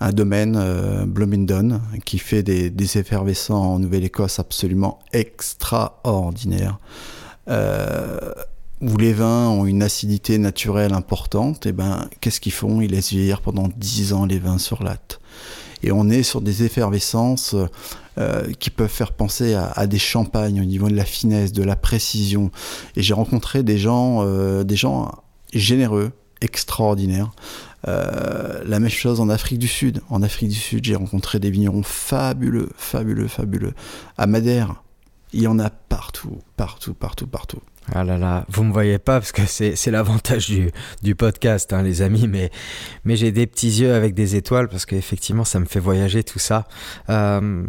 un 0.00 0.12
domaine, 0.12 0.56
euh, 0.56 1.06
Bloomingdon, 1.06 1.80
qui 2.04 2.18
fait 2.18 2.42
des, 2.42 2.70
des 2.70 2.98
effervescents 2.98 3.74
en 3.74 3.78
Nouvelle-Écosse 3.78 4.38
absolument 4.38 5.00
extraordinaires. 5.12 6.78
Euh, 7.48 8.32
où 8.80 8.96
les 8.96 9.12
vins 9.12 9.48
ont 9.48 9.66
une 9.66 9.82
acidité 9.82 10.38
naturelle 10.38 10.92
importante, 10.92 11.66
et 11.66 11.72
ben 11.72 12.08
qu'est-ce 12.20 12.40
qu'ils 12.40 12.52
font? 12.52 12.80
Ils 12.80 12.92
laissent 12.92 13.10
vieillir 13.10 13.40
pendant 13.40 13.68
10 13.76 14.12
ans 14.12 14.24
les 14.24 14.38
vins 14.38 14.58
sur 14.58 14.84
latte. 14.84 15.20
Et 15.82 15.90
on 15.90 16.08
est 16.08 16.22
sur 16.22 16.40
des 16.40 16.62
effervescences 16.62 17.56
euh, 18.18 18.52
qui 18.58 18.70
peuvent 18.70 18.90
faire 18.90 19.12
penser 19.12 19.54
à, 19.54 19.66
à, 19.66 19.86
des 19.86 19.98
champagnes 19.98 20.60
au 20.60 20.64
niveau 20.64 20.88
de 20.88 20.94
la 20.94 21.04
finesse, 21.04 21.52
de 21.52 21.62
la 21.62 21.76
précision. 21.76 22.50
Et 22.96 23.02
j'ai 23.02 23.14
rencontré 23.14 23.62
des 23.62 23.78
gens, 23.78 24.24
euh, 24.24 24.64
des 24.64 24.76
gens 24.76 25.12
généreux 25.52 26.12
extraordinaires. 26.40 27.30
Euh, 27.86 28.62
la 28.64 28.80
même 28.80 28.90
chose 28.90 29.20
en 29.20 29.28
Afrique 29.28 29.58
du 29.58 29.68
Sud. 29.68 30.00
En 30.08 30.22
Afrique 30.22 30.48
du 30.48 30.56
Sud, 30.56 30.84
j'ai 30.84 30.96
rencontré 30.96 31.38
des 31.38 31.50
vignerons 31.50 31.82
fabuleux, 31.82 32.70
fabuleux, 32.76 33.28
fabuleux. 33.28 33.74
À 34.16 34.26
Madère, 34.26 34.82
il 35.32 35.42
y 35.42 35.46
en 35.46 35.58
a 35.58 35.70
partout, 35.70 36.38
partout, 36.56 36.94
partout, 36.94 37.26
partout. 37.26 37.60
Ah 37.94 38.04
là 38.04 38.18
là, 38.18 38.44
vous 38.50 38.64
me 38.64 38.72
voyez 38.72 38.98
pas 38.98 39.18
parce 39.18 39.32
que 39.32 39.46
c'est 39.46 39.90
l'avantage 39.90 40.46
du, 40.46 40.70
du 41.02 41.14
podcast, 41.14 41.72
hein, 41.72 41.82
les 41.82 42.02
amis, 42.02 42.28
mais, 42.28 42.50
mais 43.04 43.16
j'ai 43.16 43.32
des 43.32 43.46
petits 43.46 43.80
yeux 43.80 43.94
avec 43.94 44.14
des 44.14 44.36
étoiles 44.36 44.68
parce 44.68 44.84
qu'effectivement, 44.84 45.44
ça 45.44 45.58
me 45.58 45.64
fait 45.64 45.80
voyager 45.80 46.22
tout 46.22 46.38
ça. 46.38 46.66
Euh, 47.08 47.64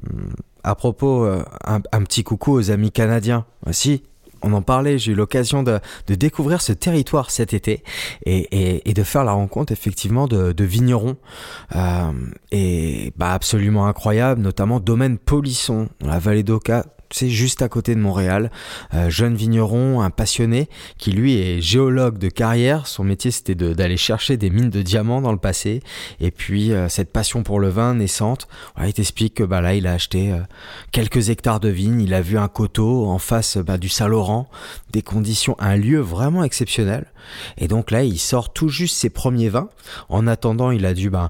à 0.63 0.75
propos, 0.75 1.23
euh, 1.23 1.43
un, 1.63 1.79
petit 1.79 2.23
coucou 2.23 2.53
aux 2.53 2.71
amis 2.71 2.91
canadiens. 2.91 3.45
Si, 3.71 4.03
on 4.41 4.53
en 4.53 4.61
parlait, 4.61 4.97
j'ai 4.97 5.11
eu 5.11 5.15
l'occasion 5.15 5.63
de, 5.63 5.79
découvrir 6.07 6.61
ce 6.61 6.73
territoire 6.73 7.31
cet 7.31 7.53
été 7.53 7.83
et, 8.25 8.93
de 8.93 9.03
faire 9.03 9.23
la 9.23 9.33
rencontre 9.33 9.71
effectivement 9.71 10.27
de, 10.27 10.63
vignerons 10.63 11.17
euh, 11.75 12.11
et 12.51 13.13
bah 13.17 13.33
absolument 13.33 13.87
incroyable, 13.87 14.41
notamment 14.41 14.79
domaine 14.79 15.17
Polisson 15.17 15.89
dans 16.01 16.09
la 16.09 16.19
vallée 16.19 16.43
d'Oka, 16.43 16.85
c'est 17.11 17.29
juste 17.29 17.61
à 17.61 17.69
côté 17.69 17.95
de 17.95 17.99
Montréal. 17.99 18.51
Euh, 18.93 19.09
jeune 19.09 19.35
vigneron, 19.35 20.01
un 20.01 20.09
passionné, 20.09 20.69
qui 20.97 21.11
lui 21.11 21.37
est 21.37 21.61
géologue 21.61 22.17
de 22.17 22.29
carrière. 22.29 22.87
Son 22.87 23.03
métier 23.03 23.31
c'était 23.31 23.55
d'aller 23.55 23.97
chercher 23.97 24.37
des 24.37 24.49
mines 24.49 24.69
de 24.69 24.81
diamants 24.81 25.21
dans 25.21 25.31
le 25.31 25.37
passé. 25.37 25.81
Et 26.19 26.31
puis 26.31 26.71
euh, 26.71 26.87
cette 26.87 27.11
passion 27.11 27.43
pour 27.43 27.59
le 27.59 27.69
vin 27.69 27.95
naissante, 27.95 28.47
il 28.83 28.93
t'explique 28.93 29.35
que 29.35 29.43
bah, 29.43 29.61
là 29.61 29.73
il 29.73 29.87
a 29.87 29.93
acheté 29.93 30.31
euh, 30.31 30.39
quelques 30.91 31.29
hectares 31.29 31.59
de 31.59 31.69
vignes, 31.69 32.01
il 32.01 32.13
a 32.13 32.21
vu 32.21 32.37
un 32.37 32.47
coteau 32.47 33.07
en 33.07 33.17
face 33.17 33.57
bah, 33.57 33.77
du 33.77 33.89
Saint-Laurent, 33.89 34.49
des 34.91 35.01
conditions, 35.01 35.55
un 35.59 35.77
lieu 35.77 35.99
vraiment 35.99 36.43
exceptionnel. 36.43 37.05
Et 37.57 37.67
donc 37.67 37.91
là 37.91 38.03
il 38.03 38.19
sort 38.19 38.53
tout 38.53 38.69
juste 38.69 38.95
ses 38.95 39.09
premiers 39.09 39.49
vins. 39.49 39.69
En 40.09 40.27
attendant 40.27 40.71
il 40.71 40.85
a 40.85 40.93
dû, 40.93 41.09
bah, 41.09 41.29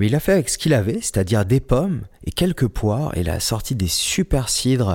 il 0.00 0.14
a 0.14 0.20
fait 0.20 0.32
avec 0.32 0.48
ce 0.48 0.58
qu'il 0.58 0.74
avait, 0.74 0.98
c'est-à-dire 1.00 1.44
des 1.44 1.60
pommes 1.60 2.02
et 2.24 2.30
quelques 2.30 2.68
poires. 2.68 3.16
Et 3.16 3.20
il 3.20 3.30
a 3.30 3.40
sorti 3.40 3.74
des 3.74 3.88
super 3.88 4.48
cidres 4.48 4.89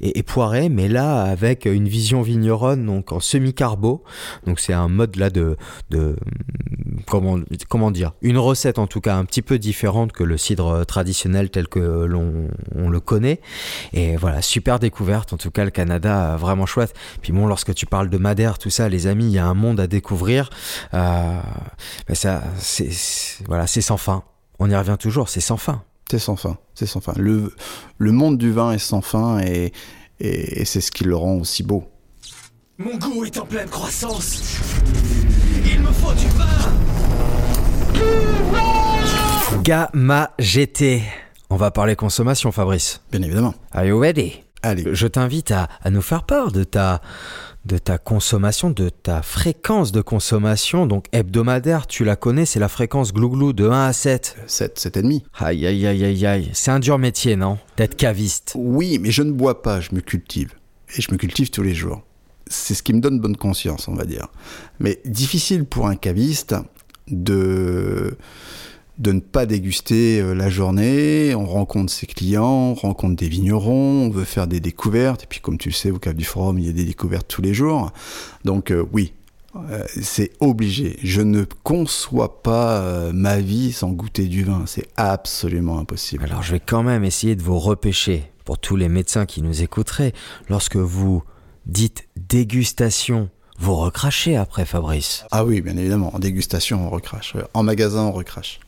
et, 0.00 0.22
poirés, 0.22 0.68
mais 0.68 0.88
là 0.88 1.22
avec 1.22 1.64
une 1.64 1.88
vision 1.88 2.22
vigneronne, 2.22 2.84
donc 2.86 3.12
en 3.12 3.20
semi-carbo. 3.20 4.02
Donc 4.46 4.60
c'est 4.60 4.72
un 4.72 4.88
mode 4.88 5.16
là 5.16 5.30
de, 5.30 5.56
comment, 7.06 7.90
dire, 7.90 8.12
une 8.22 8.38
recette 8.38 8.78
en 8.78 8.86
tout 8.86 9.00
cas 9.00 9.16
un 9.16 9.24
petit 9.24 9.42
peu 9.42 9.58
différente 9.58 10.12
que 10.12 10.24
le 10.24 10.36
cidre 10.36 10.84
traditionnel 10.86 11.50
tel 11.50 11.68
que 11.68 11.80
l'on 11.80 12.48
on 12.74 12.88
le 12.88 13.00
connaît. 13.00 13.40
Et 13.92 14.16
voilà, 14.16 14.42
super 14.42 14.78
découverte. 14.78 15.32
En 15.32 15.36
tout 15.36 15.50
cas, 15.50 15.64
le 15.64 15.70
Canada, 15.70 16.36
vraiment 16.36 16.66
chouette. 16.66 16.94
Puis 17.22 17.32
bon, 17.32 17.46
lorsque 17.46 17.74
tu 17.74 17.86
parles 17.86 18.10
de 18.10 18.18
Madère, 18.18 18.58
tout 18.58 18.70
ça, 18.70 18.88
les 18.88 19.06
amis, 19.06 19.26
il 19.26 19.32
y 19.32 19.38
a 19.38 19.46
un 19.46 19.54
monde 19.54 19.80
à 19.80 19.86
découvrir. 19.86 20.50
Euh, 20.94 21.40
ça, 22.12 22.42
c'est 22.58 22.90
voilà, 23.46 23.66
c'est 23.66 23.80
sans 23.80 23.96
fin. 23.96 24.22
On 24.58 24.70
y 24.70 24.76
revient 24.76 24.96
toujours, 24.98 25.28
c'est 25.28 25.40
sans 25.40 25.56
fin. 25.56 25.82
C'est 26.10 26.18
sans 26.18 26.34
fin, 26.34 26.58
c'est 26.74 26.86
sans 26.86 27.00
fin. 27.00 27.12
Le, 27.16 27.54
le 27.98 28.10
monde 28.10 28.36
du 28.36 28.50
vin 28.50 28.72
est 28.72 28.78
sans 28.78 29.00
fin 29.00 29.38
et, 29.38 29.72
et, 30.18 30.64
c'est 30.64 30.80
ce 30.80 30.90
qui 30.90 31.04
le 31.04 31.14
rend 31.14 31.34
aussi 31.34 31.62
beau. 31.62 31.84
Mon 32.78 32.96
goût 32.96 33.24
est 33.24 33.38
en 33.38 33.46
pleine 33.46 33.68
croissance. 33.68 34.42
Il 35.64 35.78
me 35.80 35.92
faut 35.92 36.12
du 36.14 36.26
vin. 36.30 36.72
Gamma 39.62 40.32
GT. 40.40 41.02
On 41.48 41.54
va 41.54 41.70
parler 41.70 41.94
consommation, 41.94 42.50
Fabrice. 42.50 43.02
Bien 43.12 43.22
évidemment. 43.22 43.54
Are 43.70 43.84
you 43.84 43.96
ready? 43.96 44.42
Allez. 44.62 44.92
Je 44.92 45.06
t'invite 45.06 45.52
à, 45.52 45.68
à 45.80 45.90
nous 45.90 46.02
faire 46.02 46.24
part 46.24 46.50
de 46.50 46.64
ta 46.64 47.02
de 47.64 47.78
ta 47.78 47.98
consommation, 47.98 48.70
de 48.70 48.88
ta 48.88 49.22
fréquence 49.22 49.92
de 49.92 50.00
consommation. 50.00 50.86
Donc 50.86 51.06
hebdomadaire, 51.12 51.86
tu 51.86 52.04
la 52.04 52.16
connais, 52.16 52.46
c'est 52.46 52.60
la 52.60 52.68
fréquence 52.68 53.12
glouglou 53.12 53.52
de 53.52 53.68
1 53.68 53.86
à 53.88 53.92
7. 53.92 54.36
7, 54.46 54.78
7,5. 54.78 55.22
Aïe, 55.38 55.66
aïe, 55.66 55.86
aïe, 55.86 56.04
aïe, 56.04 56.26
aïe. 56.26 56.50
C'est 56.52 56.70
un 56.70 56.80
dur 56.80 56.98
métier, 56.98 57.36
non 57.36 57.58
D'être 57.76 57.96
caviste? 57.96 58.52
Oui, 58.56 58.98
mais 58.98 59.10
je 59.10 59.22
ne 59.22 59.32
bois 59.32 59.62
pas, 59.62 59.80
je 59.80 59.94
me 59.94 60.00
cultive. 60.00 60.52
Et 60.96 61.02
je 61.02 61.12
me 61.12 61.16
cultive 61.16 61.50
tous 61.50 61.62
les 61.62 61.74
jours. 61.74 62.02
C'est 62.46 62.74
ce 62.74 62.82
qui 62.82 62.92
me 62.92 63.00
donne 63.00 63.20
bonne 63.20 63.36
conscience, 63.36 63.86
on 63.86 63.94
va 63.94 64.04
dire. 64.04 64.28
Mais 64.80 65.00
difficile 65.04 65.64
pour 65.64 65.86
un 65.86 65.94
caviste 65.94 66.54
de 67.08 68.16
de 69.00 69.12
ne 69.12 69.20
pas 69.20 69.46
déguster 69.46 70.20
euh, 70.20 70.34
la 70.34 70.50
journée, 70.50 71.34
on 71.34 71.46
rencontre 71.46 71.90
ses 71.92 72.06
clients, 72.06 72.44
on 72.44 72.74
rencontre 72.74 73.16
des 73.16 73.28
vignerons, 73.28 74.06
on 74.06 74.10
veut 74.10 74.24
faire 74.24 74.46
des 74.46 74.60
découvertes, 74.60 75.24
et 75.24 75.26
puis 75.26 75.40
comme 75.40 75.56
tu 75.58 75.70
le 75.70 75.74
sais, 75.74 75.90
au 75.90 75.98
Cap 75.98 76.14
du 76.14 76.24
Forum, 76.24 76.58
il 76.58 76.66
y 76.66 76.68
a 76.68 76.72
des 76.72 76.84
découvertes 76.84 77.26
tous 77.26 77.40
les 77.40 77.54
jours. 77.54 77.92
Donc 78.44 78.70
euh, 78.70 78.84
oui, 78.92 79.14
euh, 79.56 79.82
c'est 80.00 80.32
obligé. 80.40 80.98
Je 81.02 81.22
ne 81.22 81.44
conçois 81.62 82.42
pas 82.42 83.10
ma 83.12 83.40
vie 83.40 83.72
sans 83.72 83.90
goûter 83.90 84.26
du 84.26 84.44
vin, 84.44 84.64
c'est 84.66 84.86
absolument 84.96 85.78
impossible. 85.78 86.24
Alors 86.24 86.42
je 86.42 86.52
vais 86.52 86.60
quand 86.60 86.82
même 86.82 87.02
essayer 87.02 87.34
de 87.34 87.42
vous 87.42 87.58
repêcher, 87.58 88.30
pour 88.44 88.58
tous 88.58 88.76
les 88.76 88.88
médecins 88.88 89.26
qui 89.26 89.42
nous 89.42 89.62
écouteraient, 89.62 90.12
lorsque 90.48 90.76
vous 90.76 91.22
dites 91.66 92.06
dégustation, 92.28 93.30
vous 93.58 93.76
recrachez 93.76 94.36
après 94.36 94.64
Fabrice? 94.64 95.24
Ah 95.30 95.44
oui, 95.44 95.60
bien 95.60 95.76
évidemment. 95.76 96.14
En 96.14 96.18
dégustation, 96.18 96.86
on 96.86 96.90
recrache. 96.90 97.36
En 97.54 97.62
magasin, 97.62 98.04
on 98.04 98.12
recrache. 98.12 98.60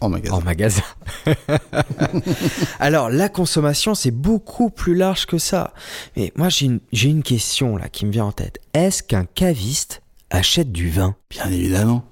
En 0.00 0.08
magasin. 0.08 0.36
En 0.36 0.40
magasin. 0.40 0.82
Alors, 2.80 3.10
la 3.10 3.28
consommation, 3.28 3.94
c'est 3.94 4.12
beaucoup 4.12 4.70
plus 4.70 4.94
large 4.94 5.26
que 5.26 5.38
ça. 5.38 5.72
Mais 6.16 6.32
moi, 6.36 6.48
j'ai 6.48 6.66
une, 6.66 6.80
une, 6.92 7.22
question 7.22 7.76
là 7.76 7.88
qui 7.88 8.06
me 8.06 8.12
vient 8.12 8.26
en 8.26 8.32
tête. 8.32 8.60
Est-ce 8.74 9.02
qu'un 9.02 9.24
caviste 9.24 10.02
achète 10.30 10.70
du 10.70 10.88
vin? 10.88 11.16
Bien 11.30 11.50
évidemment. 11.50 12.04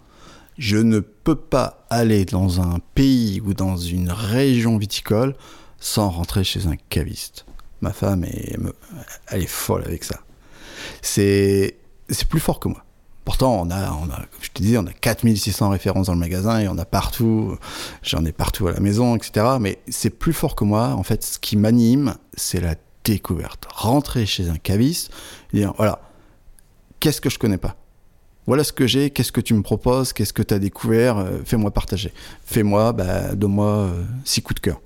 Je 0.59 0.79
ne 0.79 1.01
peux 1.01 1.37
pas 1.37 1.85
aller 1.91 2.25
dans 2.25 2.61
un 2.61 2.79
pays 2.95 3.41
ou 3.45 3.53
dans 3.53 3.77
une 3.77 4.11
région 4.11 4.79
viticole 4.79 5.37
sans 5.79 6.09
rentrer 6.09 6.45
chez 6.45 6.67
un 6.67 6.77
caviste. 6.89 7.45
Ma 7.83 7.93
femme, 7.93 8.25
est, 8.25 8.57
elle 9.29 9.43
est 9.43 9.47
folle 9.47 9.85
avec 9.85 10.03
ça. 10.03 10.21
C'est 11.03 11.77
plus 12.29 12.41
fort 12.41 12.59
que 12.59 12.69
moi. 12.69 12.86
Pourtant, 13.27 13.61
on 13.61 13.71
a, 13.71 13.89
a, 13.89 14.23
je 14.41 14.51
te 14.51 14.63
dis, 14.63 14.79
on 14.79 14.87
a 14.87 14.93
4600 14.93 15.71
références 15.71 16.07
dans 16.07 16.13
le 16.13 16.21
magasin 16.21 16.61
et 16.61 16.69
on 16.69 16.79
a 16.79 16.85
partout, 16.85 17.59
j'en 18.05 18.25
ai 18.25 18.31
partout 18.31 18.69
à 18.69 18.73
la 18.73 18.79
maison, 18.79 19.17
etc. 19.17 19.57
Mais 19.61 19.81
c'est 19.89 20.11
plus 20.11 20.33
fort 20.33 20.55
que 20.55 20.63
moi. 20.63 20.91
En 20.91 21.03
fait, 21.03 21.25
ce 21.25 21.41
qui 21.41 21.57
m'anime, 21.57 22.15
c'est 22.37 22.61
la 22.61 22.77
découverte. 23.03 23.67
Rentrer 23.75 24.27
chez 24.27 24.49
un 24.49 24.59
caviste, 24.59 25.13
dire, 25.53 25.75
voilà, 25.77 25.99
qu'est-ce 27.01 27.21
que 27.21 27.29
je 27.29 27.41
connais 27.41 27.59
pas? 27.59 27.75
Voilà 28.47 28.63
ce 28.63 28.73
que 28.73 28.87
j'ai, 28.87 29.11
qu'est-ce 29.11 29.33
que 29.33 29.41
tu 29.41 29.55
me 29.55 29.63
proposes, 29.63 30.13
qu'est-ce 30.13 30.33
que 30.33 30.45
tu 30.45 30.55
as 30.55 30.61
découvert, 30.61 31.19
euh, 31.19 31.41
fais-moi 31.45 31.73
partager. 31.73 32.13
Fais-moi, 32.45 32.93
bah, 32.93 33.35
donne-moi 33.35 33.67
euh, 33.67 34.05
six 34.25 34.41
coups 34.41 34.63
de 34.63 34.71
cœur. 34.71 34.81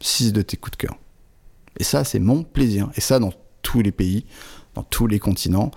Six 0.00 0.32
de 0.32 0.40
tes 0.40 0.56
coups 0.56 0.78
de 0.78 0.86
cœur. 0.86 0.96
Et 1.78 1.84
ça, 1.84 2.02
c'est 2.02 2.18
mon 2.18 2.44
plaisir. 2.44 2.88
Et 2.96 3.02
ça, 3.02 3.18
dans 3.18 3.34
tous 3.60 3.82
les 3.82 3.92
pays, 3.92 4.24
dans 4.74 4.84
tous 4.84 5.06
les 5.06 5.18
continents 5.18 5.70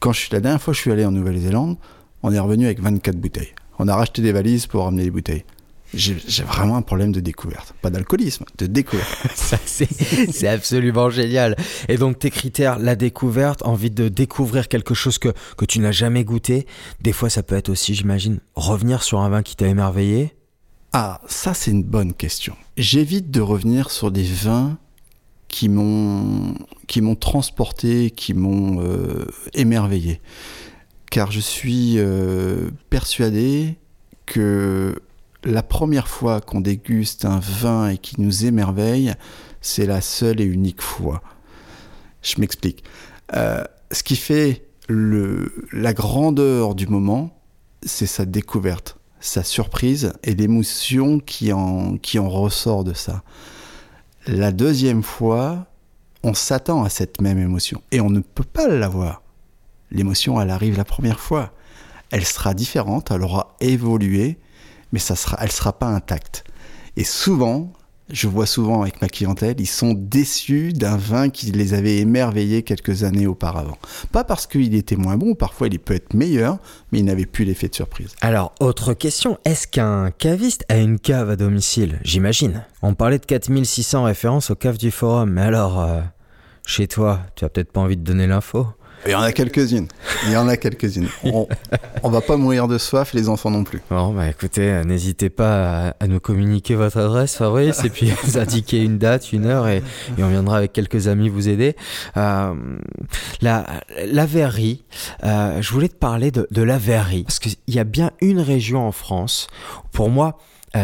quand 0.00 0.12
je 0.12 0.20
suis 0.20 0.32
la 0.32 0.40
dernière 0.40 0.62
fois 0.62 0.74
je 0.74 0.80
suis 0.80 0.92
allé 0.92 1.04
en 1.04 1.12
Nouvelle-Zélande, 1.12 1.76
on 2.22 2.32
est 2.32 2.38
revenu 2.38 2.66
avec 2.66 2.80
24 2.80 3.16
bouteilles. 3.16 3.54
On 3.78 3.88
a 3.88 3.96
racheté 3.96 4.22
des 4.22 4.32
valises 4.32 4.66
pour 4.66 4.84
ramener 4.84 5.04
les 5.04 5.10
bouteilles. 5.10 5.44
J'ai 5.94 6.42
vraiment 6.42 6.76
un 6.76 6.82
problème 6.82 7.12
de 7.12 7.20
découverte. 7.20 7.74
Pas 7.80 7.90
d'alcoolisme, 7.90 8.44
de 8.58 8.66
découverte. 8.66 9.08
c'est 9.66 10.48
absolument 10.48 11.10
génial. 11.10 11.56
Et 11.88 11.96
donc, 11.96 12.18
tes 12.18 12.30
critères, 12.30 12.78
la 12.78 12.96
découverte, 12.96 13.62
envie 13.64 13.90
de 13.90 14.08
découvrir 14.08 14.68
quelque 14.68 14.94
chose 14.94 15.18
que, 15.18 15.32
que 15.56 15.64
tu 15.64 15.78
n'as 15.78 15.92
jamais 15.92 16.24
goûté. 16.24 16.66
Des 17.00 17.12
fois, 17.12 17.30
ça 17.30 17.42
peut 17.42 17.54
être 17.54 17.68
aussi, 17.68 17.94
j'imagine, 17.94 18.40
revenir 18.56 19.02
sur 19.02 19.20
un 19.20 19.28
vin 19.28 19.42
qui 19.42 19.56
t'a 19.56 19.68
émerveillé? 19.68 20.34
Ah, 20.92 21.20
ça, 21.28 21.54
c'est 21.54 21.70
une 21.70 21.84
bonne 21.84 22.14
question. 22.14 22.56
J'évite 22.76 23.30
de 23.30 23.40
revenir 23.40 23.90
sur 23.90 24.10
des 24.10 24.24
vins 24.24 24.78
qui 25.56 25.70
m'ont 25.70 26.52
qui 26.86 27.00
m'ont 27.00 27.14
transporté, 27.14 28.10
qui 28.10 28.34
m'ont 28.34 28.82
euh, 28.82 29.24
émerveillé. 29.54 30.20
Car 31.10 31.32
je 31.32 31.40
suis 31.40 31.94
euh, 31.96 32.68
persuadé 32.90 33.78
que 34.26 35.00
la 35.44 35.62
première 35.62 36.08
fois 36.08 36.42
qu'on 36.42 36.60
déguste 36.60 37.24
un 37.24 37.38
vin 37.38 37.88
et 37.88 37.96
qui 37.96 38.20
nous 38.20 38.44
émerveille, 38.44 39.14
c'est 39.62 39.86
la 39.86 40.02
seule 40.02 40.42
et 40.42 40.44
unique 40.44 40.82
fois. 40.82 41.22
Je 42.20 42.38
m'explique. 42.38 42.84
Euh, 43.34 43.64
ce 43.92 44.02
qui 44.02 44.16
fait 44.16 44.66
le, 44.88 45.66
la 45.72 45.94
grandeur 45.94 46.74
du 46.74 46.86
moment, 46.86 47.40
c'est 47.82 48.04
sa 48.04 48.26
découverte, 48.26 48.98
sa 49.20 49.42
surprise 49.42 50.12
et 50.22 50.34
l'émotion 50.34 51.18
qui 51.18 51.54
en, 51.54 51.96
qui 51.96 52.18
en 52.18 52.28
ressort 52.28 52.84
de 52.84 52.92
ça. 52.92 53.22
La 54.28 54.50
deuxième 54.50 55.04
fois, 55.04 55.66
on 56.24 56.34
s'attend 56.34 56.82
à 56.82 56.88
cette 56.88 57.20
même 57.20 57.38
émotion 57.38 57.80
et 57.92 58.00
on 58.00 58.10
ne 58.10 58.18
peut 58.18 58.42
pas 58.42 58.66
l'avoir. 58.66 59.22
L'émotion, 59.92 60.40
elle 60.40 60.50
arrive 60.50 60.76
la 60.76 60.84
première 60.84 61.20
fois. 61.20 61.52
Elle 62.10 62.24
sera 62.24 62.52
différente, 62.52 63.12
elle 63.12 63.22
aura 63.22 63.54
évolué, 63.60 64.38
mais 64.90 64.98
ça 64.98 65.14
sera, 65.14 65.36
elle 65.40 65.46
ne 65.46 65.52
sera 65.52 65.78
pas 65.78 65.86
intacte. 65.86 66.42
Et 66.96 67.04
souvent, 67.04 67.72
je 68.10 68.28
vois 68.28 68.46
souvent 68.46 68.82
avec 68.82 69.00
ma 69.02 69.08
clientèle, 69.08 69.56
ils 69.58 69.66
sont 69.66 69.94
déçus 69.94 70.72
d'un 70.72 70.96
vin 70.96 71.28
qui 71.28 71.50
les 71.52 71.74
avait 71.74 71.98
émerveillés 71.98 72.62
quelques 72.62 73.02
années 73.04 73.26
auparavant. 73.26 73.78
Pas 74.12 74.24
parce 74.24 74.46
qu'il 74.46 74.74
était 74.74 74.96
moins 74.96 75.16
bon, 75.16 75.34
parfois 75.34 75.68
il 75.68 75.78
peut 75.78 75.94
être 75.94 76.14
meilleur, 76.14 76.58
mais 76.92 77.00
il 77.00 77.04
n'avait 77.04 77.26
plus 77.26 77.44
l'effet 77.44 77.68
de 77.68 77.74
surprise. 77.74 78.14
Alors, 78.20 78.54
autre 78.60 78.94
question, 78.94 79.38
est-ce 79.44 79.66
qu'un 79.66 80.10
caviste 80.10 80.64
a 80.68 80.76
une 80.76 80.98
cave 80.98 81.30
à 81.30 81.36
domicile? 81.36 81.98
J'imagine. 82.02 82.64
On 82.82 82.94
parlait 82.94 83.18
de 83.18 83.26
4600 83.26 84.04
références 84.04 84.50
aux 84.50 84.56
caves 84.56 84.78
du 84.78 84.90
forum, 84.90 85.30
mais 85.30 85.42
alors, 85.42 85.80
euh, 85.80 86.00
chez 86.64 86.86
toi, 86.86 87.20
tu 87.34 87.44
as 87.44 87.48
peut-être 87.48 87.72
pas 87.72 87.80
envie 87.80 87.96
de 87.96 88.04
donner 88.04 88.26
l'info? 88.26 88.66
Il 89.04 89.12
y 89.12 89.14
en 89.14 89.20
a 89.20 89.32
quelques-unes. 89.32 89.88
Il 90.26 90.32
y 90.32 90.36
en 90.36 90.48
a 90.48 90.56
quelques-unes. 90.56 91.08
On, 91.24 91.46
on 92.02 92.10
va 92.10 92.20
pas 92.20 92.36
mourir 92.36 92.68
de 92.68 92.78
soif, 92.78 93.12
les 93.14 93.28
enfants 93.28 93.50
non 93.50 93.64
plus. 93.64 93.80
Bon, 93.90 94.12
bah 94.12 94.28
écoutez, 94.28 94.70
euh, 94.70 94.84
n'hésitez 94.84 95.30
pas 95.30 95.94
à, 96.00 96.06
nous 96.06 96.20
communiquer 96.20 96.74
votre 96.74 96.98
adresse, 96.98 97.36
Fabrice, 97.36 97.84
et 97.84 97.90
puis 97.90 98.10
vous 98.24 98.38
indiquer 98.38 98.82
une 98.82 98.98
date, 98.98 99.32
une 99.32 99.46
heure, 99.46 99.68
et, 99.68 99.82
on 100.18 100.28
viendra 100.28 100.58
avec 100.58 100.72
quelques 100.72 101.08
amis 101.08 101.28
vous 101.28 101.48
aider. 101.48 101.76
Euh, 102.16 102.54
la, 103.40 103.66
la 104.06 104.26
verrerie, 104.26 104.84
euh, 105.24 105.60
je 105.60 105.72
voulais 105.72 105.88
te 105.88 105.96
parler 105.96 106.30
de, 106.30 106.46
de 106.50 106.62
la 106.62 106.78
verrerie, 106.78 107.24
parce 107.24 107.38
qu'il 107.38 107.56
y 107.68 107.78
a 107.78 107.84
bien 107.84 108.10
une 108.20 108.40
région 108.40 108.86
en 108.86 108.92
France, 108.92 109.46
pour 109.92 110.10
moi, 110.10 110.38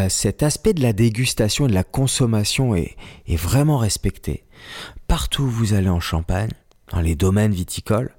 cet 0.09 0.41
aspect 0.41 0.73
de 0.73 0.81
la 0.81 0.91
dégustation 0.91 1.65
et 1.65 1.69
de 1.69 1.75
la 1.75 1.83
consommation 1.83 2.73
est, 2.73 2.95
est 3.27 3.35
vraiment 3.35 3.77
respecté. 3.77 4.43
Partout 5.07 5.43
où 5.43 5.49
vous 5.49 5.73
allez 5.75 5.89
en 5.89 5.99
Champagne, 5.99 6.49
dans 6.93 7.01
les 7.01 7.15
domaines 7.15 7.53
viticoles. 7.53 8.11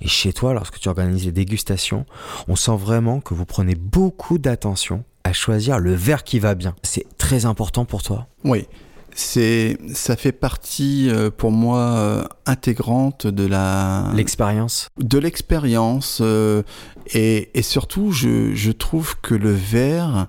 Et 0.00 0.08
chez 0.08 0.32
toi, 0.32 0.52
lorsque 0.52 0.80
tu 0.80 0.88
organises 0.88 1.24
les 1.26 1.32
dégustations, 1.32 2.06
on 2.48 2.56
sent 2.56 2.76
vraiment 2.76 3.20
que 3.20 3.34
vous 3.34 3.44
prenez 3.44 3.76
beaucoup 3.76 4.38
d'attention 4.38 5.04
à 5.22 5.32
choisir 5.32 5.78
le 5.78 5.94
verre 5.94 6.24
qui 6.24 6.40
va 6.40 6.56
bien. 6.56 6.74
C'est 6.82 7.06
très 7.18 7.46
important 7.46 7.84
pour 7.84 8.02
toi? 8.02 8.26
Oui, 8.42 8.66
c'est 9.14 9.78
ça 9.94 10.16
fait 10.16 10.32
partie 10.32 11.08
euh, 11.08 11.30
pour 11.30 11.52
moi 11.52 11.78
euh, 11.78 12.24
intégrante 12.46 13.28
de 13.28 13.46
la 13.46 14.10
l'expérience? 14.14 14.88
de 14.98 15.18
l'expérience 15.18 16.18
euh, 16.22 16.62
et, 17.12 17.50
et, 17.56 17.62
surtout 17.62 18.10
je, 18.10 18.54
je, 18.54 18.72
trouve 18.72 19.20
que 19.20 19.34
le 19.34 19.52
verre 19.52 20.28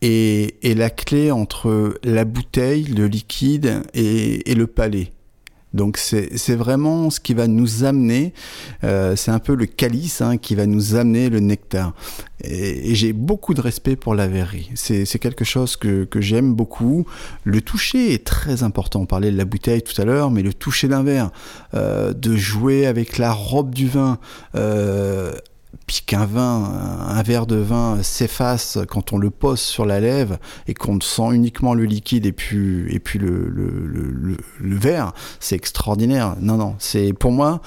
est, 0.00 0.64
est, 0.64 0.74
la 0.74 0.90
clé 0.90 1.32
entre 1.32 1.98
la 2.04 2.24
bouteille 2.24 2.84
le 2.84 3.08
liquide 3.08 3.82
et, 3.94 4.48
et 4.48 4.54
le 4.54 4.68
palais 4.68 5.12
donc 5.74 5.98
c'est 5.98 6.54
vraiment 6.54 7.10
ce 7.10 7.18
qui 7.18 7.34
va 7.34 7.48
nous 7.48 7.84
amener, 7.84 8.32
euh, 8.84 9.16
c'est 9.16 9.32
un 9.32 9.40
peu 9.40 9.54
le 9.54 9.66
calice 9.66 10.20
hein, 10.20 10.36
qui 10.38 10.54
va 10.54 10.66
nous 10.66 10.94
amener 10.94 11.28
le 11.28 11.40
nectar. 11.40 11.94
Et, 12.42 12.94
j'ai 12.94 13.12
beaucoup 13.12 13.54
de 13.54 13.60
respect 13.60 13.96
pour 13.96 14.14
la 14.14 14.28
verrerie. 14.28 14.70
C'est 14.74 15.18
quelque 15.18 15.44
chose 15.44 15.76
que, 15.76 16.06
j'aime 16.16 16.54
beaucoup. 16.54 17.06
Le 17.42 17.60
toucher 17.60 18.14
est 18.14 18.24
très 18.24 18.62
important. 18.62 19.00
On 19.00 19.06
parlait 19.06 19.32
de 19.32 19.36
la 19.36 19.44
bouteille 19.44 19.82
tout 19.82 20.00
à 20.00 20.04
l'heure, 20.04 20.30
mais 20.30 20.42
le 20.42 20.54
toucher 20.54 20.86
d'un 20.86 21.02
verre, 21.02 21.30
euh, 21.74 22.12
de 22.12 22.36
jouer 22.36 22.86
avec 22.86 23.18
la 23.18 23.32
robe 23.32 23.74
du 23.74 23.88
vin. 23.88 24.18
Euh, 24.54 25.32
puis 25.86 26.02
qu'un 26.06 26.26
vin, 26.26 26.64
un 27.08 27.22
verre 27.22 27.46
de 27.46 27.56
vin 27.56 28.02
s'efface 28.02 28.78
quand 28.88 29.12
on 29.12 29.18
le 29.18 29.30
pose 29.30 29.60
sur 29.60 29.86
la 29.86 30.00
lèvre 30.00 30.38
et 30.66 30.74
qu'on 30.74 31.00
sent 31.00 31.32
uniquement 31.32 31.74
le 31.74 31.84
liquide 31.84 32.26
et 32.26 32.32
puis, 32.32 32.86
et 32.88 33.00
puis 33.00 33.18
le, 33.18 33.48
le, 33.48 34.36
le, 34.60 34.76
verre, 34.76 35.12
c'est 35.40 35.56
extraordinaire. 35.56 36.36
Non, 36.40 36.56
non, 36.56 36.76
c'est 36.78 37.12
pour 37.12 37.32
moi, 37.32 37.60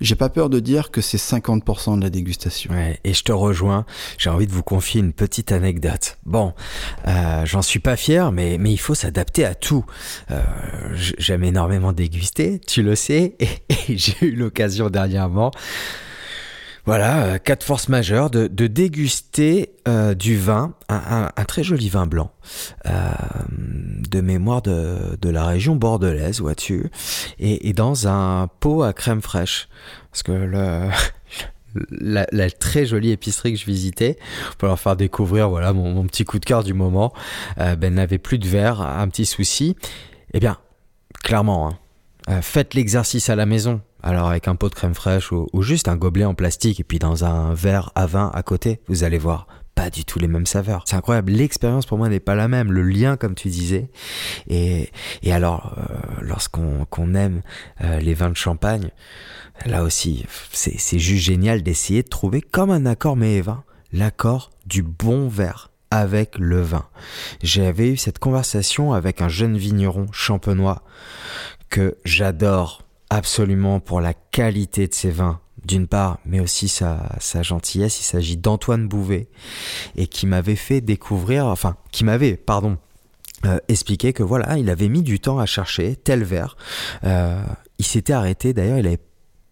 j'ai 0.00 0.16
pas 0.16 0.28
peur 0.28 0.50
de 0.50 0.58
dire 0.58 0.90
que 0.90 1.00
c'est 1.00 1.16
50% 1.16 1.96
de 1.98 2.02
la 2.02 2.10
dégustation. 2.10 2.72
Et 3.04 3.14
je 3.14 3.22
te 3.22 3.32
rejoins. 3.32 3.86
J'ai 4.18 4.30
envie 4.30 4.46
de 4.46 4.52
vous 4.52 4.64
confier 4.64 5.00
une 5.00 5.12
petite 5.12 5.52
anecdote. 5.52 6.18
Bon, 6.26 6.54
euh, 7.06 7.46
j'en 7.46 7.62
suis 7.62 7.78
pas 7.78 7.96
fier, 7.96 8.32
mais, 8.32 8.58
mais 8.58 8.72
il 8.72 8.78
faut 8.78 8.94
s'adapter 8.94 9.44
à 9.44 9.54
tout. 9.54 9.84
Euh, 10.30 10.42
J'aime 10.94 11.44
énormément 11.44 11.92
déguster, 11.92 12.58
tu 12.58 12.82
le 12.82 12.96
sais, 12.96 13.36
et, 13.40 13.48
et 13.68 13.96
j'ai 13.96 14.26
eu 14.26 14.34
l'occasion 14.34 14.90
dernièrement 14.90 15.52
voilà, 16.84 17.24
euh, 17.24 17.38
quatre 17.38 17.62
forces 17.62 17.88
majeures 17.88 18.28
de, 18.28 18.48
déguster 18.66 19.70
euh, 19.86 20.14
du 20.14 20.36
vin, 20.36 20.74
un, 20.88 21.30
très 21.46 21.62
joli 21.62 21.88
vin 21.88 22.06
blanc, 22.06 22.32
euh, 22.86 22.90
de 24.10 24.20
mémoire 24.20 24.62
de, 24.62 25.28
la 25.28 25.46
région 25.46 25.76
bordelaise, 25.76 26.40
vois-tu, 26.40 26.90
et, 27.38 27.72
dans 27.72 28.08
un 28.08 28.48
pot 28.60 28.82
à 28.82 28.92
crème 28.92 29.22
fraîche. 29.22 29.68
Parce 30.10 30.24
que 30.24 30.32
le, 30.32 30.88
la, 32.32 32.50
très 32.50 32.84
jolie 32.84 33.12
épicerie 33.12 33.52
que 33.52 33.58
je 33.60 33.66
visitais 33.66 34.18
pour 34.58 34.68
leur 34.68 34.78
faire 34.78 34.96
découvrir 34.96 35.48
voilà 35.48 35.72
mon, 35.72 36.04
petit 36.06 36.24
coup 36.24 36.38
de 36.38 36.44
cœur 36.44 36.64
du 36.64 36.74
moment, 36.74 37.12
ben 37.56 37.94
n'avait 37.94 38.18
plus 38.18 38.38
de 38.38 38.48
verre, 38.48 38.80
un 38.80 39.08
petit 39.08 39.26
souci. 39.26 39.76
Eh 40.34 40.40
bien, 40.40 40.58
clairement, 41.22 41.68
hein, 41.68 41.78
faites 42.40 42.74
l'exercice 42.74 43.30
à 43.30 43.36
la 43.36 43.46
maison 43.46 43.80
alors 44.02 44.28
avec 44.28 44.48
un 44.48 44.56
pot 44.56 44.68
de 44.68 44.74
crème 44.74 44.94
fraîche 44.94 45.30
ou, 45.32 45.62
juste 45.62 45.88
un 45.88 45.96
gobelet 45.96 46.24
en 46.24 46.34
plastique 46.34 46.80
et 46.80 46.84
puis 46.84 46.98
dans 46.98 47.24
un 47.24 47.54
verre 47.54 47.92
à 47.94 48.06
vin 48.06 48.30
à 48.34 48.42
côté, 48.42 48.80
vous 48.88 49.04
allez 49.04 49.18
voir, 49.18 49.46
pas 49.74 49.90
du 49.90 50.04
tout 50.04 50.18
les 50.18 50.28
mêmes 50.28 50.46
saveurs. 50.46 50.84
C'est 50.86 50.96
incroyable, 50.96 51.32
l'expérience 51.32 51.86
pour 51.86 51.98
moi 51.98 52.08
n'est 52.08 52.20
pas 52.20 52.34
la 52.34 52.48
même, 52.48 52.72
le 52.72 52.82
lien 52.82 53.16
comme 53.16 53.34
tu 53.34 53.48
disais. 53.48 53.90
Et, 54.48 54.90
et 55.22 55.32
alors, 55.32 55.78
euh, 55.78 55.96
lorsqu'on 56.20 57.14
aime 57.14 57.42
euh, 57.82 58.00
les 58.00 58.14
vins 58.14 58.30
de 58.30 58.36
champagne, 58.36 58.90
là 59.66 59.82
aussi, 59.82 60.26
c'est 60.52 60.98
juste 60.98 61.24
génial 61.24 61.62
d'essayer 61.62 62.02
de 62.02 62.08
trouver 62.08 62.40
comme 62.40 62.70
un 62.70 62.86
accord 62.86 63.16
mais 63.16 63.40
vin, 63.40 63.62
l'accord 63.92 64.50
du 64.66 64.82
bon 64.82 65.28
verre 65.28 65.70
avec 65.90 66.38
le 66.38 66.60
vin. 66.60 66.86
J'avais 67.42 67.90
eu 67.90 67.96
cette 67.98 68.18
conversation 68.18 68.94
avec 68.94 69.20
un 69.20 69.28
jeune 69.28 69.58
vigneron 69.58 70.06
champenois 70.10 70.82
que 71.72 71.96
j'adore 72.04 72.82
absolument 73.08 73.80
pour 73.80 74.00
la 74.02 74.12
qualité 74.12 74.86
de 74.86 74.94
ses 74.94 75.10
vins, 75.10 75.40
d'une 75.64 75.88
part, 75.88 76.18
mais 76.26 76.38
aussi 76.38 76.68
sa, 76.68 77.18
gentillesse. 77.40 77.98
Il 77.98 78.04
s'agit 78.04 78.36
d'Antoine 78.36 78.86
Bouvet, 78.86 79.28
et 79.96 80.06
qui 80.06 80.26
m'avait 80.26 80.54
fait 80.54 80.82
découvrir, 80.82 81.46
enfin, 81.46 81.76
qui 81.90 82.04
m'avait, 82.04 82.36
pardon, 82.36 82.76
euh, 83.46 83.58
expliqué 83.68 84.12
que 84.12 84.22
voilà, 84.22 84.58
il 84.58 84.68
avait 84.68 84.88
mis 84.88 85.02
du 85.02 85.18
temps 85.18 85.38
à 85.38 85.46
chercher 85.46 85.96
tel 85.96 86.22
verre. 86.24 86.56
Euh, 87.04 87.42
il 87.78 87.86
s'était 87.86 88.12
arrêté, 88.12 88.52
d'ailleurs, 88.52 88.78
il 88.78 88.86
avait 88.86 89.00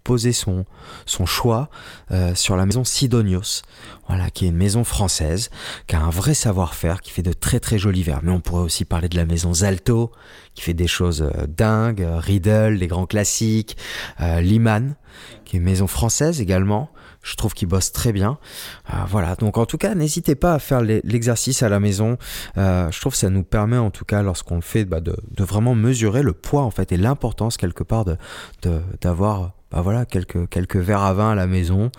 posé 0.04 0.32
son, 0.32 0.64
son 1.06 1.26
choix 1.26 1.70
euh, 2.10 2.34
sur 2.34 2.56
la 2.56 2.66
maison 2.66 2.84
Sidonios, 2.84 3.62
voilà, 4.08 4.30
qui 4.30 4.46
est 4.46 4.48
une 4.48 4.56
maison 4.56 4.84
française, 4.84 5.50
qui 5.86 5.96
a 5.96 6.00
un 6.00 6.10
vrai 6.10 6.34
savoir-faire, 6.34 7.00
qui 7.00 7.10
fait 7.10 7.22
de 7.22 7.32
très 7.32 7.60
très 7.60 7.78
jolis 7.78 8.02
verres. 8.02 8.20
Mais 8.22 8.32
on 8.32 8.40
pourrait 8.40 8.62
aussi 8.62 8.84
parler 8.84 9.08
de 9.08 9.16
la 9.16 9.24
maison 9.24 9.54
Zalto, 9.54 10.10
qui 10.54 10.62
fait 10.62 10.74
des 10.74 10.86
choses 10.86 11.22
euh, 11.22 11.46
dingues, 11.46 12.02
euh, 12.02 12.18
Riedel, 12.18 12.74
les 12.74 12.86
grands 12.86 13.06
classiques, 13.06 13.76
Liman, 14.18 14.94
qui 15.44 15.56
est 15.56 15.58
une 15.58 15.64
maison 15.64 15.86
française 15.86 16.40
également. 16.40 16.90
Je 17.22 17.36
trouve 17.36 17.52
qu'il 17.52 17.68
bosse 17.68 17.92
très 17.92 18.12
bien. 18.12 18.38
voilà, 19.08 19.34
donc 19.34 19.58
en 19.58 19.66
tout 19.66 19.76
cas, 19.76 19.94
n'hésitez 19.94 20.34
pas 20.34 20.54
à 20.54 20.58
faire 20.58 20.80
l'exercice 20.80 21.62
à 21.62 21.68
la 21.68 21.78
maison. 21.78 22.16
je 22.56 23.00
trouve 23.00 23.12
que 23.12 23.18
ça 23.18 23.28
nous 23.28 23.42
permet, 23.42 23.76
en 23.76 23.90
tout 23.90 24.06
cas, 24.06 24.22
lorsqu'on 24.22 24.54
le 24.54 24.62
fait, 24.62 24.86
bah, 24.86 25.00
de, 25.00 25.14
de, 25.30 25.44
vraiment 25.44 25.74
mesurer 25.74 26.22
le 26.22 26.32
poids 26.32 26.62
en 26.62 26.70
fait 26.70 26.92
et 26.92 26.96
l'importance 26.96 27.58
quelque 27.58 27.84
part 27.84 28.06
de 28.06 28.16
d'avoir 29.00 29.52
bah 29.70 29.80
voilà, 29.82 30.04
quelques, 30.04 30.48
quelques 30.48 30.76
verres 30.76 31.02
à 31.02 31.14
vin 31.14 31.30
à 31.30 31.34
la 31.34 31.46
maison. 31.46 31.90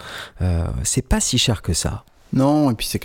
Euh, 0.42 0.66
c'est 0.84 1.08
pas 1.08 1.20
si 1.20 1.38
cher 1.38 1.62
que 1.62 1.74
ça. 1.74 2.04
Non, 2.34 2.72
et 2.72 2.76
puis 2.76 2.88
c'est 2.88 3.00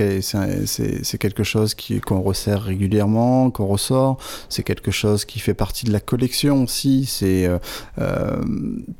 quelque 1.18 1.42
chose 1.42 1.74
qu'on 2.04 2.20
resserre 2.20 2.62
régulièrement, 2.62 3.50
qu'on 3.50 3.66
ressort. 3.66 4.18
C'est 4.48 4.62
quelque 4.62 4.92
chose 4.92 5.24
qui 5.24 5.40
fait 5.40 5.52
partie 5.52 5.84
de 5.84 5.92
la 5.92 5.98
collection 5.98 6.62
aussi. 6.62 7.06
C'est 7.06 7.44
euh, 7.44 7.58
euh 7.98 8.40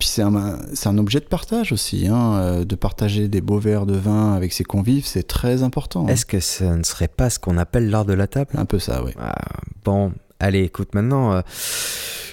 puis 0.01 0.09
c'est 0.09 0.23
un, 0.23 0.35
un, 0.35 0.99
objet 0.99 1.21
de 1.21 1.27
partage 1.27 1.71
aussi, 1.71 2.09
hein, 2.09 2.65
de 2.65 2.75
partager 2.75 3.29
des 3.29 3.41
beaux 3.41 3.61
verres 3.61 3.87
de 3.87 3.95
vin 3.95 4.35
avec 4.35 4.53
ses 4.53 4.65
convives, 4.65 5.07
c'est 5.07 5.29
très 5.29 5.63
important. 5.63 6.07
Hein. 6.07 6.09
Est-ce 6.09 6.27
que 6.27 6.41
ce 6.41 6.65
ne 6.65 6.83
serait 6.83 7.07
pas 7.09 7.31
ce 7.31 7.39
qu'on 7.39 7.57
appelle 7.57 7.89
l'art 7.89 8.05
de 8.05 8.13
la 8.15 8.27
table? 8.27 8.51
Un 8.57 8.65
peu 8.65 8.81
ça, 8.81 9.05
oui. 9.05 9.13
Ah, 9.21 9.37
bon, 9.85 10.13
allez, 10.41 10.63
écoute, 10.63 10.95
maintenant. 10.95 11.33
Euh, 11.33 11.41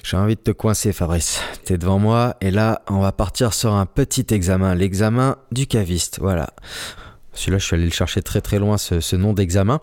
j'ai 0.04 0.18
envie 0.18 0.36
de 0.36 0.42
te 0.42 0.52
coincer, 0.52 0.92
Fabrice. 0.92 1.40
T'es 1.64 1.78
devant 1.78 1.98
moi 1.98 2.36
et 2.42 2.52
là, 2.52 2.82
on 2.90 3.00
va 3.00 3.14
partir 3.14 3.54
sur 3.54 3.74
un 3.74 3.86
petit 3.86 4.26
examen, 4.32 4.76
l'examen 4.76 5.38
du 5.52 5.66
caviste. 5.66 6.20
Voilà. 6.20 6.50
Celui-là, 7.34 7.58
je 7.58 7.66
suis 7.66 7.76
allé 7.76 7.86
le 7.86 7.92
chercher 7.92 8.22
très 8.22 8.42
très 8.42 8.60
loin, 8.60 8.78
ce, 8.78 9.16
nom 9.16 9.32
d'examen. 9.32 9.80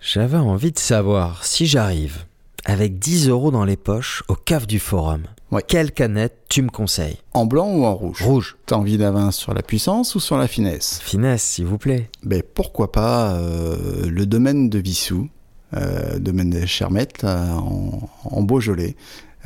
J'avais 0.00 0.36
envie 0.36 0.72
de 0.72 0.78
savoir 0.78 1.44
si 1.44 1.66
j'arrive 1.66 2.26
avec 2.66 2.98
10 2.98 3.28
euros 3.30 3.50
dans 3.50 3.64
les 3.64 3.78
poches 3.78 4.22
au 4.28 4.34
cave 4.34 4.66
du 4.66 4.78
forum. 4.78 5.22
Quelle 5.66 5.92
canette 5.92 6.44
tu 6.50 6.60
me 6.60 6.68
conseilles? 6.68 7.16
En 7.32 7.46
blanc 7.46 7.70
ou 7.70 7.86
en 7.86 7.94
rouge? 7.94 8.22
Rouge. 8.22 8.56
T'as 8.66 8.76
envie 8.76 8.98
vin 8.98 9.30
sur 9.30 9.54
la 9.54 9.62
puissance 9.62 10.14
ou 10.14 10.20
sur 10.20 10.36
la 10.36 10.46
finesse? 10.46 11.00
Finesse, 11.02 11.42
s'il 11.42 11.64
vous 11.64 11.78
plaît. 11.78 12.10
Ben 12.22 12.42
pourquoi 12.54 12.92
pas 12.92 13.32
euh, 13.32 14.06
le 14.10 14.26
domaine 14.26 14.68
de 14.68 14.78
Vissou 14.78 15.30
domaine 15.72 16.50
des 16.50 16.66
Chermettes, 16.66 17.24
en, 17.24 18.42
Beaujolais, 18.42 18.96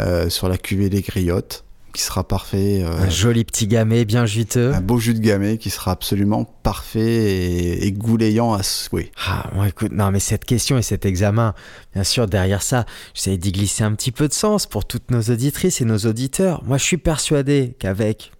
euh, 0.00 0.28
sur 0.28 0.48
la 0.48 0.56
cuvée 0.56 0.88
des 0.88 1.02
Griottes, 1.02 1.64
qui 1.92 2.02
sera 2.02 2.26
parfait. 2.26 2.82
un 2.82 3.10
joli 3.10 3.44
petit 3.44 3.66
gamay 3.66 4.04
bien 4.04 4.24
juteux. 4.24 4.72
Un 4.72 4.80
beau 4.80 4.98
jus 4.98 5.12
de 5.12 5.18
gamay 5.18 5.58
qui 5.58 5.68
sera 5.68 5.90
absolument 5.90 6.44
parfait 6.44 7.00
et, 7.00 7.86
et 7.86 7.92
goulayant 7.92 8.54
à 8.54 8.62
souhait. 8.62 9.10
Ah, 9.26 9.50
bon, 9.54 9.64
écoute, 9.64 9.92
non, 9.92 10.10
mais 10.10 10.20
cette 10.20 10.46
question 10.46 10.78
et 10.78 10.82
cet 10.82 11.04
examen, 11.04 11.54
bien 11.92 12.04
sûr, 12.04 12.26
derrière 12.26 12.62
ça, 12.62 12.86
j'essaie 13.12 13.36
d'y 13.36 13.52
glisser 13.52 13.84
un 13.84 13.92
petit 13.92 14.12
peu 14.12 14.26
de 14.26 14.32
sens 14.32 14.66
pour 14.66 14.86
toutes 14.86 15.10
nos 15.10 15.20
auditrices 15.20 15.82
et 15.82 15.84
nos 15.84 15.98
auditeurs. 15.98 16.62
Moi, 16.64 16.78
je 16.78 16.84
suis 16.84 16.98
persuadé 16.98 17.76
qu'avec 17.78 18.32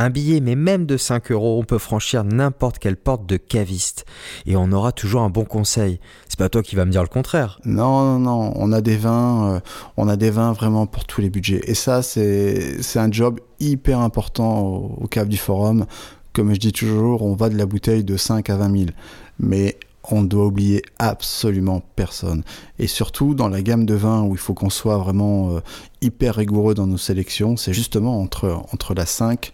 un 0.00 0.10
billet, 0.10 0.40
mais 0.40 0.54
même 0.54 0.86
de 0.86 0.96
5 0.96 1.30
euros, 1.30 1.58
on 1.60 1.64
peut 1.64 1.78
franchir 1.78 2.24
n'importe 2.24 2.78
quelle 2.78 2.96
porte 2.96 3.26
de 3.26 3.36
caviste. 3.36 4.06
Et 4.46 4.56
on 4.56 4.72
aura 4.72 4.92
toujours 4.92 5.20
un 5.20 5.30
bon 5.30 5.44
conseil. 5.44 6.00
C'est 6.28 6.38
pas 6.38 6.48
toi 6.48 6.62
qui 6.62 6.74
vas 6.74 6.86
me 6.86 6.90
dire 6.90 7.02
le 7.02 7.08
contraire. 7.08 7.60
Non, 7.64 8.04
non, 8.04 8.18
non. 8.18 8.52
On 8.56 8.72
a 8.72 8.80
des 8.80 8.96
vins, 8.96 9.54
euh, 9.56 9.60
on 9.96 10.08
a 10.08 10.16
des 10.16 10.30
vins 10.30 10.52
vraiment 10.52 10.86
pour 10.86 11.04
tous 11.04 11.20
les 11.20 11.28
budgets. 11.28 11.60
Et 11.64 11.74
ça, 11.74 12.02
c'est, 12.02 12.80
un 12.96 13.12
job 13.12 13.40
hyper 13.60 14.00
important 14.00 14.60
au, 14.60 14.96
au 15.02 15.06
Cave 15.06 15.28
du 15.28 15.36
Forum. 15.36 15.84
Comme 16.32 16.54
je 16.54 16.60
dis 16.60 16.72
toujours, 16.72 17.22
on 17.22 17.34
va 17.34 17.50
de 17.50 17.58
la 17.58 17.66
bouteille 17.66 18.04
de 18.04 18.16
5 18.16 18.48
à 18.48 18.56
20 18.56 18.78
000. 18.78 18.90
Mais 19.38 19.76
on 20.10 20.22
ne 20.22 20.28
doit 20.28 20.46
oublier 20.46 20.82
absolument 20.98 21.82
personne. 21.96 22.42
Et 22.78 22.86
surtout 22.86 23.34
dans 23.34 23.48
la 23.48 23.62
gamme 23.62 23.84
de 23.84 23.94
vins 23.94 24.22
où 24.22 24.32
il 24.32 24.38
faut 24.38 24.54
qu'on 24.54 24.70
soit 24.70 24.96
vraiment 24.96 25.56
euh, 25.56 25.60
hyper 26.00 26.36
rigoureux 26.36 26.74
dans 26.74 26.86
nos 26.86 26.98
sélections, 26.98 27.56
c'est 27.56 27.72
justement 27.72 28.20
entre, 28.20 28.62
entre 28.72 28.94
la 28.94 29.06
5 29.06 29.52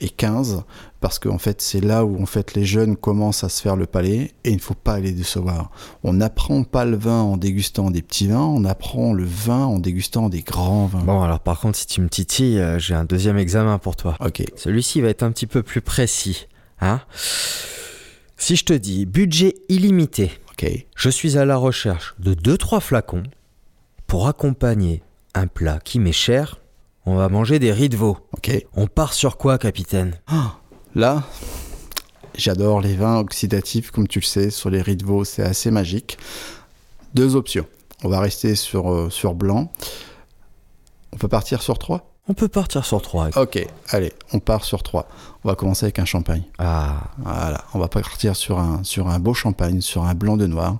et 0.00 0.08
15, 0.08 0.64
parce 1.00 1.18
qu'en 1.18 1.38
fait 1.38 1.62
c'est 1.62 1.80
là 1.80 2.04
où 2.04 2.20
en 2.20 2.26
fait 2.26 2.54
les 2.54 2.64
jeunes 2.64 2.96
commencent 2.96 3.44
à 3.44 3.48
se 3.48 3.62
faire 3.62 3.76
le 3.76 3.86
palais 3.86 4.32
et 4.44 4.50
il 4.50 4.56
ne 4.56 4.60
faut 4.60 4.74
pas 4.74 4.98
les 4.98 5.12
décevoir. 5.12 5.70
On 6.02 6.12
n'apprend 6.12 6.64
pas 6.64 6.84
le 6.84 6.96
vin 6.96 7.20
en 7.20 7.36
dégustant 7.36 7.90
des 7.90 8.02
petits 8.02 8.26
vins, 8.26 8.44
on 8.44 8.64
apprend 8.64 9.12
le 9.12 9.24
vin 9.24 9.64
en 9.64 9.78
dégustant 9.78 10.28
des 10.28 10.42
grands 10.42 10.86
vins. 10.86 11.02
Bon, 11.02 11.22
alors 11.22 11.40
par 11.40 11.60
contre, 11.60 11.78
si 11.78 11.86
tu 11.86 12.00
me 12.00 12.08
titilles, 12.08 12.58
euh, 12.58 12.78
j'ai 12.78 12.94
un 12.94 13.04
deuxième 13.04 13.38
examen 13.38 13.78
pour 13.78 13.96
toi. 13.96 14.16
Ok, 14.20 14.42
Celui-ci 14.56 15.00
va 15.00 15.08
être 15.08 15.22
un 15.22 15.32
petit 15.32 15.46
peu 15.46 15.62
plus 15.62 15.80
précis. 15.80 16.48
Hein 16.80 17.00
si 18.36 18.56
je 18.56 18.64
te 18.64 18.72
dis 18.72 19.06
budget 19.06 19.54
illimité, 19.68 20.32
ok, 20.50 20.86
je 20.94 21.08
suis 21.08 21.38
à 21.38 21.44
la 21.44 21.56
recherche 21.56 22.14
de 22.18 22.34
2-3 22.34 22.80
flacons 22.80 23.22
pour 24.06 24.28
accompagner 24.28 25.02
un 25.34 25.46
plat 25.46 25.78
qui 25.82 25.98
m'est 25.98 26.12
cher. 26.12 26.60
On 27.06 27.16
va 27.16 27.28
manger 27.28 27.58
des 27.58 27.72
riz 27.72 27.88
de 27.88 27.96
veau. 27.96 28.16
ok. 28.36 28.66
On 28.74 28.86
part 28.86 29.12
sur 29.12 29.36
quoi, 29.36 29.58
capitaine? 29.58 30.18
Là, 30.94 31.22
j'adore 32.36 32.80
les 32.80 32.94
vins 32.94 33.18
oxydatifs, 33.18 33.90
comme 33.90 34.08
tu 34.08 34.20
le 34.20 34.24
sais, 34.24 34.50
sur 34.50 34.70
les 34.70 34.80
riz 34.80 34.96
de 34.96 35.04
veau, 35.04 35.24
c'est 35.24 35.42
assez 35.42 35.70
magique. 35.70 36.18
Deux 37.14 37.36
options. 37.36 37.66
On 38.02 38.08
va 38.08 38.20
rester 38.20 38.54
sur, 38.54 38.92
euh, 38.92 39.10
sur 39.10 39.34
blanc. 39.34 39.70
On 41.12 41.16
peut 41.16 41.28
partir 41.28 41.62
sur 41.62 41.78
trois? 41.78 42.10
On 42.26 42.32
peut 42.32 42.48
partir 42.48 42.86
sur 42.86 43.02
3. 43.02 43.36
Ok, 43.36 43.62
allez, 43.90 44.10
on 44.32 44.38
part 44.38 44.64
sur 44.64 44.82
trois. 44.82 45.06
On 45.44 45.48
va 45.50 45.54
commencer 45.56 45.84
avec 45.84 45.98
un 45.98 46.06
champagne. 46.06 46.42
Ah, 46.58 47.10
Voilà, 47.18 47.64
on 47.74 47.78
va 47.78 47.88
partir 47.88 48.34
sur 48.34 48.58
un, 48.58 48.82
sur 48.82 49.08
un 49.08 49.18
beau 49.18 49.34
champagne, 49.34 49.82
sur 49.82 50.04
un 50.04 50.14
blanc 50.14 50.38
de 50.38 50.46
noir, 50.46 50.78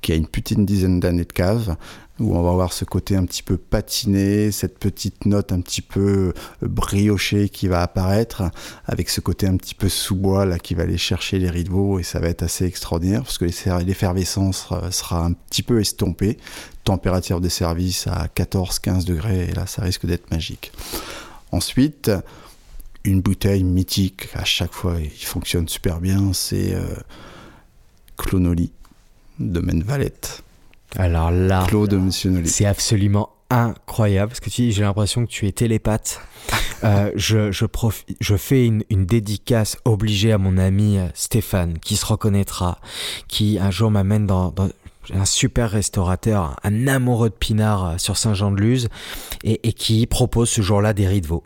qui 0.00 0.12
a 0.12 0.14
une 0.14 0.26
petite 0.26 0.64
dizaine 0.64 0.98
d'années 0.98 1.26
de 1.26 1.32
cave, 1.34 1.76
où 2.20 2.36
on 2.36 2.42
va 2.42 2.50
avoir 2.50 2.72
ce 2.72 2.84
côté 2.84 3.16
un 3.16 3.24
petit 3.24 3.42
peu 3.42 3.56
patiné, 3.56 4.52
cette 4.52 4.78
petite 4.78 5.24
note 5.26 5.52
un 5.52 5.60
petit 5.60 5.80
peu 5.82 6.32
euh, 6.62 6.68
briochée 6.68 7.48
qui 7.48 7.66
va 7.66 7.82
apparaître, 7.82 8.42
avec 8.86 9.08
ce 9.08 9.20
côté 9.20 9.46
un 9.46 9.56
petit 9.56 9.74
peu 9.74 9.88
sous-bois 9.88 10.58
qui 10.58 10.74
va 10.74 10.82
aller 10.84 10.98
chercher 10.98 11.38
les 11.38 11.50
riz 11.50 11.64
de 11.64 11.70
veau, 11.70 11.98
et 11.98 12.02
ça 12.02 12.20
va 12.20 12.28
être 12.28 12.42
assez 12.42 12.64
extraordinaire, 12.66 13.22
parce 13.22 13.38
que 13.38 13.46
l'effer- 13.46 13.84
l'effervescence 13.84 14.58
sera, 14.58 14.92
sera 14.92 15.24
un 15.24 15.32
petit 15.32 15.62
peu 15.62 15.80
estompée, 15.80 16.36
température 16.84 17.40
de 17.40 17.48
service 17.48 18.06
à 18.06 18.26
14-15 18.36 19.04
degrés, 19.04 19.48
et 19.48 19.52
là 19.52 19.66
ça 19.66 19.82
risque 19.82 20.06
d'être 20.06 20.30
magique. 20.30 20.72
Ensuite, 21.52 22.10
une 23.04 23.22
bouteille 23.22 23.64
mythique, 23.64 24.28
à 24.34 24.44
chaque 24.44 24.72
fois 24.72 24.96
il 25.00 25.24
fonctionne 25.24 25.68
super 25.68 26.00
bien, 26.00 26.32
c'est 26.34 26.74
euh, 26.74 26.94
Clonoli, 28.18 28.72
domaine 29.38 29.82
Valette. 29.82 30.42
Alors 30.96 31.30
là, 31.30 31.64
Claude 31.68 31.94
Monsieur 31.94 32.30
Nolly. 32.30 32.48
c'est 32.48 32.66
absolument 32.66 33.30
incroyable 33.50 34.30
parce 34.30 34.40
que 34.40 34.50
tu 34.50 34.62
dis, 34.62 34.72
j'ai 34.72 34.82
l'impression 34.82 35.26
que 35.26 35.30
tu 35.30 35.46
es 35.46 35.52
télépathe. 35.52 36.20
Euh, 36.82 37.12
je, 37.14 37.52
je, 37.52 37.66
je 38.20 38.36
fais 38.38 38.64
une, 38.64 38.84
une 38.88 39.04
dédicace 39.04 39.76
obligée 39.84 40.32
à 40.32 40.38
mon 40.38 40.56
ami 40.56 40.96
euh, 40.96 41.08
Stéphane 41.12 41.78
qui 41.78 41.94
se 41.94 42.06
reconnaîtra, 42.06 42.78
qui 43.28 43.58
un 43.60 43.70
jour 43.70 43.90
m'amène 43.90 44.24
dans, 44.24 44.50
dans 44.50 44.70
un 45.12 45.26
super 45.26 45.70
restaurateur, 45.70 46.56
un 46.64 46.86
amoureux 46.88 47.28
de 47.28 47.34
pinard 47.34 47.84
euh, 47.84 47.98
sur 47.98 48.16
Saint-Jean-de-Luz 48.16 48.88
et, 49.44 49.68
et 49.68 49.74
qui 49.74 50.06
propose 50.06 50.48
ce 50.48 50.62
jour-là 50.62 50.94
des 50.94 51.06
riz 51.06 51.20
de 51.20 51.26
veau. 51.26 51.44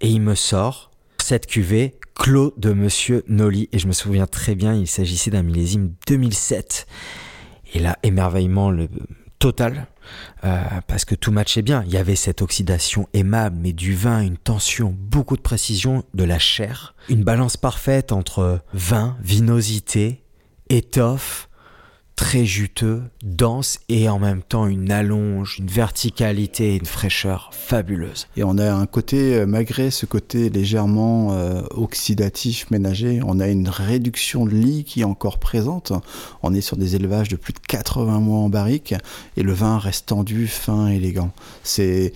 Et 0.00 0.08
il 0.08 0.20
me 0.20 0.36
sort 0.36 0.92
cette 1.18 1.48
cuvée 1.48 1.96
Clos 2.14 2.54
de 2.56 2.72
Monsieur 2.72 3.24
Nolly 3.26 3.68
et 3.72 3.80
je 3.80 3.88
me 3.88 3.92
souviens 3.92 4.28
très 4.28 4.54
bien, 4.54 4.74
il 4.74 4.86
s'agissait 4.86 5.32
d'un 5.32 5.42
millésime 5.42 5.94
2007. 6.06 6.86
Et 7.72 7.78
là, 7.78 7.96
émerveillement 8.02 8.70
le 8.70 8.88
total, 9.38 9.86
euh, 10.44 10.62
parce 10.86 11.04
que 11.04 11.14
tout 11.14 11.32
matchait 11.32 11.62
bien. 11.62 11.82
Il 11.86 11.92
y 11.92 11.96
avait 11.96 12.14
cette 12.14 12.42
oxydation 12.42 13.08
aimable, 13.12 13.56
mais 13.60 13.72
du 13.72 13.94
vin, 13.94 14.20
une 14.20 14.36
tension, 14.36 14.94
beaucoup 14.96 15.36
de 15.36 15.42
précision, 15.42 16.04
de 16.14 16.24
la 16.24 16.38
chair, 16.38 16.94
une 17.08 17.24
balance 17.24 17.56
parfaite 17.56 18.12
entre 18.12 18.60
vin, 18.72 19.16
vinosité, 19.22 20.22
étoffe, 20.68 21.48
très 22.20 22.44
juteux, 22.44 23.02
dense 23.22 23.78
et 23.88 24.10
en 24.10 24.18
même 24.18 24.42
temps 24.42 24.66
une 24.66 24.92
allonge, 24.92 25.56
une 25.58 25.68
verticalité 25.68 26.74
et 26.74 26.76
une 26.76 26.84
fraîcheur 26.84 27.48
fabuleuse. 27.50 28.28
Et 28.36 28.44
on 28.44 28.58
a 28.58 28.70
un 28.70 28.84
côté, 28.84 29.36
euh, 29.36 29.46
malgré 29.46 29.90
ce 29.90 30.04
côté 30.04 30.50
légèrement 30.50 31.32
euh, 31.32 31.62
oxydatif 31.70 32.70
ménager, 32.70 33.22
on 33.24 33.40
a 33.40 33.48
une 33.48 33.70
réduction 33.70 34.44
de 34.44 34.50
lit 34.50 34.84
qui 34.84 35.00
est 35.00 35.04
encore 35.04 35.38
présente. 35.38 35.94
On 36.42 36.52
est 36.52 36.60
sur 36.60 36.76
des 36.76 36.94
élevages 36.94 37.30
de 37.30 37.36
plus 37.36 37.54
de 37.54 37.58
80 37.58 38.20
mois 38.20 38.40
en 38.40 38.50
barrique 38.50 38.94
et 39.38 39.42
le 39.42 39.54
vin 39.54 39.78
reste 39.78 40.08
tendu, 40.08 40.46
fin, 40.46 40.88
élégant. 40.88 41.32
C'est 41.62 42.12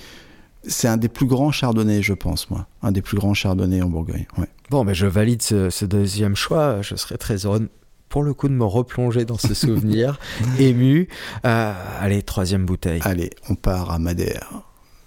c'est 0.66 0.88
un 0.88 0.98
des 0.98 1.08
plus 1.08 1.26
grands 1.26 1.50
chardonnays, 1.50 2.02
je 2.02 2.14
pense, 2.14 2.50
moi. 2.50 2.66
Un 2.82 2.92
des 2.92 3.02
plus 3.02 3.16
grands 3.16 3.34
chardonnays 3.34 3.80
en 3.80 3.88
Bourgogne. 3.88 4.26
Ouais. 4.36 4.48
Bon, 4.68 4.84
ben 4.84 4.94
je 4.94 5.06
valide 5.06 5.40
ce, 5.40 5.70
ce 5.70 5.86
deuxième 5.86 6.36
choix. 6.36 6.82
Je 6.82 6.94
serais 6.94 7.16
très 7.18 7.44
heureux, 7.46 7.68
pour 8.14 8.22
le 8.22 8.32
coup, 8.32 8.46
de 8.46 8.54
me 8.54 8.64
replonger 8.64 9.24
dans 9.24 9.38
ce 9.38 9.54
souvenir 9.54 10.20
ému. 10.60 11.08
Euh, 11.44 11.74
allez, 11.98 12.22
troisième 12.22 12.64
bouteille. 12.64 13.00
Allez, 13.02 13.30
on 13.50 13.56
part 13.56 13.90
à 13.90 13.98
Madère. 13.98 14.62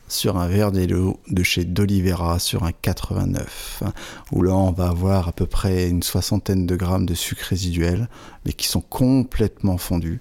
Sur 0.10 0.36
un 0.36 0.50
verre 0.50 0.74
d'Elo 0.74 1.18
de 1.30 1.42
chez 1.42 1.64
D'Olivera 1.64 2.38
sur 2.38 2.66
un 2.66 2.74
89, 2.74 3.84
où 4.34 4.44
là 4.44 4.54
on 4.54 4.74
va 4.74 4.90
avoir 4.90 5.30
à 5.30 5.32
peu 5.32 5.46
près 5.46 5.88
une 5.88 6.04
soixantaine 6.04 6.66
de 6.66 6.76
grammes 6.76 7.06
de 7.06 7.14
sucre 7.14 7.46
résiduel, 7.48 8.10
mais 8.46 8.52
qui 8.52 8.68
sont 8.68 8.82
complètement 8.82 9.78
fondus. 9.78 10.20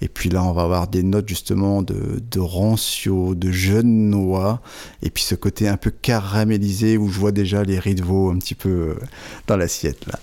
Et 0.00 0.06
puis 0.06 0.28
là 0.28 0.44
on 0.44 0.52
va 0.52 0.62
avoir 0.62 0.86
des 0.86 1.02
notes 1.02 1.28
justement 1.28 1.82
de, 1.82 2.22
de 2.30 2.38
rancio, 2.38 3.34
de 3.34 3.50
jeunes 3.50 4.10
noix, 4.10 4.62
et 5.02 5.10
puis 5.10 5.24
ce 5.24 5.34
côté 5.34 5.66
un 5.66 5.76
peu 5.76 5.90
caramélisé 5.90 6.98
où 6.98 7.08
je 7.08 7.18
vois 7.18 7.32
déjà 7.32 7.64
les 7.64 7.80
riz 7.80 7.96
de 7.96 8.04
veau 8.04 8.30
un 8.30 8.38
petit 8.38 8.54
peu 8.54 8.68
euh, 8.68 8.94
dans 9.48 9.56
l'assiette 9.56 10.06
là. 10.06 10.20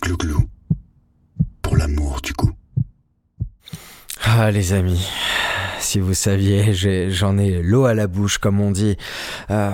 Glou-glou. 0.00 0.48
L'amour, 1.76 2.20
du 2.22 2.32
coup. 2.32 2.50
Ah, 4.24 4.50
les 4.50 4.72
amis, 4.72 5.06
si 5.80 5.98
vous 5.98 6.14
saviez, 6.14 6.72
j'en 7.10 7.38
ai, 7.38 7.60
l'eau 7.60 7.84
à 7.84 7.94
la 7.94 8.06
bouche, 8.06 8.38
comme 8.38 8.60
on 8.60 8.70
dit. 8.70 8.96
Euh, 9.50 9.70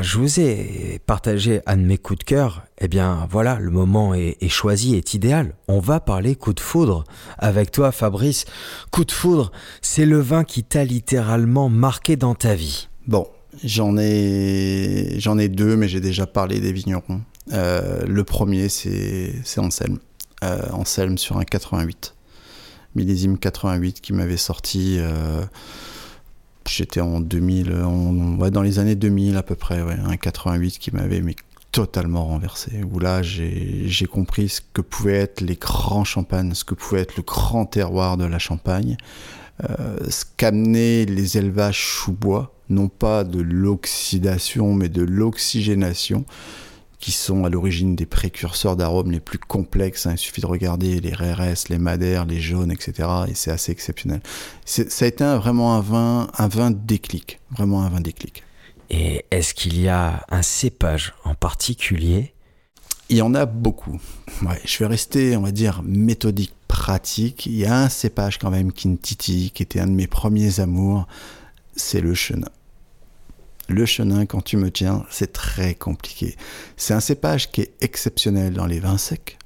je 0.00 0.18
vous 0.18 0.38
ai 0.40 1.00
partagé 1.06 1.60
un 1.66 1.76
de 1.76 1.82
mes 1.82 1.98
coups 1.98 2.20
de 2.20 2.24
cœur. 2.24 2.62
Eh 2.78 2.88
bien, 2.88 3.26
voilà, 3.30 3.58
le 3.60 3.70
moment 3.70 4.14
est, 4.14 4.36
est 4.40 4.48
choisi, 4.48 4.94
est 4.94 5.14
idéal. 5.14 5.54
On 5.66 5.80
va 5.80 6.00
parler 6.00 6.36
coup 6.36 6.52
de 6.52 6.60
foudre 6.60 7.04
avec 7.38 7.72
toi, 7.72 7.90
Fabrice. 7.90 8.44
Coup 8.90 9.04
de 9.04 9.12
foudre, 9.12 9.50
c'est 9.82 10.06
le 10.06 10.20
vin 10.20 10.44
qui 10.44 10.62
t'a 10.62 10.84
littéralement 10.84 11.68
marqué 11.68 12.16
dans 12.16 12.34
ta 12.34 12.54
vie. 12.54 12.88
Bon, 13.06 13.26
j'en 13.62 13.96
ai, 13.98 15.16
j'en 15.18 15.38
ai 15.38 15.48
deux, 15.48 15.76
mais 15.76 15.88
j'ai 15.88 16.00
déjà 16.00 16.26
parlé 16.26 16.60
des 16.60 16.72
vignerons. 16.72 17.22
Euh, 17.52 18.04
le 18.06 18.24
premier, 18.24 18.68
c'est, 18.68 19.34
c'est 19.44 19.60
Anselme. 19.60 19.98
Euh, 20.44 20.60
Anselme 20.72 21.16
sur 21.18 21.38
un 21.38 21.44
88. 21.44 22.14
Millésime 22.94 23.38
88 23.38 24.00
qui 24.00 24.12
m'avait 24.12 24.36
sorti. 24.36 24.96
euh, 24.98 25.42
j'étais 26.68 27.00
en 27.00 27.20
2000, 27.20 27.72
en- 27.72 28.36
ouais, 28.38 28.50
dans 28.50 28.62
les 28.62 28.78
années 28.78 28.94
2000 28.94 29.36
à 29.36 29.42
peu 29.42 29.54
près, 29.54 29.80
un 29.80 30.16
88 30.16 30.78
qui 30.78 30.90
m'avait 30.94 31.22
totalement 31.72 32.26
renversé. 32.26 32.82
Où 32.92 32.98
là, 32.98 33.22
j'ai, 33.22 34.06
compris 34.10 34.48
ce 34.48 34.60
que 34.72 34.80
pouvaient 34.80 35.18
être 35.18 35.40
les 35.40 35.56
grands 35.56 36.04
champagnes, 36.04 36.54
ce 36.54 36.64
que 36.64 36.74
pouvait 36.74 37.00
être 37.00 37.16
le 37.16 37.22
grand 37.22 37.66
terroir 37.66 38.16
de 38.16 38.24
la 38.24 38.38
Champagne 38.38 38.96
euh, 39.70 39.98
ce 40.08 40.24
qu'amenaient 40.36 41.04
les 41.04 41.38
élevages 41.38 41.84
sous-bois, 41.84 42.54
non 42.70 42.88
pas 42.88 43.22
de 43.24 43.40
l'oxydation, 43.40 44.74
mais 44.74 44.88
de 44.88 45.02
l'oxygénation, 45.02 46.24
qui 47.04 47.12
sont 47.12 47.44
à 47.44 47.50
l'origine 47.50 47.94
des 47.96 48.06
précurseurs 48.06 48.76
d'arômes 48.76 49.10
les 49.10 49.20
plus 49.20 49.36
complexes. 49.38 50.06
hein. 50.06 50.12
Il 50.12 50.18
suffit 50.18 50.40
de 50.40 50.46
regarder 50.46 51.00
les 51.00 51.12
RRS, 51.12 51.68
les 51.68 51.76
madères, 51.76 52.24
les 52.24 52.40
jaunes, 52.40 52.72
etc. 52.72 53.06
Et 53.28 53.34
c'est 53.34 53.50
assez 53.50 53.72
exceptionnel. 53.72 54.22
Ça 54.64 55.04
a 55.04 55.08
été 55.08 55.22
un- 55.22 55.36
vraiment 55.36 55.74
un 55.74 55.80
vin, 55.82 56.28
un 56.38 56.48
vin 56.48 56.70
déclic, 56.70 57.40
vraiment 57.50 57.82
un 57.82 57.90
vin 57.90 58.00
déclic. 58.00 58.42
Et 58.88 59.26
est-ce 59.30 59.52
qu'il 59.52 59.78
y 59.78 59.86
a 59.88 60.24
un 60.30 60.40
cépage 60.40 61.12
en 61.24 61.34
particulier? 61.34 62.32
Il 63.10 63.18
y 63.18 63.22
en 63.22 63.34
a 63.34 63.44
beaucoup. 63.44 64.00
Ouais, 64.40 64.58
je 64.64 64.78
vais 64.78 64.86
rester, 64.86 65.36
on 65.36 65.42
va 65.42 65.50
dire, 65.50 65.82
méthodique, 65.84 66.54
pratique. 66.68 67.44
Il 67.44 67.56
y 67.56 67.66
a 67.66 67.80
un 67.82 67.90
cépage 67.90 68.38
quand 68.38 68.50
même 68.50 68.72
qui 68.72 68.88
me 68.88 68.96
titille, 68.96 69.50
qui 69.50 69.62
était 69.62 69.78
un 69.78 69.88
de 69.88 69.92
mes 69.92 70.06
premiers 70.06 70.58
amours, 70.58 71.06
c'est 71.76 72.00
le 72.00 72.14
chenin. 72.14 72.48
Le 73.68 73.86
chenin, 73.86 74.26
quand 74.26 74.42
tu 74.42 74.56
me 74.56 74.70
tiens, 74.70 75.04
c'est 75.10 75.32
très 75.32 75.74
compliqué. 75.74 76.36
C'est 76.76 76.94
un 76.94 77.00
cépage 77.00 77.50
qui 77.50 77.62
est 77.62 77.72
exceptionnel 77.80 78.52
dans 78.52 78.66
les 78.66 78.80
vins 78.80 78.98
secs, 78.98 79.38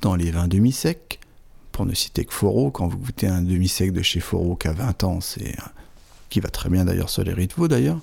dans 0.00 0.14
les 0.14 0.30
vins 0.30 0.48
demi-secs. 0.48 1.20
Pour 1.72 1.86
ne 1.86 1.94
citer 1.94 2.24
que 2.24 2.32
Foro, 2.32 2.70
quand 2.70 2.88
vous 2.88 2.98
goûtez 2.98 3.28
un 3.28 3.42
demi-sec 3.42 3.92
de 3.92 4.02
chez 4.02 4.20
Foro 4.20 4.56
qui 4.56 4.68
a 4.68 4.72
20 4.72 5.04
ans, 5.04 5.20
c'est 5.20 5.54
qui 6.28 6.40
va 6.40 6.48
très 6.48 6.68
bien 6.68 6.84
d'ailleurs 6.84 7.10
sur 7.10 7.24
les 7.24 7.32
Ritvo 7.32 7.68
d'ailleurs, 7.68 8.00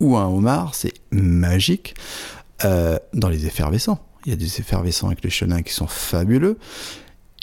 ou 0.00 0.16
un 0.16 0.26
homard, 0.26 0.74
c'est 0.74 0.94
magique. 1.10 1.94
Euh, 2.64 2.98
dans 3.14 3.28
les 3.28 3.46
effervescents, 3.46 4.00
il 4.24 4.30
y 4.30 4.32
a 4.32 4.36
des 4.36 4.58
effervescents 4.60 5.06
avec 5.08 5.22
les 5.22 5.30
chenins 5.30 5.62
qui 5.62 5.72
sont 5.72 5.86
fabuleux. 5.86 6.58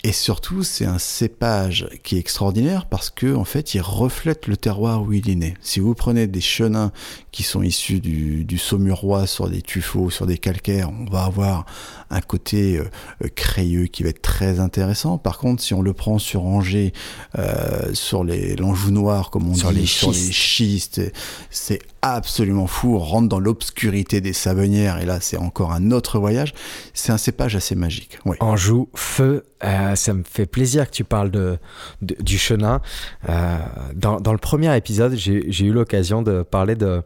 Et 0.06 0.12
surtout, 0.12 0.62
c'est 0.62 0.84
un 0.84 1.00
cépage 1.00 1.88
qui 2.04 2.14
est 2.14 2.20
extraordinaire 2.20 2.86
parce 2.86 3.10
que, 3.10 3.34
en 3.34 3.42
fait, 3.42 3.74
il 3.74 3.80
reflète 3.80 4.46
le 4.46 4.56
terroir 4.56 5.02
où 5.02 5.12
il 5.12 5.28
est 5.28 5.34
né. 5.34 5.54
Si 5.60 5.80
vous 5.80 5.96
prenez 5.96 6.28
des 6.28 6.40
chenins 6.40 6.92
qui 7.32 7.42
sont 7.42 7.60
issus 7.60 7.98
du, 7.98 8.44
du 8.44 8.56
saumurois 8.56 9.26
sur 9.26 9.50
des 9.50 9.62
tuffeaux, 9.62 10.08
sur 10.10 10.26
des 10.26 10.38
calcaires, 10.38 10.90
on 10.90 11.10
va 11.10 11.24
avoir 11.24 11.66
un 12.10 12.20
côté 12.20 12.76
euh, 12.76 12.84
euh, 13.24 13.28
crayeux 13.34 13.86
qui 13.86 14.04
va 14.04 14.10
être 14.10 14.22
très 14.22 14.60
intéressant. 14.60 15.18
Par 15.18 15.38
contre, 15.38 15.60
si 15.60 15.74
on 15.74 15.82
le 15.82 15.92
prend 15.92 16.20
sur 16.20 16.44
Angers, 16.44 16.92
euh, 17.36 17.92
sur 17.92 18.22
les 18.22 18.54
l'Anjou 18.54 18.92
noir, 18.92 19.30
comme 19.30 19.48
on 19.48 19.54
Sur 19.54 19.72
dit, 19.72 19.80
les 19.80 19.86
sur 19.86 20.12
les 20.12 20.32
schistes, 20.32 21.02
c'est 21.50 21.80
absolument 22.02 22.68
fou. 22.68 22.94
On 22.94 23.00
rentre 23.00 23.28
dans 23.28 23.40
l'obscurité 23.40 24.20
des 24.20 24.32
savonnières 24.32 25.00
et 25.00 25.04
là, 25.04 25.18
c'est 25.20 25.36
encore 25.36 25.72
un 25.72 25.90
autre 25.90 26.20
voyage. 26.20 26.54
C'est 26.94 27.10
un 27.10 27.18
cépage 27.18 27.56
assez 27.56 27.74
magique. 27.74 28.20
Ouais. 28.24 28.36
Anjou, 28.38 28.88
feu, 28.94 29.44
euh, 29.64 29.95
ça 29.96 30.14
me 30.14 30.22
fait 30.22 30.46
plaisir 30.46 30.86
que 30.86 30.94
tu 30.94 31.04
parles 31.04 31.30
de, 31.30 31.58
du 32.02 32.38
chenin. 32.38 32.80
Euh, 33.28 33.58
dans, 33.94 34.20
dans 34.20 34.32
le 34.32 34.38
premier 34.38 34.74
épisode, 34.76 35.14
j'ai 35.16 35.64
eu 35.64 35.72
l'occasion 35.72 36.22
de 36.22 36.42
parler 36.42 36.74
de 36.74 37.02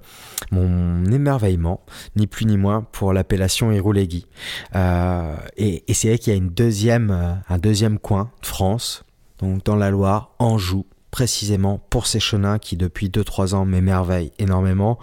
mon 0.51 1.05
émerveillement, 1.07 1.81
ni 2.17 2.27
plus 2.27 2.47
ni 2.47 2.57
moins, 2.57 2.83
pour 2.93 3.13
l'appellation 3.13 3.73
Iroulégui. 3.73 4.27
Euh, 4.75 5.37
et 5.57 5.85
et 5.89 5.95
c'est 5.95 6.09
vrai 6.09 6.19
qu'il 6.19 6.33
y 6.33 6.35
a 6.35 6.39
une 6.39 6.51
deuxième, 6.51 7.11
euh, 7.11 7.35
un 7.49 7.59
deuxième 7.59 7.99
coin 7.99 8.31
de 8.43 8.47
France, 8.47 9.05
donc 9.39 9.65
dans 9.65 9.77
la 9.77 9.91
Loire, 9.91 10.35
Anjou, 10.39 10.87
précisément 11.11 11.81
pour 11.91 12.07
ces 12.07 12.21
chenins 12.21 12.59
qui 12.59 12.77
depuis 12.77 13.09
2-3 13.09 13.55
ans 13.55 13.65
m'émerveillent 13.65 14.33
énormément. 14.39 14.99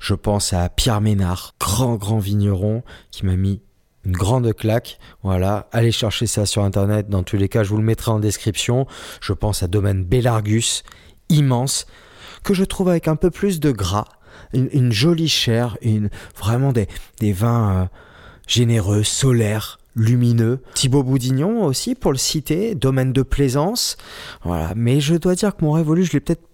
Je 0.00 0.14
pense 0.14 0.52
à 0.52 0.68
Pierre 0.68 1.00
Ménard, 1.00 1.54
grand 1.58 1.96
grand 1.96 2.18
vigneron, 2.18 2.82
qui 3.10 3.26
m'a 3.26 3.36
mis 3.36 3.60
une 4.08 4.16
grande 4.16 4.54
claque. 4.54 4.98
Voilà, 5.22 5.68
allez 5.70 5.92
chercher 5.92 6.26
ça 6.26 6.46
sur 6.46 6.64
internet. 6.64 7.10
Dans 7.10 7.22
tous 7.22 7.36
les 7.36 7.48
cas, 7.48 7.62
je 7.62 7.68
vous 7.68 7.76
le 7.76 7.84
mettrai 7.84 8.10
en 8.10 8.18
description. 8.18 8.86
Je 9.20 9.34
pense 9.34 9.62
à 9.62 9.68
Domaine 9.68 10.02
Bellargus, 10.02 10.82
immense, 11.28 11.86
que 12.42 12.54
je 12.54 12.64
trouve 12.64 12.88
avec 12.88 13.06
un 13.06 13.16
peu 13.16 13.30
plus 13.30 13.60
de 13.60 13.70
gras, 13.70 14.06
une, 14.54 14.92
jolie 14.92 15.28
chair, 15.28 15.76
une, 15.82 16.08
vraiment 16.36 16.72
des, 16.72 16.88
des 17.20 17.32
vins 17.32 17.70
euh, 17.70 17.84
généreux, 18.46 19.02
solaires, 19.02 19.78
lumineux. 19.94 20.62
Thibaut 20.72 21.02
Boudignon 21.02 21.64
aussi, 21.64 21.94
pour 21.94 22.12
le 22.12 22.18
citer, 22.18 22.74
domaine 22.74 23.12
de 23.12 23.22
plaisance. 23.22 23.98
Voilà, 24.42 24.72
mais 24.74 25.00
je 25.00 25.16
dois 25.16 25.34
dire 25.34 25.54
que 25.54 25.62
mon 25.62 25.72
révolu, 25.72 26.04
je 26.04 26.12
l'ai 26.12 26.20
peut-être 26.20 26.48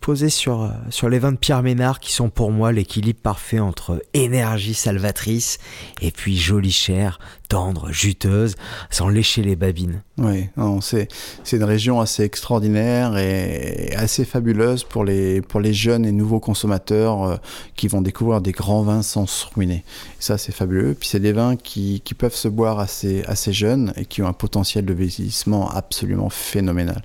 posé 0.00 0.30
sur, 0.30 0.62
euh, 0.62 0.68
sur 0.90 1.08
les 1.08 1.18
vins 1.18 1.32
de 1.32 1.36
Pierre 1.36 1.62
Ménard 1.62 2.00
qui 2.00 2.12
sont 2.12 2.30
pour 2.30 2.50
moi 2.50 2.72
l'équilibre 2.72 3.20
parfait 3.20 3.58
entre 3.58 4.02
énergie 4.14 4.74
salvatrice 4.74 5.58
et 6.00 6.10
puis 6.10 6.36
jolie 6.36 6.72
chair, 6.72 7.18
tendre, 7.48 7.90
juteuse, 7.90 8.54
sans 8.90 9.08
lécher 9.08 9.42
les 9.42 9.56
babines. 9.56 10.02
Oui, 10.18 10.48
c'est 10.80 11.08
c'est 11.44 11.56
une 11.56 11.64
région 11.64 12.00
assez 12.00 12.22
extraordinaire 12.22 13.16
et 13.16 13.94
assez 13.96 14.24
fabuleuse 14.24 14.84
pour 14.84 15.04
les 15.04 15.40
pour 15.40 15.60
les 15.60 15.72
jeunes 15.72 16.04
et 16.04 16.12
nouveaux 16.12 16.40
consommateurs 16.40 17.22
euh, 17.22 17.36
qui 17.76 17.88
vont 17.88 18.02
découvrir 18.02 18.40
des 18.40 18.52
grands 18.52 18.82
vins 18.82 19.02
sans 19.02 19.26
se 19.26 19.46
ruiner. 19.54 19.84
Et 20.18 20.22
ça, 20.22 20.38
c'est 20.38 20.52
fabuleux. 20.52 20.94
Puis 20.98 21.08
c'est 21.08 21.20
des 21.20 21.32
vins 21.32 21.56
qui, 21.56 22.02
qui 22.04 22.14
peuvent 22.14 22.34
se 22.34 22.48
boire 22.48 22.80
assez 22.80 23.22
assez 23.24 23.52
jeunes 23.52 23.92
et 23.96 24.04
qui 24.04 24.22
ont 24.22 24.26
un 24.26 24.32
potentiel 24.32 24.84
de 24.84 24.92
vieillissement 24.92 25.70
absolument 25.70 26.28
phénoménal. 26.28 27.02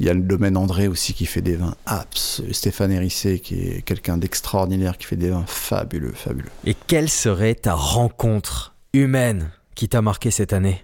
Il 0.00 0.06
y 0.06 0.10
a 0.10 0.14
le 0.14 0.20
domaine 0.20 0.56
André 0.56 0.88
aussi 0.88 1.14
qui 1.14 1.26
fait 1.26 1.42
des 1.42 1.56
vins 1.56 1.74
abs. 1.86 2.42
Stéphane 2.52 2.92
Hérissé 2.92 3.38
qui 3.38 3.54
est 3.54 3.82
quelqu'un 3.82 4.18
d'extraordinaire 4.18 4.98
qui 4.98 5.06
fait 5.06 5.16
des 5.16 5.30
vins 5.30 5.44
fabuleux, 5.46 6.12
fabuleux. 6.12 6.50
Et 6.64 6.74
quelle 6.86 7.08
serait 7.08 7.54
ta 7.54 7.74
rencontre 7.74 8.74
humaine? 8.92 9.50
Qui 9.76 9.88
t'a 9.88 10.02
marqué 10.02 10.32
cette 10.32 10.52
année 10.52 10.82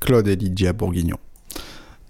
Claude 0.00 0.28
et 0.28 0.36
Lydia 0.36 0.72
Bourguignon. 0.72 1.18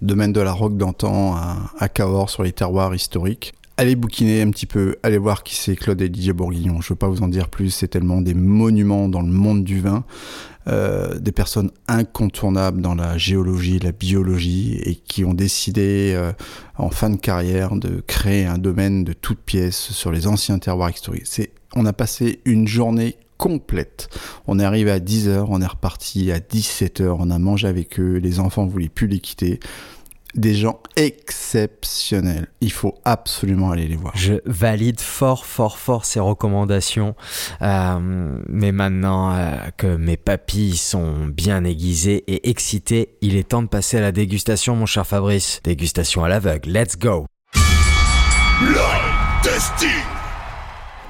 Domaine 0.01 0.31
de 0.31 0.39
la 0.39 0.53
Roque 0.53 0.77
d'antan 0.77 1.35
à, 1.35 1.89
Cahors 1.89 2.29
sur 2.29 2.43
les 2.43 2.53
terroirs 2.53 2.95
historiques. 2.95 3.53
Allez 3.75 3.95
bouquiner 3.95 4.41
un 4.41 4.51
petit 4.51 4.65
peu, 4.65 4.97
allez 5.03 5.17
voir 5.17 5.43
qui 5.43 5.55
c'est 5.55 5.75
Claude 5.75 6.01
et 6.01 6.07
Lydia 6.07 6.33
Bourguignon. 6.33 6.81
Je 6.81 6.87
ne 6.87 6.89
veux 6.89 6.95
pas 6.95 7.07
vous 7.07 7.23
en 7.23 7.27
dire 7.27 7.49
plus, 7.49 7.71
c'est 7.71 7.87
tellement 7.87 8.21
des 8.21 8.33
monuments 8.33 9.09
dans 9.09 9.21
le 9.21 9.31
monde 9.31 9.63
du 9.63 9.81
vin, 9.81 10.03
euh, 10.67 11.17
des 11.17 11.31
personnes 11.31 11.71
incontournables 11.87 12.81
dans 12.81 12.95
la 12.95 13.17
géologie, 13.17 13.79
la 13.79 13.91
biologie, 13.91 14.79
et 14.83 14.95
qui 14.95 15.25
ont 15.25 15.33
décidé 15.33 16.13
euh, 16.15 16.31
en 16.77 16.89
fin 16.89 17.09
de 17.09 17.15
carrière 17.15 17.75
de 17.75 18.03
créer 18.05 18.45
un 18.45 18.57
domaine 18.57 19.03
de 19.03 19.13
toutes 19.13 19.39
pièces 19.39 19.91
sur 19.91 20.11
les 20.11 20.27
anciens 20.27 20.59
terroirs 20.59 20.91
historiques. 20.91 21.25
C'est, 21.25 21.51
on 21.73 21.85
a 21.85 21.93
passé 21.93 22.41
une 22.45 22.67
journée 22.67 23.17
complète. 23.39 24.09
On 24.47 24.59
est 24.59 24.63
arrivé 24.63 24.91
à 24.91 24.99
10h, 24.99 25.45
on 25.47 25.61
est 25.61 25.65
reparti 25.65 26.31
à 26.31 26.39
17h, 26.39 27.15
on 27.17 27.31
a 27.31 27.39
mangé 27.39 27.67
avec 27.67 27.99
eux, 27.99 28.17
les 28.17 28.39
enfants 28.39 28.67
voulaient 28.67 28.89
plus 28.89 29.07
les 29.07 29.19
quitter. 29.19 29.59
Des 30.35 30.53
gens 30.53 30.79
exceptionnels. 30.95 32.49
Il 32.61 32.71
faut 32.71 32.93
absolument 33.03 33.71
aller 33.71 33.87
les 33.87 33.95
voir. 33.95 34.15
Je 34.15 34.35
valide 34.45 34.99
fort, 34.99 35.45
fort, 35.45 35.79
fort 35.79 36.05
ces 36.05 36.19
recommandations. 36.19 37.15
Euh, 37.63 38.39
mais 38.47 38.71
maintenant 38.71 39.33
euh, 39.33 39.55
que 39.75 39.95
mes 39.95 40.17
papilles 40.17 40.77
sont 40.77 41.25
bien 41.25 41.63
aiguisées 41.63 42.23
et 42.27 42.47
excitées, 42.49 43.15
il 43.21 43.37
est 43.37 43.49
temps 43.49 43.63
de 43.63 43.69
passer 43.69 43.97
à 43.97 44.01
la 44.01 44.11
dégustation, 44.11 44.75
mon 44.75 44.85
cher 44.85 45.07
Fabrice. 45.07 45.61
Dégustation 45.63 46.23
à 46.23 46.29
l'aveugle. 46.29 46.69
Let's 46.69 46.95
go! 46.95 47.25
Live 48.61 49.41
testing 49.41 50.08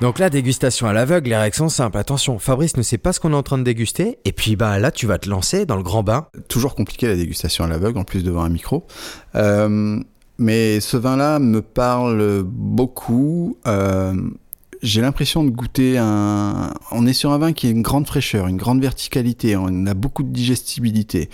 Donc 0.02 0.18
là, 0.18 0.30
dégustation 0.30 0.88
à 0.88 0.93
l'aveugle, 0.93 1.30
les 1.30 1.52
sont 1.52 1.68
simples. 1.68 1.97
Attention, 1.97 2.39
Fabrice 2.39 2.78
ne 2.78 2.84
sait 2.84 2.97
pas 2.97 3.12
ce 3.12 3.20
qu'on 3.20 3.34
est 3.34 3.36
en 3.36 3.43
train 3.43 3.58
de 3.58 3.64
déguster. 3.64 4.18
Et 4.24 4.32
puis 4.32 4.56
bah 4.56 4.80
là, 4.80 4.91
tu 4.91 5.06
vas 5.06 5.18
te 5.18 5.30
lancer 5.30 5.66
dans 5.66 5.76
le 5.76 5.84
grand 5.84 6.04
bain. 6.04 6.28
Toujours 6.47 6.74
compliqué 6.74 7.08
la 7.08 7.18
dégustation 7.18 7.66
à 7.66 7.68
l'aveugle, 7.68 8.00
en 8.00 8.06
plus 8.06 8.24
devant 8.24 8.43
un 8.43 8.50
micro. 8.50 8.88
Euh, 9.36 10.00
mais 10.38 10.80
ce 10.80 10.95
vin-là 10.95 11.39
me 11.39 11.62
parle 11.62 12.43
beaucoup. 12.45 13.58
Euh, 13.68 14.14
j'ai 14.82 15.02
l'impression 15.02 15.43
de 15.43 15.50
goûter 15.50 15.97
un. 15.97 16.74
On 16.91 17.06
est 17.06 17.12
sur 17.12 17.34
un 17.34 17.38
vin 17.38 17.52
qui 17.52 17.68
a 17.68 17.70
une 17.70 17.82
grande 17.82 18.08
fraîcheur, 18.08 18.47
une 18.47 18.56
grande 18.56 18.82
verticalité. 18.82 19.58
On 19.58 19.86
a 19.86 19.93
beaucoup 19.93 20.24
de 20.24 20.32
digestibilité. 20.32 21.30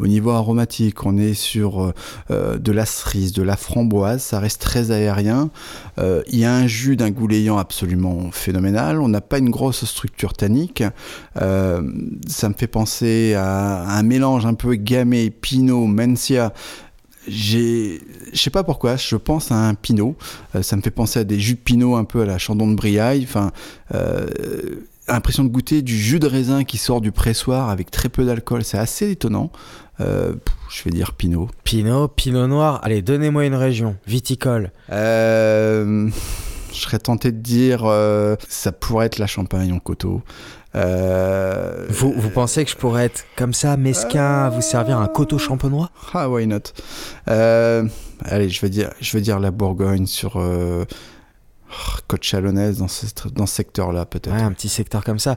Au 0.00 0.06
niveau 0.06 0.30
aromatique, 0.30 1.04
on 1.04 1.18
est 1.18 1.34
sur 1.34 1.92
euh, 2.30 2.58
de 2.58 2.72
la 2.72 2.86
cerise, 2.86 3.32
de 3.32 3.42
la 3.42 3.56
framboise, 3.56 4.22
ça 4.22 4.40
reste 4.40 4.62
très 4.62 4.90
aérien. 4.90 5.50
Euh, 5.98 6.22
Il 6.28 6.38
y 6.38 6.44
a 6.44 6.54
un 6.54 6.66
jus 6.66 6.96
d'un 6.96 7.10
gouléant 7.10 7.58
absolument 7.58 8.30
phénoménal. 8.32 9.00
On 9.00 9.08
n'a 9.08 9.20
pas 9.20 9.38
une 9.38 9.50
grosse 9.50 9.84
structure 9.84 10.32
tannique. 10.32 10.82
Euh, 11.40 11.82
ça 12.26 12.48
me 12.48 12.54
fait 12.54 12.66
penser 12.66 13.34
à 13.34 13.88
un 13.90 14.02
mélange 14.02 14.46
un 14.46 14.54
peu 14.54 14.74
gamay, 14.74 15.30
pinot, 15.30 15.86
mencia. 15.86 16.52
J'ai, 17.28 18.00
je 18.32 18.40
sais 18.40 18.50
pas 18.50 18.64
pourquoi, 18.64 18.96
je 18.96 19.16
pense 19.16 19.52
à 19.52 19.56
un 19.56 19.74
pinot. 19.74 20.16
Euh, 20.54 20.62
ça 20.62 20.76
me 20.76 20.82
fait 20.82 20.90
penser 20.90 21.20
à 21.20 21.24
des 21.24 21.38
jus 21.38 21.54
de 21.54 21.60
pinot 21.60 21.96
un 21.96 22.04
peu 22.04 22.22
à 22.22 22.24
la 22.24 22.38
chandon 22.38 22.68
de 22.68 22.74
Briaille. 22.74 23.24
Enfin, 23.24 23.52
euh, 23.94 24.26
l'impression 25.12 25.44
de 25.44 25.48
goûter 25.48 25.82
du 25.82 25.96
jus 25.96 26.18
de 26.18 26.26
raisin 26.26 26.64
qui 26.64 26.78
sort 26.78 27.00
du 27.00 27.12
pressoir 27.12 27.70
avec 27.70 27.90
très 27.90 28.08
peu 28.08 28.24
d'alcool. 28.24 28.64
C'est 28.64 28.78
assez 28.78 29.10
étonnant. 29.10 29.50
Euh, 30.00 30.34
je 30.70 30.82
vais 30.84 30.90
dire 30.90 31.12
pinot. 31.12 31.48
Pinot, 31.64 32.08
Pinot 32.08 32.46
Noir. 32.46 32.80
Allez, 32.82 33.02
donnez-moi 33.02 33.44
une 33.44 33.54
région. 33.54 33.96
Viticole. 34.06 34.72
Euh, 34.90 36.08
je 36.72 36.78
serais 36.78 36.98
tenté 36.98 37.32
de 37.32 37.38
dire 37.38 37.82
euh, 37.84 38.36
ça 38.48 38.72
pourrait 38.72 39.06
être 39.06 39.18
la 39.18 39.26
Champagne 39.26 39.72
en 39.72 39.78
coteau. 39.78 40.22
Vous, 40.72 42.12
vous 42.16 42.30
pensez 42.30 42.64
que 42.64 42.70
je 42.70 42.76
pourrais 42.76 43.06
être 43.06 43.24
comme 43.36 43.52
ça, 43.52 43.76
mesquin, 43.76 44.44
à 44.44 44.50
vous 44.50 44.62
servir 44.62 44.98
un 44.98 45.08
coteau 45.08 45.36
champenois? 45.36 45.90
Ah, 46.14 46.30
why 46.30 46.46
not? 46.46 46.72
Allez, 47.26 48.48
je 48.48 48.60
vais 48.60 48.70
dire, 48.70 48.90
je 49.00 49.16
vais 49.16 49.20
dire 49.20 49.40
la 49.40 49.50
Bourgogne 49.50 50.06
sur 50.06 50.40
côte 52.08 52.22
chalonnaise 52.22 52.78
dans 52.78 52.88
ce, 52.88 53.06
dans 53.28 53.46
ce 53.46 53.54
secteur-là 53.54 54.06
peut-être. 54.06 54.34
Ouais, 54.34 54.42
un 54.42 54.52
petit 54.52 54.68
secteur 54.68 55.04
comme 55.04 55.18
ça. 55.18 55.36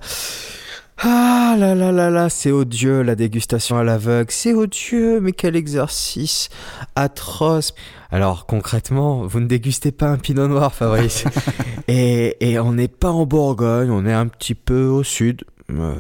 Ah 1.00 1.56
là 1.58 1.74
là 1.76 1.92
là 1.92 2.10
là, 2.10 2.30
c'est 2.30 2.52
odieux 2.52 3.02
la 3.02 3.16
dégustation 3.16 3.78
à 3.78 3.84
l'aveugle, 3.84 4.32
c'est 4.32 4.54
odieux, 4.54 5.20
mais 5.20 5.32
quel 5.32 5.56
exercice 5.56 6.50
atroce. 6.96 7.74
Alors 8.12 8.46
concrètement, 8.46 9.26
vous 9.26 9.40
ne 9.40 9.48
dégustez 9.48 9.92
pas 9.92 10.08
un 10.08 10.18
pinot 10.18 10.48
noir, 10.48 10.74
Fabrice. 10.74 11.26
et, 11.88 12.38
et 12.48 12.60
on 12.60 12.74
n'est 12.74 12.88
pas 12.88 13.10
en 13.10 13.26
Bourgogne, 13.26 13.90
on 13.90 14.06
est 14.06 14.14
un 14.14 14.28
petit 14.28 14.56
peu 14.56 14.86
au 14.86 15.04
sud, 15.04 15.44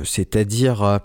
c'est-à-dire 0.03 0.83
euh, 0.83 0.97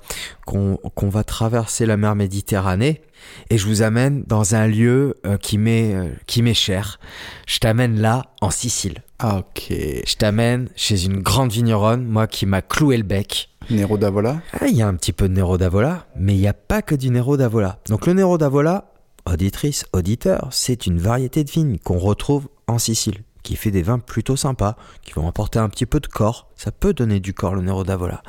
qu'on 0.47 1.09
va 1.09 1.25
traverser 1.25 1.87
la 1.87 1.97
mer 1.97 2.15
Méditerranée 2.15 3.03
et 3.51 3.59
je 3.59 3.67
vous 3.67 3.83
amène 3.83 4.23
dans 4.27 4.55
un 4.55 4.67
lieu 4.67 5.17
euh, 5.27 5.37
qui 5.37 5.59
m'est 5.59 5.95
euh, 5.95 6.09
qui 6.27 6.43
m'est 6.43 6.55
cher. 6.55 6.99
Je 7.47 7.59
t'amène 7.59 8.01
là 8.01 8.27
en 8.41 8.51
Sicile. 8.51 9.03
Ah, 9.19 9.39
ok. 9.39 9.67
Je 9.71 10.15
t'amène 10.17 10.69
chez 10.77 11.05
une 11.05 11.21
grande 11.21 11.51
vigneronne, 11.51 12.05
moi 12.05 12.27
qui 12.27 12.47
m'a 12.47 12.63
cloué 12.63 12.97
le 12.97 13.03
bec. 13.03 13.51
Nero 13.71 13.99
d'Avola 13.99 14.41
Ah, 14.53 14.67
il 14.69 14.77
y 14.77 14.83
a 14.83 14.89
un 14.89 14.95
petit 14.95 15.13
peu 15.13 15.29
de 15.29 15.35
Nero 15.35 15.59
d'Avola, 15.59 16.07
mais 16.17 16.35
il 16.35 16.41
n'y 16.41 16.49
a 16.49 16.55
pas 16.55 16.83
que 16.83 16.95
du 16.95 17.11
Nero 17.11 17.37
d'Avola. 17.37 17.81
Donc 17.89 18.07
le 18.07 18.15
Nero 18.15 18.39
d'Avola, 18.39 18.93
auditrice, 19.27 19.85
auditeur, 19.93 20.49
c'est 20.53 20.87
une 20.87 20.99
variété 20.99 21.45
de 21.45 21.51
vigne 21.51 21.79
qu'on 21.79 21.99
retrouve 21.99 22.49
en 22.67 22.79
Sicile, 22.79 23.23
qui 23.43 23.57
fait 23.57 23.71
des 23.71 23.83
vins 23.83 23.99
plutôt 23.99 24.37
sympas, 24.37 24.77
qui 25.03 25.13
vont 25.13 25.27
apporter 25.29 25.59
un 25.59 25.69
petit 25.69 25.87
peu 25.87 26.01
de 26.01 26.07
corps. 26.07 26.51
Ça 26.57 26.71
peut 26.73 26.93
donner 26.93 27.21
du 27.21 27.35
corps 27.35 27.55
le 27.55 27.63
Nero 27.63 27.85
d'Avola. 27.85 28.23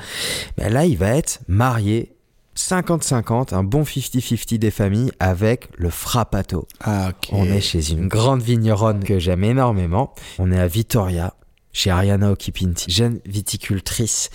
Mais 0.57 0.69
là, 0.69 0.85
il 0.85 0.97
va 0.97 1.15
être 1.15 1.39
marié 1.47 2.13
50-50, 2.57 3.53
un 3.53 3.63
bon 3.63 3.83
50-50 3.85 4.57
des 4.59 4.71
familles 4.71 5.11
avec 5.19 5.69
le 5.77 5.89
Frappato. 5.89 6.67
Ah. 6.81 7.11
On 7.31 7.45
est 7.45 7.61
chez 7.61 7.91
une 7.91 8.07
grande 8.07 8.41
vigneronne 8.41 9.03
que 9.03 9.17
j'aime 9.19 9.43
énormément. 9.43 10.13
On 10.39 10.51
est 10.51 10.59
à 10.59 10.67
Vittoria, 10.67 11.33
chez 11.71 11.89
Ariana 11.89 12.31
Occhipinti, 12.31 12.91
jeune 12.91 13.19
viticultrice. 13.25 14.29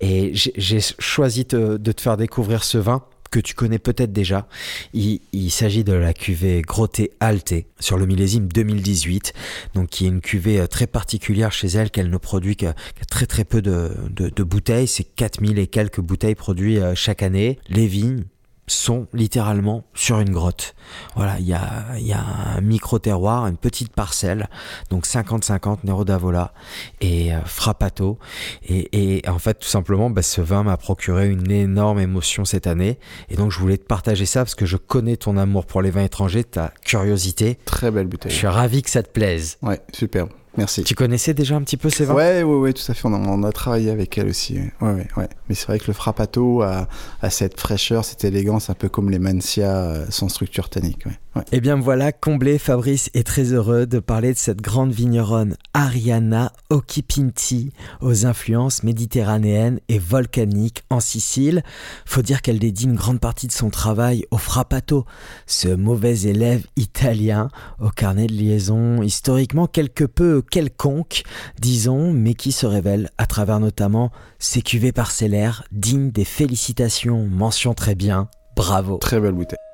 Et 0.00 0.30
j'ai 0.34 0.52
j'ai 0.56 0.80
choisi 0.98 1.46
te- 1.46 1.76
de 1.78 1.92
te 1.92 2.00
faire 2.02 2.16
découvrir 2.18 2.64
ce 2.64 2.76
vin 2.78 3.02
que 3.30 3.38
tu 3.40 3.54
connais 3.54 3.78
peut-être 3.78 4.12
déjà. 4.12 4.48
Il, 4.92 5.20
il 5.32 5.50
s'agit 5.50 5.84
de 5.84 5.92
la 5.92 6.12
cuvée 6.12 6.62
Grotte 6.62 7.00
Alte 7.20 7.54
sur 7.78 7.96
le 7.96 8.06
millésime 8.06 8.48
2018, 8.48 9.32
donc 9.74 9.88
qui 9.88 10.04
est 10.06 10.08
une 10.08 10.20
cuvée 10.20 10.60
euh, 10.60 10.66
très 10.66 10.86
particulière 10.86 11.52
chez 11.52 11.68
elle 11.68 11.90
qu'elle 11.90 12.10
ne 12.10 12.16
produit 12.18 12.56
que, 12.56 12.66
très 13.08 13.26
très 13.26 13.44
peu 13.44 13.62
de, 13.62 13.92
de- 14.10 14.28
de 14.30 14.42
bouteilles. 14.42 14.88
C'est 14.88 15.04
4000 15.04 15.58
et 15.58 15.66
quelques 15.66 16.00
bouteilles 16.00 16.34
produites 16.34 16.78
euh, 16.80 16.94
chaque 16.94 17.22
année. 17.22 17.58
Les 17.68 17.86
vignes 17.86 18.24
sont 18.72 19.06
littéralement 19.12 19.84
sur 19.94 20.20
une 20.20 20.30
grotte. 20.30 20.74
Voilà, 21.16 21.38
il 21.38 21.46
y 21.46 21.52
a, 21.52 21.84
il 21.98 22.06
y 22.06 22.12
a 22.12 22.20
un 22.56 22.60
micro-terroir, 22.60 23.46
une 23.46 23.56
petite 23.56 23.92
parcelle, 23.92 24.48
donc 24.90 25.06
50-50 25.06 25.78
Nero 25.84 26.04
d'Avola 26.04 26.52
et 27.00 27.34
euh, 27.34 27.40
Frappato. 27.44 28.18
Et, 28.66 29.18
et 29.18 29.28
en 29.28 29.38
fait, 29.38 29.54
tout 29.54 29.68
simplement, 29.68 30.10
bah, 30.10 30.22
ce 30.22 30.40
vin 30.40 30.62
m'a 30.62 30.76
procuré 30.76 31.28
une 31.28 31.50
énorme 31.50 32.00
émotion 32.00 32.44
cette 32.44 32.66
année. 32.66 32.98
Et 33.28 33.36
donc, 33.36 33.50
je 33.52 33.58
voulais 33.58 33.78
te 33.78 33.86
partager 33.86 34.26
ça 34.26 34.40
parce 34.40 34.54
que 34.54 34.66
je 34.66 34.76
connais 34.76 35.16
ton 35.16 35.36
amour 35.36 35.66
pour 35.66 35.82
les 35.82 35.90
vins 35.90 36.04
étrangers, 36.04 36.44
ta 36.44 36.72
curiosité. 36.84 37.58
Très 37.64 37.90
belle 37.90 38.06
Je 38.06 38.10
bouteille. 38.10 38.32
suis 38.32 38.46
ravi 38.46 38.82
que 38.82 38.90
ça 38.90 39.02
te 39.02 39.10
plaise. 39.10 39.58
Ouais, 39.62 39.80
superbe. 39.92 40.30
Merci. 40.56 40.82
Tu 40.82 40.94
connaissais 40.94 41.32
déjà 41.32 41.54
un 41.56 41.62
petit 41.62 41.76
peu 41.76 41.90
ces 41.90 42.04
vins 42.04 42.14
Ouais, 42.14 42.42
ouais, 42.42 42.54
ouais, 42.56 42.72
tout 42.72 42.82
à 42.88 42.94
fait. 42.94 43.06
On 43.06 43.14
a, 43.14 43.18
on 43.18 43.42
a 43.44 43.52
travaillé 43.52 43.90
avec 43.90 44.18
elle 44.18 44.28
aussi. 44.28 44.58
Ouais, 44.80 44.92
ouais, 44.92 45.08
ouais. 45.16 45.28
Mais 45.48 45.54
c'est 45.54 45.66
vrai 45.66 45.78
que 45.78 45.86
le 45.86 45.92
frappato 45.92 46.62
a, 46.62 46.88
a 47.22 47.30
cette 47.30 47.58
fraîcheur, 47.58 48.04
cette 48.04 48.24
élégance, 48.24 48.68
un 48.68 48.74
peu 48.74 48.88
comme 48.88 49.10
les 49.10 49.18
Mancia 49.20 49.70
euh, 49.70 50.06
sans 50.10 50.28
structure 50.28 50.68
tannique. 50.68 51.06
Ouais. 51.06 51.18
Ouais. 51.36 51.42
Eh 51.52 51.60
bien 51.60 51.76
voilà, 51.76 52.10
comblé, 52.10 52.58
Fabrice 52.58 53.08
est 53.14 53.24
très 53.24 53.52
heureux 53.52 53.86
de 53.86 54.00
parler 54.00 54.32
de 54.32 54.38
cette 54.38 54.60
grande 54.60 54.90
vigneronne 54.90 55.56
Ariana 55.74 56.52
Occhipinti 56.70 57.72
aux 58.00 58.26
influences 58.26 58.82
méditerranéennes 58.82 59.78
et 59.88 60.00
volcaniques 60.00 60.82
en 60.90 60.98
Sicile. 60.98 61.62
Faut 62.04 62.22
dire 62.22 62.42
qu'elle 62.42 62.58
dédie 62.58 62.84
une 62.84 62.96
grande 62.96 63.20
partie 63.20 63.46
de 63.46 63.52
son 63.52 63.70
travail 63.70 64.24
au 64.32 64.38
frappato, 64.38 65.04
ce 65.46 65.68
mauvais 65.68 66.22
élève 66.22 66.66
italien 66.74 67.48
au 67.78 67.90
carnet 67.90 68.26
de 68.26 68.32
liaison 68.32 69.00
historiquement 69.02 69.68
quelque 69.68 70.04
peu 70.04 70.42
quelconque, 70.42 71.22
disons, 71.60 72.12
mais 72.12 72.34
qui 72.34 72.50
se 72.50 72.66
révèle 72.66 73.08
à 73.18 73.26
travers 73.26 73.60
notamment 73.60 74.10
ses 74.40 74.62
cuvées 74.62 74.92
parcellaires 74.92 75.62
dignes 75.70 76.10
des 76.10 76.24
félicitations, 76.24 77.28
mention 77.28 77.72
très 77.72 77.94
bien, 77.94 78.28
bravo. 78.56 78.98
Très 78.98 79.20
belle 79.20 79.34
bouteille. 79.34 79.69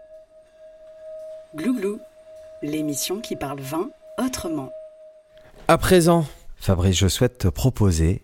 Glouglou, 1.57 2.01
l'émission 2.63 3.23
qui 3.23 3.35
parle 3.35 3.61
vin 3.61 3.89
autrement. 4.19 4.71
À 5.69 5.79
présent, 5.79 6.27
Fabrice, 6.57 6.99
je 6.99 7.09
souhaite 7.09 7.39
te 7.39 7.49
proposer 7.49 8.21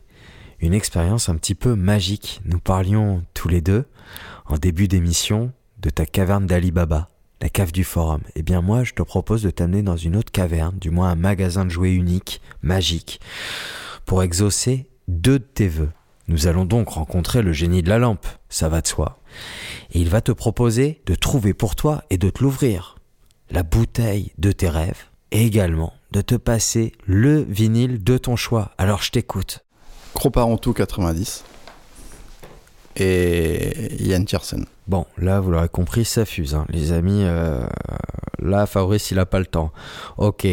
une 0.60 0.74
expérience 0.74 1.30
un 1.30 1.36
petit 1.36 1.54
peu 1.54 1.74
magique. 1.74 2.42
Nous 2.44 2.58
parlions 2.58 3.24
tous 3.32 3.48
les 3.48 3.62
deux, 3.62 3.86
en 4.44 4.58
début 4.58 4.86
d'émission, 4.86 5.50
de 5.78 5.88
ta 5.88 6.04
caverne 6.04 6.44
d'Ali 6.44 6.72
Baba, 6.72 7.08
la 7.40 7.48
cave 7.48 7.72
du 7.72 7.84
forum. 7.84 8.20
Eh 8.34 8.42
bien 8.42 8.60
moi, 8.60 8.84
je 8.84 8.92
te 8.92 9.02
propose 9.02 9.42
de 9.42 9.50
t'amener 9.50 9.82
dans 9.82 9.96
une 9.96 10.16
autre 10.16 10.30
caverne, 10.30 10.76
du 10.78 10.90
moins 10.90 11.08
un 11.08 11.16
magasin 11.16 11.64
de 11.64 11.70
jouets 11.70 11.94
unique, 11.94 12.42
magique, 12.60 13.18
pour 14.04 14.22
exaucer 14.22 14.90
deux 15.08 15.38
de 15.38 15.44
tes 15.44 15.68
vœux. 15.68 15.92
Nous 16.28 16.48
allons 16.48 16.66
donc 16.66 16.90
rencontrer 16.90 17.40
le 17.40 17.54
génie 17.54 17.82
de 17.82 17.88
la 17.88 17.98
lampe, 17.98 18.26
ça 18.50 18.68
va 18.68 18.82
de 18.82 18.86
soi. 18.86 19.20
Et 19.92 20.00
il 20.00 20.10
va 20.10 20.20
te 20.20 20.32
proposer 20.32 21.00
de 21.06 21.14
trouver 21.14 21.54
pour 21.54 21.76
toi 21.76 22.04
et 22.10 22.18
de 22.18 22.28
te 22.28 22.42
l'ouvrir 22.42 22.96
la 23.52 23.62
bouteille 23.62 24.32
de 24.38 24.50
tes 24.50 24.68
rêves 24.68 25.04
et 25.30 25.44
également 25.44 25.92
de 26.10 26.22
te 26.22 26.34
passer 26.34 26.92
le 27.06 27.42
vinyle 27.42 28.02
de 28.02 28.16
ton 28.18 28.34
choix. 28.34 28.72
Alors 28.78 29.02
je 29.02 29.10
t'écoute. 29.10 29.60
Croparentou 30.14 30.72
90 30.72 31.44
et 32.96 34.04
Yann 34.04 34.24
Tiersen. 34.24 34.64
Bon, 34.86 35.06
là, 35.16 35.40
vous 35.40 35.50
l'aurez 35.50 35.68
compris, 35.68 36.04
ça 36.04 36.24
fuse, 36.24 36.54
hein. 36.54 36.66
les 36.68 36.92
amis. 36.92 37.22
euh, 37.22 37.64
là, 38.42 38.66
Fabrice, 38.66 39.10
il 39.10 39.18
a 39.18 39.24
pas 39.24 39.38
le 39.38 39.46
temps. 39.46 39.70
Ok, 40.18 40.46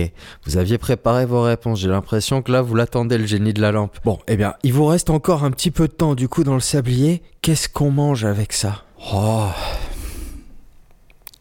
vous 0.45 0.57
aviez 0.57 0.77
préparé 0.77 1.25
vos 1.25 1.41
réponses. 1.41 1.79
J'ai 1.79 1.89
l'impression 1.89 2.41
que 2.41 2.51
là, 2.51 2.61
vous 2.61 2.75
l'attendez, 2.75 3.17
le 3.17 3.25
génie 3.25 3.53
de 3.53 3.61
la 3.61 3.71
lampe. 3.71 3.97
Bon, 4.05 4.19
eh 4.27 4.37
bien, 4.37 4.53
il 4.63 4.71
vous 4.71 4.85
reste 4.85 5.09
encore 5.09 5.43
un 5.43 5.51
petit 5.51 5.71
peu 5.71 5.87
de 5.87 5.93
temps, 5.93 6.15
du 6.15 6.29
coup, 6.29 6.43
dans 6.43 6.53
le 6.53 6.59
sablier. 6.61 7.21
Qu'est-ce 7.41 7.67
qu'on 7.67 7.91
mange 7.91 8.23
avec 8.23 8.53
ça? 8.53 8.83
Oh, 9.13 9.47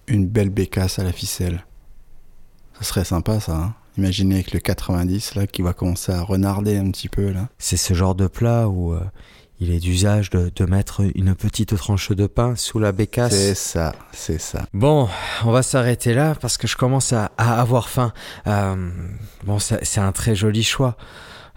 Une 0.08 0.26
belle 0.26 0.50
bécasse 0.50 0.98
à 0.98 1.04
la 1.04 1.12
ficelle. 1.12 1.64
Ça 2.78 2.84
serait 2.84 3.04
sympa 3.04 3.40
ça. 3.40 3.56
Hein 3.56 3.74
Imaginez 3.96 4.36
avec 4.36 4.52
le 4.52 4.60
90 4.60 5.34
là 5.34 5.46
qui 5.48 5.62
va 5.62 5.72
commencer 5.72 6.12
à 6.12 6.22
renarder 6.22 6.76
un 6.76 6.90
petit 6.92 7.08
peu 7.08 7.30
là. 7.32 7.48
c'est 7.58 7.76
ce 7.76 7.94
genre 7.94 8.14
de 8.14 8.28
plat 8.28 8.68
où 8.68 8.92
euh, 8.92 9.00
il 9.58 9.72
est 9.72 9.80
d'usage 9.80 10.30
de, 10.30 10.52
de 10.54 10.64
mettre 10.66 11.02
une 11.16 11.34
petite 11.34 11.76
tranche 11.76 12.12
de 12.12 12.28
pain 12.28 12.54
sous 12.54 12.78
la 12.78 12.92
bécasse. 12.92 13.32
C'est 13.32 13.56
ça, 13.56 13.92
c'est 14.12 14.40
ça. 14.40 14.66
Bon, 14.72 15.08
on 15.44 15.50
va 15.50 15.62
s'arrêter 15.64 16.14
là 16.14 16.36
parce 16.40 16.58
que 16.58 16.68
je 16.68 16.76
commence 16.76 17.12
à, 17.12 17.32
à 17.38 17.60
avoir 17.60 17.88
faim. 17.88 18.12
Euh, 18.46 18.90
bon, 19.44 19.58
c'est 19.58 19.84
c'est 19.84 20.00
un 20.00 20.12
très 20.12 20.36
joli 20.36 20.62
choix. 20.62 20.96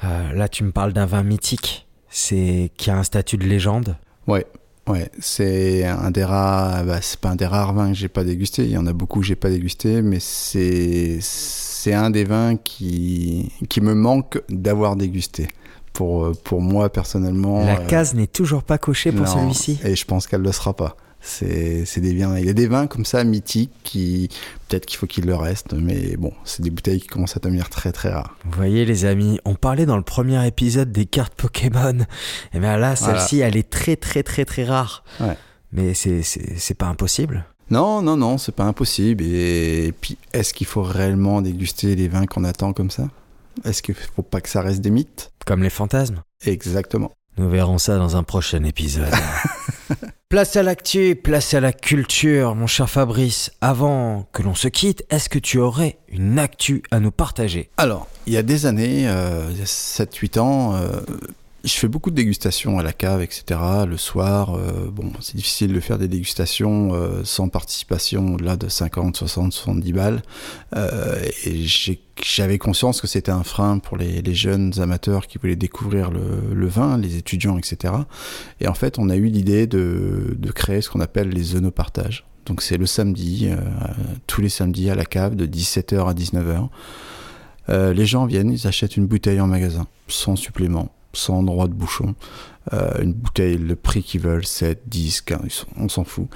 Euh, 0.04 0.34
là, 0.34 0.50
tu 0.50 0.64
me 0.64 0.72
parles 0.72 0.94
d'un 0.94 1.06
vin 1.06 1.22
mythique, 1.22 1.88
c'est 2.10 2.72
qui 2.76 2.90
a 2.90 2.98
un 2.98 3.04
statut 3.04 3.38
de 3.38 3.46
légende. 3.46 3.98
Ouais, 4.26 4.48
ouais, 4.92 5.10
c'est 5.20 5.86
un 5.86 6.12
des 6.12 6.24
rares, 6.24 6.84
bah, 6.86 7.00
c'est 7.02 7.20
pas 7.20 7.30
un 7.30 7.36
des 7.36 7.46
rares 7.46 7.74
vins 7.74 7.90
que 7.90 7.98
j'ai 7.98 8.08
pas 8.08 8.24
dégusté. 8.24 8.64
Il 8.64 8.72
y 8.72 8.78
en 8.78 8.88
a 8.88 8.94
beaucoup 8.94 9.20
que 9.20 9.26
j'ai 9.26 9.36
pas 9.36 9.50
dégusté, 9.50 10.02
mais 10.02 10.20
c'est 10.20 11.20
c'est 11.22 11.94
un 11.94 12.10
des 12.10 12.24
vins 12.24 12.58
qui 12.58 13.52
qui 13.70 13.82
me 13.82 13.94
manque 13.94 14.42
d'avoir 14.50 14.96
dégusté. 14.96 15.48
Pour 15.94 16.32
pour 16.44 16.62
moi 16.62 16.90
personnellement. 16.90 17.66
La 17.66 17.80
euh, 17.80 17.86
case 17.86 18.14
n'est 18.14 18.28
toujours 18.28 18.64
pas 18.64 18.78
cochée 18.78 19.12
pour 19.12 19.28
celui-ci. 19.28 19.80
Et 19.84 19.96
je 19.96 20.06
pense 20.06 20.26
qu'elle 20.26 20.42
le 20.42 20.52
sera 20.52 20.74
pas. 20.74 20.96
C'est 21.24 22.00
des 22.00 22.16
vins, 22.16 22.38
il 22.38 22.46
y 22.46 22.50
a 22.50 22.54
des 22.54 22.68
vins 22.68 22.88
comme 22.88 23.06
ça 23.06 23.24
mythiques 23.24 23.72
qui 23.84 24.30
peut-être 24.68 24.88
qu'il 24.88 24.98
faut 24.98 25.06
qu'il 25.06 25.26
le 25.26 25.36
reste, 25.36 25.74
mais 25.74 26.18
bon, 26.18 26.34
c'est 26.46 26.64
des 26.64 26.72
bouteilles 26.72 27.00
qui 27.00 27.08
commencent 27.08 27.38
à 27.38 27.40
devenir 27.40 27.70
très 27.70 27.92
très 27.92 28.10
rares. 28.10 28.36
Vous 28.44 28.52
voyez, 28.52 28.86
les 28.86 29.06
amis, 29.06 29.40
on 29.46 29.54
parlait 29.54 29.86
dans 29.86 29.98
le 29.98 30.04
premier 30.04 30.46
épisode 30.48 30.92
des 30.92 31.06
cartes 31.06 31.36
Pokémon. 31.36 31.98
Et 32.54 32.60
bien 32.60 32.78
là, 32.78 32.96
celle-ci, 32.96 33.40
elle 33.40 33.56
est 33.56 33.70
très 33.70 33.96
très 33.96 34.24
très 34.24 34.46
très 34.46 34.64
rare. 34.66 35.04
Ouais. 35.20 35.38
Mais 35.72 35.94
c'est 35.94 36.74
pas 36.78 36.88
impossible. 36.88 37.46
Non, 37.70 38.02
non, 38.02 38.18
non, 38.18 38.38
c'est 38.38 38.52
pas 38.52 38.66
impossible. 38.66 39.24
Et 39.24 39.94
puis, 40.02 40.18
est-ce 40.34 40.54
qu'il 40.54 40.68
faut 40.68 40.84
réellement 40.84 41.42
déguster 41.42 41.96
les 41.96 42.08
vins 42.08 42.26
qu'on 42.26 42.44
attend 42.44 42.74
comme 42.74 42.92
ça? 42.92 43.08
Est-ce 43.64 43.82
qu'il 43.82 43.96
faut 43.96 44.24
pas 44.24 44.42
que 44.42 44.50
ça 44.50 44.62
reste 44.62 44.82
des 44.82 44.90
mythes? 44.90 45.32
Comme 45.46 45.64
les 45.64 45.70
fantasmes. 45.70 46.22
Exactement. 46.46 47.12
Nous 47.42 47.50
verrons 47.50 47.80
ça 47.80 47.98
dans 47.98 48.18
un 48.18 48.22
prochain 48.22 48.64
épisode. 48.66 49.10
place 50.30 50.56
à 50.58 50.62
l'actu, 50.62 51.16
place 51.16 51.56
à 51.56 51.60
la 51.60 51.74
culture, 51.74 52.54
mon 52.54 52.68
cher 52.68 52.88
Fabrice. 52.88 53.50
Avant 53.62 54.28
que 54.32 54.44
l'on 54.44 54.54
se 54.54 54.68
quitte, 54.68 55.04
est-ce 55.10 55.28
que 55.28 55.40
tu 55.40 55.58
aurais 55.58 55.98
une 56.08 56.38
actu 56.38 56.84
à 56.92 57.00
nous 57.00 57.10
partager? 57.10 57.72
Alors, 57.78 58.08
il 58.28 58.34
y 58.34 58.38
a 58.38 58.44
des 58.44 58.68
années, 58.68 59.10
euh, 59.10 59.48
il 59.50 59.58
y 59.58 59.62
a 59.64 59.66
7-8 59.66 60.38
ans, 60.38 60.76
euh, 60.76 61.02
Je 61.64 61.74
fais 61.74 61.88
beaucoup 61.88 62.10
de 62.10 62.16
dégustations 62.16 62.80
à 62.80 62.84
la 62.84 62.92
cave, 62.92 63.22
etc. 63.22 63.60
Le 63.88 63.98
soir, 63.98 64.56
euh, 64.56 64.90
bon, 64.92 65.12
c'est 65.20 65.36
difficile 65.36 65.74
de 65.74 65.80
faire 65.80 66.00
des 66.00 66.08
dégustations 66.08 66.96
euh, 66.96 67.24
sans 67.24 67.50
participation 67.50 68.34
au-delà 68.34 68.58
de 68.58 68.68
50, 68.68 69.16
60, 69.16 69.54
70 69.54 69.94
balles. 69.94 70.22
Euh, 70.76 71.22
et 71.46 71.64
j'avais 72.24 72.58
conscience 72.58 73.00
que 73.00 73.06
c'était 73.06 73.32
un 73.32 73.44
frein 73.44 73.78
pour 73.78 73.98
les, 73.98 74.34
jeunes 74.34 74.80
amateurs 74.80 75.28
qui 75.28 75.38
voulaient 75.38 75.56
découvrir 75.56 76.10
le, 76.10 76.68
vin, 76.68 76.98
les 76.98 77.18
étudiants, 77.18 77.60
etc. 77.60 77.94
Et 78.60 78.68
en 78.68 78.74
fait, 78.74 78.98
on 78.98 79.10
a 79.10 79.16
eu 79.16 79.28
l'idée 79.28 79.68
de, 79.68 80.36
créer 80.56 80.82
ce 80.82 80.90
qu'on 80.90 81.00
appelle 81.00 81.30
les 81.30 81.56
œnopartages. 81.56 82.26
Donc 82.48 82.64
c'est 82.64 82.78
le 82.78 82.88
samedi, 82.88 83.50
tous 84.26 84.42
les 84.42 84.50
samedis 84.50 84.90
à 84.90 84.96
la 84.96 85.06
cave, 85.06 85.36
de 85.36 85.46
17h 85.46 86.10
à 86.10 86.14
19h. 86.14 86.70
Euh, 87.70 87.94
les 87.94 88.06
gens 88.06 88.26
viennent, 88.26 88.52
ils 88.52 88.68
achètent 88.68 88.98
une 88.98 89.06
bouteille 89.06 89.40
en 89.40 89.48
magasin, 89.48 89.88
sans 90.08 90.36
supplément 90.36 90.90
sans 91.14 91.44
droit 91.44 91.68
de 91.68 91.74
bouchon. 91.74 92.16
Euh, 92.74 93.02
une 93.02 93.14
bouteille, 93.14 93.58
le 93.58 93.76
prix 93.76 94.04
qu'ils 94.04 94.22
veulent, 94.22 94.46
7, 94.46 94.84
10, 94.88 95.22
15, 95.22 95.66
on 95.78 95.90
s'en 95.90 96.04
fout. 96.04 96.28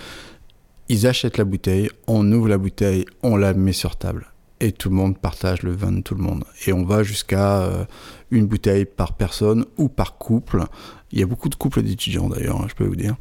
Ils 0.90 1.08
achètent 1.08 1.38
la 1.38 1.46
bouteille, 1.46 1.90
on 2.08 2.32
ouvre 2.32 2.50
la 2.50 2.58
bouteille, 2.58 3.06
on 3.24 3.38
la 3.38 3.54
met 3.54 3.74
sur 3.74 3.96
table. 3.96 4.28
Et 4.62 4.72
tout 4.72 4.90
le 4.90 4.96
monde 4.96 5.18
partage 5.18 5.64
le 5.64 5.72
vin 5.72 5.92
de 5.92 6.02
tout 6.02 6.16
le 6.16 6.24
monde. 6.24 6.46
Et 6.66 6.74
on 6.74 6.86
va 6.86 7.04
jusqu'à 7.04 7.62
euh, 7.62 7.86
une 8.32 8.46
bouteille 8.46 8.86
par 8.86 9.14
personne 9.14 9.66
ou 9.78 9.90
par 9.90 10.18
couple. 10.18 10.64
Il 11.12 11.20
y 11.20 11.24
a 11.24 11.26
beaucoup 11.26 11.50
de 11.50 11.56
couples 11.56 11.82
d'étudiants 11.82 12.30
d'ailleurs, 12.30 12.62
hein, 12.62 12.68
je 12.70 12.76
peux 12.76 12.86
vous 12.86 12.96
dire. 12.96 13.16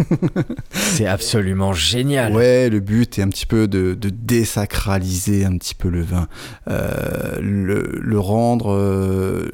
C'est 0.70 1.06
absolument 1.06 1.72
génial. 1.72 2.34
Ouais, 2.34 2.70
le 2.70 2.80
but 2.80 3.18
est 3.18 3.22
un 3.22 3.28
petit 3.28 3.46
peu 3.46 3.68
de, 3.68 3.94
de 3.94 4.10
désacraliser 4.10 5.44
un 5.44 5.56
petit 5.56 5.74
peu 5.74 5.88
le 5.88 6.02
vin, 6.02 6.28
euh, 6.68 7.38
le, 7.40 7.98
le, 8.00 8.18
rendre 8.18 8.72
euh, 8.72 9.50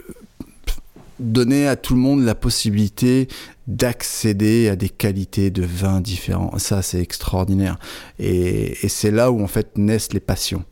donner 1.19 1.67
à 1.67 1.77
tout 1.77 1.95
le 1.95 2.01
monde 2.01 2.23
la 2.23 2.35
possibilité 2.35 3.29
d'accéder 3.67 4.69
à 4.69 4.77
des 4.77 4.89
qualités 4.89 5.51
de 5.51 5.65
vin 5.65 6.01
différents. 6.01 6.57
Ça, 6.59 6.83
c'est 6.83 7.01
extraordinaire. 7.01 7.79
Et, 8.19 8.85
et 8.85 8.89
c'est 8.89 9.11
là 9.11 9.33
où, 9.33 9.43
en 9.43 9.47
fait, 9.49 9.77
naissent 9.79 10.13
les 10.13 10.21
passions. 10.21 10.65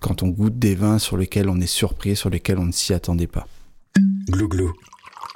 Quand 0.00 0.22
on 0.22 0.28
goûte 0.28 0.58
des 0.58 0.74
vins 0.74 0.98
sur 0.98 1.16
lesquels 1.16 1.48
on 1.48 1.60
est 1.60 1.66
surpris, 1.66 2.16
sur 2.16 2.30
lesquels 2.30 2.58
on 2.58 2.66
ne 2.66 2.72
s'y 2.72 2.92
attendait 2.92 3.26
pas. 3.26 3.46
Glouglou, 4.28 4.72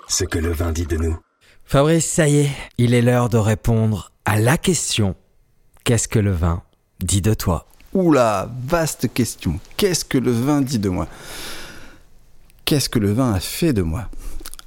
ce 0.09 0.25
que 0.25 0.39
le 0.39 0.53
vin 0.53 0.73
dit 0.73 0.87
de 0.87 0.97
nous. 0.97 1.17
Fabrice, 1.65 2.07
ça 2.07 2.29
y 2.29 2.39
est, 2.39 2.51
il 2.79 2.95
est 2.95 3.03
l'heure 3.03 3.29
de 3.29 3.39
répondre 3.39 4.13
à 4.25 4.39
la 4.41 4.57
question. 4.57 5.15
Qu'est-ce 5.85 6.09
que 6.09 6.19
le 6.19 6.33
vin 6.33 6.63
dit 7.01 7.21
de 7.21 7.35
toi? 7.35 7.67
Oula, 7.93 8.51
vaste 8.67 9.13
question. 9.13 9.61
Qu'est-ce 9.77 10.05
que 10.05 10.19
le 10.19 10.31
vin 10.31 10.63
dit 10.63 10.79
de 10.79 10.89
moi? 10.89 11.07
Qu'est-ce 12.67 12.91
que 12.91 12.99
le 12.99 13.13
vin 13.13 13.33
a 13.33 13.41
fait 13.41 13.73
de 13.73 13.81
moi 13.81 14.11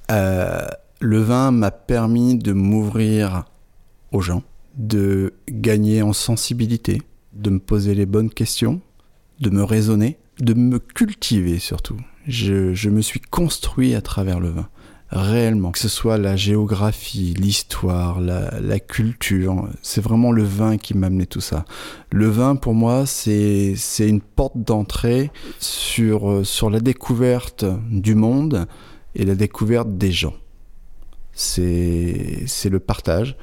euh, 0.10 0.66
Le 1.00 1.20
vin 1.20 1.52
m'a 1.52 1.70
permis 1.70 2.36
de 2.36 2.54
m'ouvrir 2.54 3.46
aux 4.12 4.22
gens, 4.22 4.42
de 4.76 5.34
gagner 5.48 6.02
en 6.02 6.14
sensibilité, 6.14 7.04
de 7.34 7.52
me 7.52 7.60
poser 7.60 7.94
les 7.94 8.08
bonnes 8.08 8.32
questions, 8.32 8.82
de 9.40 9.52
me 9.52 9.64
raisonner, 9.64 10.18
de 10.40 10.56
me 10.56 10.80
cultiver 10.80 11.60
surtout. 11.60 11.98
Je, 12.26 12.74
je 12.74 12.90
me 12.90 13.02
suis 13.02 13.20
construit 13.20 13.94
à 13.94 14.02
travers 14.02 14.40
le 14.40 14.50
vin 14.50 14.70
réellement, 15.12 15.72
que 15.72 15.80
ce 15.80 15.90
soit 15.90 16.18
la 16.18 16.36
géographie, 16.36 17.34
l'histoire, 17.38 18.22
la, 18.22 18.80
culture. 18.80 19.68
C'est 19.82 20.02
vraiment 20.02 20.32
le 20.32 20.44
vin 20.44 20.78
qui 20.78 20.96
m'a 20.96 21.08
amené 21.08 21.26
tout 21.26 21.42
ça. 21.42 21.66
Le 22.12 22.28
vin, 22.28 22.56
pour 22.56 22.74
moi, 22.74 23.06
c'est 23.06 23.76
une 24.00 24.22
porte 24.22 24.58
d'entrée 24.58 25.32
sur, 25.60 26.46
sur 26.46 26.70
la 26.70 26.80
découverte 26.80 27.66
du 27.90 28.16
monde 28.16 28.68
et 29.16 29.26
la 29.26 29.36
découverte 29.36 29.98
des 29.98 30.12
gens. 30.12 30.36
C'est 31.34 32.70
le 32.70 32.80
partage. 32.80 33.36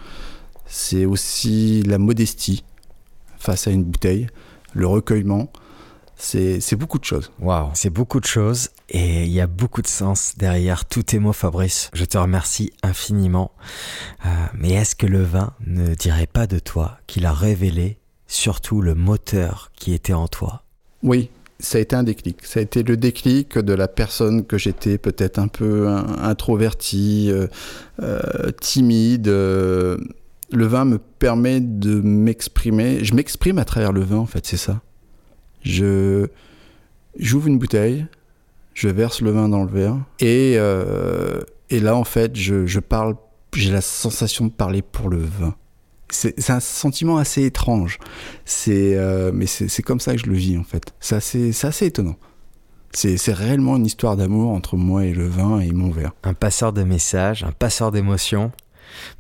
C'est 0.66 1.04
aussi 1.04 1.82
la 1.82 1.98
modestie 1.98 2.64
face 3.38 3.66
à 3.66 3.70
une 3.70 3.84
bouteille, 3.84 4.26
le 4.72 4.86
recueillement. 4.86 5.50
C'est 6.16 6.76
beaucoup 6.76 6.98
de 6.98 7.04
choses. 7.04 7.30
Waouh, 7.40 7.70
c'est 7.74 7.90
beaucoup 7.90 8.20
de 8.20 8.26
choses 8.26 8.70
et 8.88 9.24
il 9.24 9.32
y 9.32 9.40
a 9.40 9.46
beaucoup 9.46 9.82
de 9.82 9.86
sens 9.86 10.34
derrière 10.36 10.84
tous 10.86 11.02
tes 11.04 11.18
mots, 11.18 11.32
Fabrice. 11.32 11.90
Je 11.92 12.04
te 12.04 12.16
remercie 12.18 12.72
infiniment. 12.82 13.52
Euh, 14.24 14.28
mais 14.54 14.72
est-ce 14.72 14.96
que 14.96 15.06
le 15.06 15.22
vin 15.22 15.52
ne 15.66 15.94
dirait 15.94 16.26
pas 16.26 16.46
de 16.46 16.58
toi 16.58 16.98
qu'il 17.06 17.26
a 17.26 17.32
révélé 17.32 17.98
surtout 18.26 18.80
le 18.80 18.94
moteur 18.94 19.70
qui 19.76 19.92
était 19.92 20.14
en 20.14 20.26
toi? 20.26 20.62
Oui, 21.02 21.30
ça 21.58 21.78
a 21.78 21.80
été 21.80 21.96
un 21.96 22.02
déclic. 22.02 22.44
Ça 22.44 22.60
a 22.60 22.62
été 22.62 22.82
le 22.82 22.96
déclic 22.96 23.58
de 23.58 23.72
la 23.72 23.88
personne 23.88 24.44
que 24.44 24.58
j'étais, 24.58 24.98
peut-être 24.98 25.38
un 25.38 25.48
peu 25.48 25.88
introverti, 25.88 27.28
euh, 27.30 27.46
euh, 28.02 28.50
timide. 28.60 29.28
Euh, 29.28 29.96
le 30.52 30.66
vin 30.66 30.84
me 30.84 30.98
permet 30.98 31.60
de 31.60 32.00
m'exprimer. 32.00 33.04
Je 33.04 33.14
m'exprime 33.14 33.58
à 33.58 33.64
travers 33.64 33.92
le 33.92 34.02
vin, 34.02 34.18
en 34.18 34.26
fait, 34.26 34.46
c'est 34.46 34.56
ça? 34.56 34.80
Je 35.66 36.28
j'ouvre 37.18 37.48
une 37.48 37.58
bouteille, 37.58 38.06
je 38.74 38.88
verse 38.88 39.20
le 39.20 39.30
vin 39.30 39.48
dans 39.48 39.64
le 39.64 39.70
verre 39.70 39.96
et, 40.20 40.54
euh, 40.56 41.40
et 41.70 41.80
là 41.80 41.96
en 41.96 42.04
fait 42.04 42.36
je, 42.36 42.66
je 42.66 42.80
parle, 42.80 43.16
j'ai 43.54 43.72
la 43.72 43.80
sensation 43.80 44.46
de 44.46 44.50
parler 44.50 44.82
pour 44.82 45.08
le 45.08 45.18
vin. 45.18 45.54
C'est 46.08 46.50
un 46.50 46.60
sentiment 46.60 47.16
assez 47.16 47.42
étrange, 47.42 47.98
euh, 48.68 49.32
mais 49.34 49.46
c'est 49.46 49.82
comme 49.82 49.98
ça 49.98 50.12
que 50.14 50.20
je 50.20 50.26
le 50.26 50.36
vis 50.36 50.56
en 50.56 50.62
fait. 50.62 50.94
C'est 51.00 51.16
assez, 51.16 51.66
assez 51.66 51.86
étonnant. 51.86 52.14
C'est 52.92 53.32
réellement 53.32 53.76
une 53.76 53.86
histoire 53.86 54.16
d'amour 54.16 54.52
entre 54.52 54.76
moi 54.76 55.04
et 55.04 55.12
le 55.12 55.26
vin 55.26 55.58
et 55.58 55.72
mon 55.72 55.90
verre. 55.90 56.12
Un 56.22 56.32
passeur 56.32 56.72
de 56.72 56.84
messages, 56.84 57.42
un 57.42 57.50
passeur 57.50 57.90
d'émotions. 57.90 58.52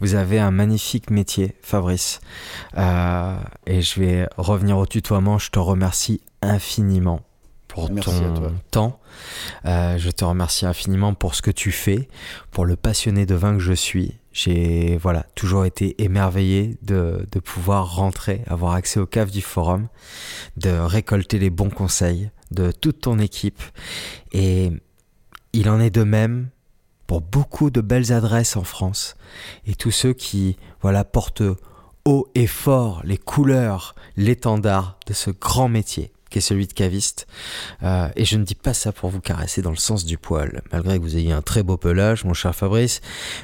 Vous 0.00 0.14
avez 0.14 0.38
un 0.38 0.50
magnifique 0.50 1.10
métier, 1.10 1.56
Fabrice. 1.62 2.20
Euh, 2.76 3.36
et 3.66 3.82
je 3.82 4.00
vais 4.00 4.28
revenir 4.36 4.78
au 4.78 4.86
tutoiement. 4.86 5.38
Je 5.38 5.50
te 5.50 5.58
remercie 5.58 6.20
infiniment 6.42 7.22
pour 7.68 7.92
Merci 7.92 8.10
ton 8.10 8.52
temps. 8.70 9.00
Euh, 9.66 9.98
je 9.98 10.10
te 10.10 10.24
remercie 10.24 10.66
infiniment 10.66 11.14
pour 11.14 11.34
ce 11.34 11.42
que 11.42 11.50
tu 11.50 11.72
fais, 11.72 12.08
pour 12.50 12.64
le 12.64 12.76
passionné 12.76 13.26
de 13.26 13.34
vin 13.34 13.54
que 13.54 13.62
je 13.62 13.72
suis. 13.72 14.14
J'ai 14.32 14.98
voilà 14.98 15.24
toujours 15.34 15.64
été 15.64 16.02
émerveillé 16.02 16.78
de, 16.82 17.26
de 17.30 17.38
pouvoir 17.38 17.96
rentrer, 17.96 18.42
avoir 18.46 18.74
accès 18.74 19.00
aux 19.00 19.06
caves 19.06 19.30
du 19.30 19.40
forum, 19.40 19.88
de 20.56 20.70
récolter 20.70 21.38
les 21.38 21.50
bons 21.50 21.70
conseils 21.70 22.30
de 22.50 22.70
toute 22.70 23.02
ton 23.02 23.18
équipe. 23.18 23.62
Et 24.32 24.72
il 25.52 25.68
en 25.70 25.80
est 25.80 25.90
de 25.90 26.02
même 26.02 26.48
pour 27.06 27.20
beaucoup 27.20 27.70
de 27.70 27.80
belles 27.80 28.12
adresses 28.12 28.56
en 28.56 28.64
France. 28.64 29.16
Et 29.66 29.74
tous 29.74 29.90
ceux 29.90 30.12
qui 30.12 30.56
voilà 30.80 31.04
portent 31.04 31.42
haut 32.04 32.28
et 32.34 32.46
fort 32.46 33.02
les 33.04 33.18
couleurs, 33.18 33.94
l'étendard 34.16 34.98
de 35.06 35.12
ce 35.12 35.30
grand 35.30 35.68
métier 35.68 36.12
qui 36.30 36.38
est 36.38 36.42
celui 36.42 36.66
de 36.66 36.72
caviste. 36.72 37.26
Euh, 37.82 38.08
et 38.16 38.24
je 38.24 38.36
ne 38.36 38.44
dis 38.44 38.54
pas 38.54 38.74
ça 38.74 38.92
pour 38.92 39.10
vous 39.10 39.20
caresser 39.20 39.62
dans 39.62 39.70
le 39.70 39.76
sens 39.76 40.04
du 40.04 40.18
poil, 40.18 40.62
malgré 40.72 40.98
que 40.98 41.02
vous 41.02 41.16
ayez 41.16 41.32
un 41.32 41.42
très 41.42 41.62
beau 41.62 41.76
pelage, 41.76 42.24
mon 42.24 42.34
cher 42.34 42.54
Fabrice. 42.54 43.00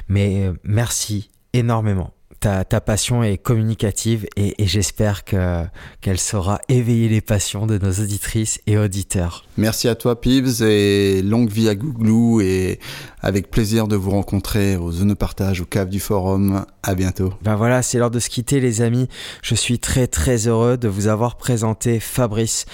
Mais 0.07 0.47
euh, 0.47 0.53
merci 0.63 1.29
énormément. 1.53 2.11
Ta, 2.43 2.65
ta, 2.65 2.81
passion 2.81 3.23
est 3.23 3.37
communicative 3.37 4.25
et, 4.35 4.61
et 4.61 4.67
j'espère 4.67 5.23
que 5.23 5.63
qu'elle 6.01 6.19
saura 6.19 6.59
éveiller 6.67 7.07
les 7.07 7.21
passions 7.21 7.65
de 7.65 7.77
nos 7.77 8.03
auditrices 8.03 8.59
et 8.67 8.77
auditeurs. 8.77 9.45
Merci 9.55 9.87
à 9.87 9.95
toi 9.95 10.19
Pibs 10.19 10.61
et 10.61 11.21
longue 11.21 11.49
vie 11.49 11.69
à 11.69 11.75
Googlou 11.75 12.41
et 12.41 12.79
avec 13.21 13.49
plaisir 13.49 13.87
de 13.87 13.95
vous 13.95 14.11
rencontrer 14.11 14.75
aux 14.75 14.91
zones 14.91 15.07
de 15.07 15.13
partage, 15.13 15.61
au 15.61 15.65
cave 15.65 15.87
du 15.87 16.01
forum. 16.01 16.65
À 16.85 16.95
bientôt. 16.95 17.33
Ben 17.41 17.55
voilà, 17.55 17.81
c'est 17.81 17.97
l'heure 17.97 18.11
de 18.11 18.19
se 18.19 18.29
quitter 18.29 18.59
les 18.59 18.81
amis. 18.81 19.07
Je 19.41 19.55
suis 19.55 19.79
très 19.79 20.05
très 20.05 20.49
heureux 20.49 20.75
de 20.75 20.89
vous 20.89 21.07
avoir 21.07 21.37
présenté 21.37 22.01
Fabrice, 22.01 22.65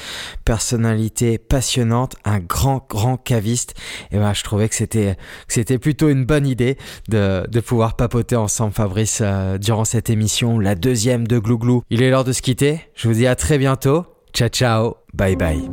personnalité 0.46 1.38
passionnante, 1.38 2.16
un 2.26 2.40
grand 2.40 2.84
grand 2.90 3.18
caviste. 3.18 3.76
Et 4.12 4.18
ben 4.18 4.34
je 4.34 4.44
trouvais 4.44 4.68
que 4.68 4.74
c'était 4.74 5.16
que 5.48 5.54
c'était 5.54 5.78
plutôt 5.78 6.10
une 6.10 6.26
bonne 6.26 6.48
idée 6.48 6.76
de, 7.08 7.46
de 7.48 7.60
pouvoir 7.60 7.96
papoter 7.98 8.36
ensemble 8.36 8.74
Fabrice 8.74 9.20
euh, 9.22 9.59
durant 9.60 9.86
cette 9.86 10.10
émission, 10.10 10.60
la 10.60 10.76
deuxième 10.76 11.28
de 11.28 11.38
Glouglou. 11.40 11.84
Il 11.90 12.02
est 12.02 12.10
l'heure 12.10 12.24
de 12.24 12.34
se 12.34 12.42
quitter. 12.42 12.82
Je 12.96 13.08
vous 13.08 13.14
dis 13.14 13.28
à 13.28 13.36
très 13.36 13.58
bientôt. 13.58 14.06
Ciao 14.34 14.50
ciao. 14.50 14.96
Bye 15.14 15.36
bye. 15.36 15.70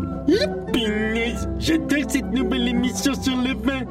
J'adore 1.58 2.10
cette 2.10 2.32
nouvelle 2.32 2.68
émission 2.68 3.12
sur 3.20 3.36
le 3.36 3.54
vin. 3.54 3.82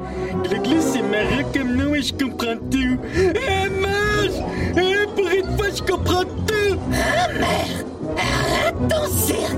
Glouglou, 0.44 0.80
c'est 0.80 1.02
marrant 1.02 1.50
comme 1.52 1.76
nom 1.76 1.94
et 1.94 2.02
je 2.02 2.12
comprends 2.12 2.56
tout. 2.70 2.98
Ah, 3.48 3.68
mange! 3.68 4.44
Ah, 4.76 5.06
pour 5.14 5.28
une 5.28 5.56
fois, 5.56 5.66
je 5.74 5.82
comprends 5.82 6.24
tout! 6.24 6.78
Ah, 6.92 7.28
merde! 7.38 7.86
Arrête 8.16 8.88
ton 8.88 9.10
cirque! 9.10 9.56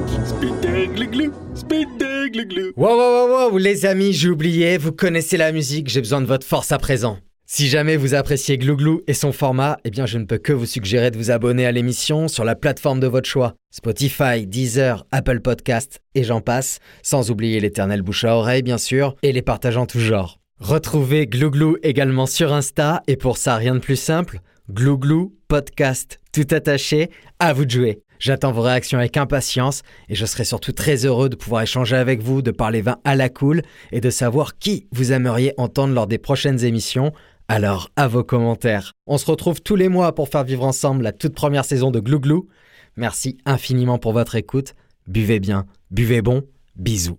Wow, 2.77 2.97
wow, 2.97 2.97
wow, 2.97 3.51
wow, 3.51 3.59
les 3.59 3.85
amis, 3.85 4.13
j'ai 4.13 4.31
oublié, 4.31 4.79
vous 4.79 4.93
connaissez 4.93 5.37
la 5.37 5.53
musique, 5.53 5.89
j'ai 5.89 6.01
besoin 6.01 6.21
de 6.21 6.27
votre 6.27 6.47
force 6.47 6.73
à 6.73 6.79
présent. 6.79 7.19
Si 7.51 7.69
jamais 7.69 7.97
vous 7.97 8.13
appréciez 8.13 8.59
Glouglou 8.59 9.01
et 9.07 9.15
son 9.15 9.33
format, 9.33 9.79
eh 9.83 9.91
bien 9.91 10.05
je 10.05 10.19
ne 10.19 10.27
peux 10.27 10.37
que 10.37 10.53
vous 10.53 10.67
suggérer 10.67 11.11
de 11.11 11.17
vous 11.17 11.31
abonner 11.31 11.65
à 11.65 11.73
l'émission 11.73 12.29
sur 12.29 12.45
la 12.45 12.55
plateforme 12.55 13.01
de 13.01 13.07
votre 13.07 13.27
choix. 13.27 13.55
Spotify, 13.71 14.47
Deezer, 14.47 15.07
Apple 15.13 15.41
Podcast 15.41 16.01
et 16.15 16.25
j'en 16.25 16.43
passe, 16.43 16.79
sans 17.03 17.31
oublier 17.31 17.59
l'éternel 17.59 18.03
bouche 18.03 18.25
à 18.25 18.37
oreille 18.37 18.63
bien 18.63 18.77
sûr, 18.77 19.15
et 19.23 19.33
les 19.33 19.41
partageants 19.41 19.87
tout 19.87 19.99
genre. 19.99 20.41
Retrouvez 20.61 21.27
Glouglou 21.27 21.79
également 21.83 22.27
sur 22.27 22.53
Insta 22.53 23.03
et 23.07 23.17
pour 23.17 23.39
ça 23.39 23.57
rien 23.57 23.73
de 23.75 23.81
plus 23.81 23.97
simple, 23.97 24.41
Glouglou 24.69 25.35
podcast 25.49 26.19
tout 26.35 26.55
attaché, 26.55 27.09
à 27.39 27.55
vous 27.55 27.65
de 27.65 27.71
jouer. 27.71 28.03
J'attends 28.19 28.51
vos 28.51 28.63
réactions 28.63 28.99
avec 28.99 29.17
impatience 29.17 29.83
et 30.09 30.17
je 30.17 30.27
serai 30.27 30.45
surtout 30.45 30.73
très 30.73 31.07
heureux 31.07 31.29
de 31.29 31.37
pouvoir 31.37 31.63
échanger 31.63 31.97
avec 31.97 32.21
vous, 32.21 32.43
de 32.43 32.51
parler 32.51 32.81
vin 32.81 32.99
à 33.05 33.15
la 33.15 33.29
cool 33.29 33.63
et 33.93 34.01
de 34.01 34.11
savoir 34.11 34.59
qui 34.59 34.89
vous 34.91 35.13
aimeriez 35.13 35.55
entendre 35.57 35.95
lors 35.95 36.09
des 36.09 36.19
prochaines 36.19 36.65
émissions. 36.65 37.13
Alors, 37.51 37.89
à 37.97 38.09
vos 38.09 38.25
commentaires. 38.25 38.93
On 39.07 39.17
se 39.17 39.25
retrouve 39.25 39.63
tous 39.63 39.75
les 39.75 39.89
mois 39.89 40.15
pour 40.15 40.29
faire 40.29 40.45
vivre 40.45 40.65
ensemble 40.65 41.03
la 41.03 41.13
toute 41.13 41.35
première 41.35 41.65
saison 41.65 41.91
de 41.91 41.99
Glouglou. 41.99 42.47
Merci 42.97 43.39
infiniment 43.47 43.99
pour 43.99 44.13
votre 44.13 44.35
écoute. 44.35 44.75
Buvez 45.07 45.41
bien, 45.41 45.65
buvez 45.91 46.21
bon, 46.21 46.43
bisous. 46.77 47.19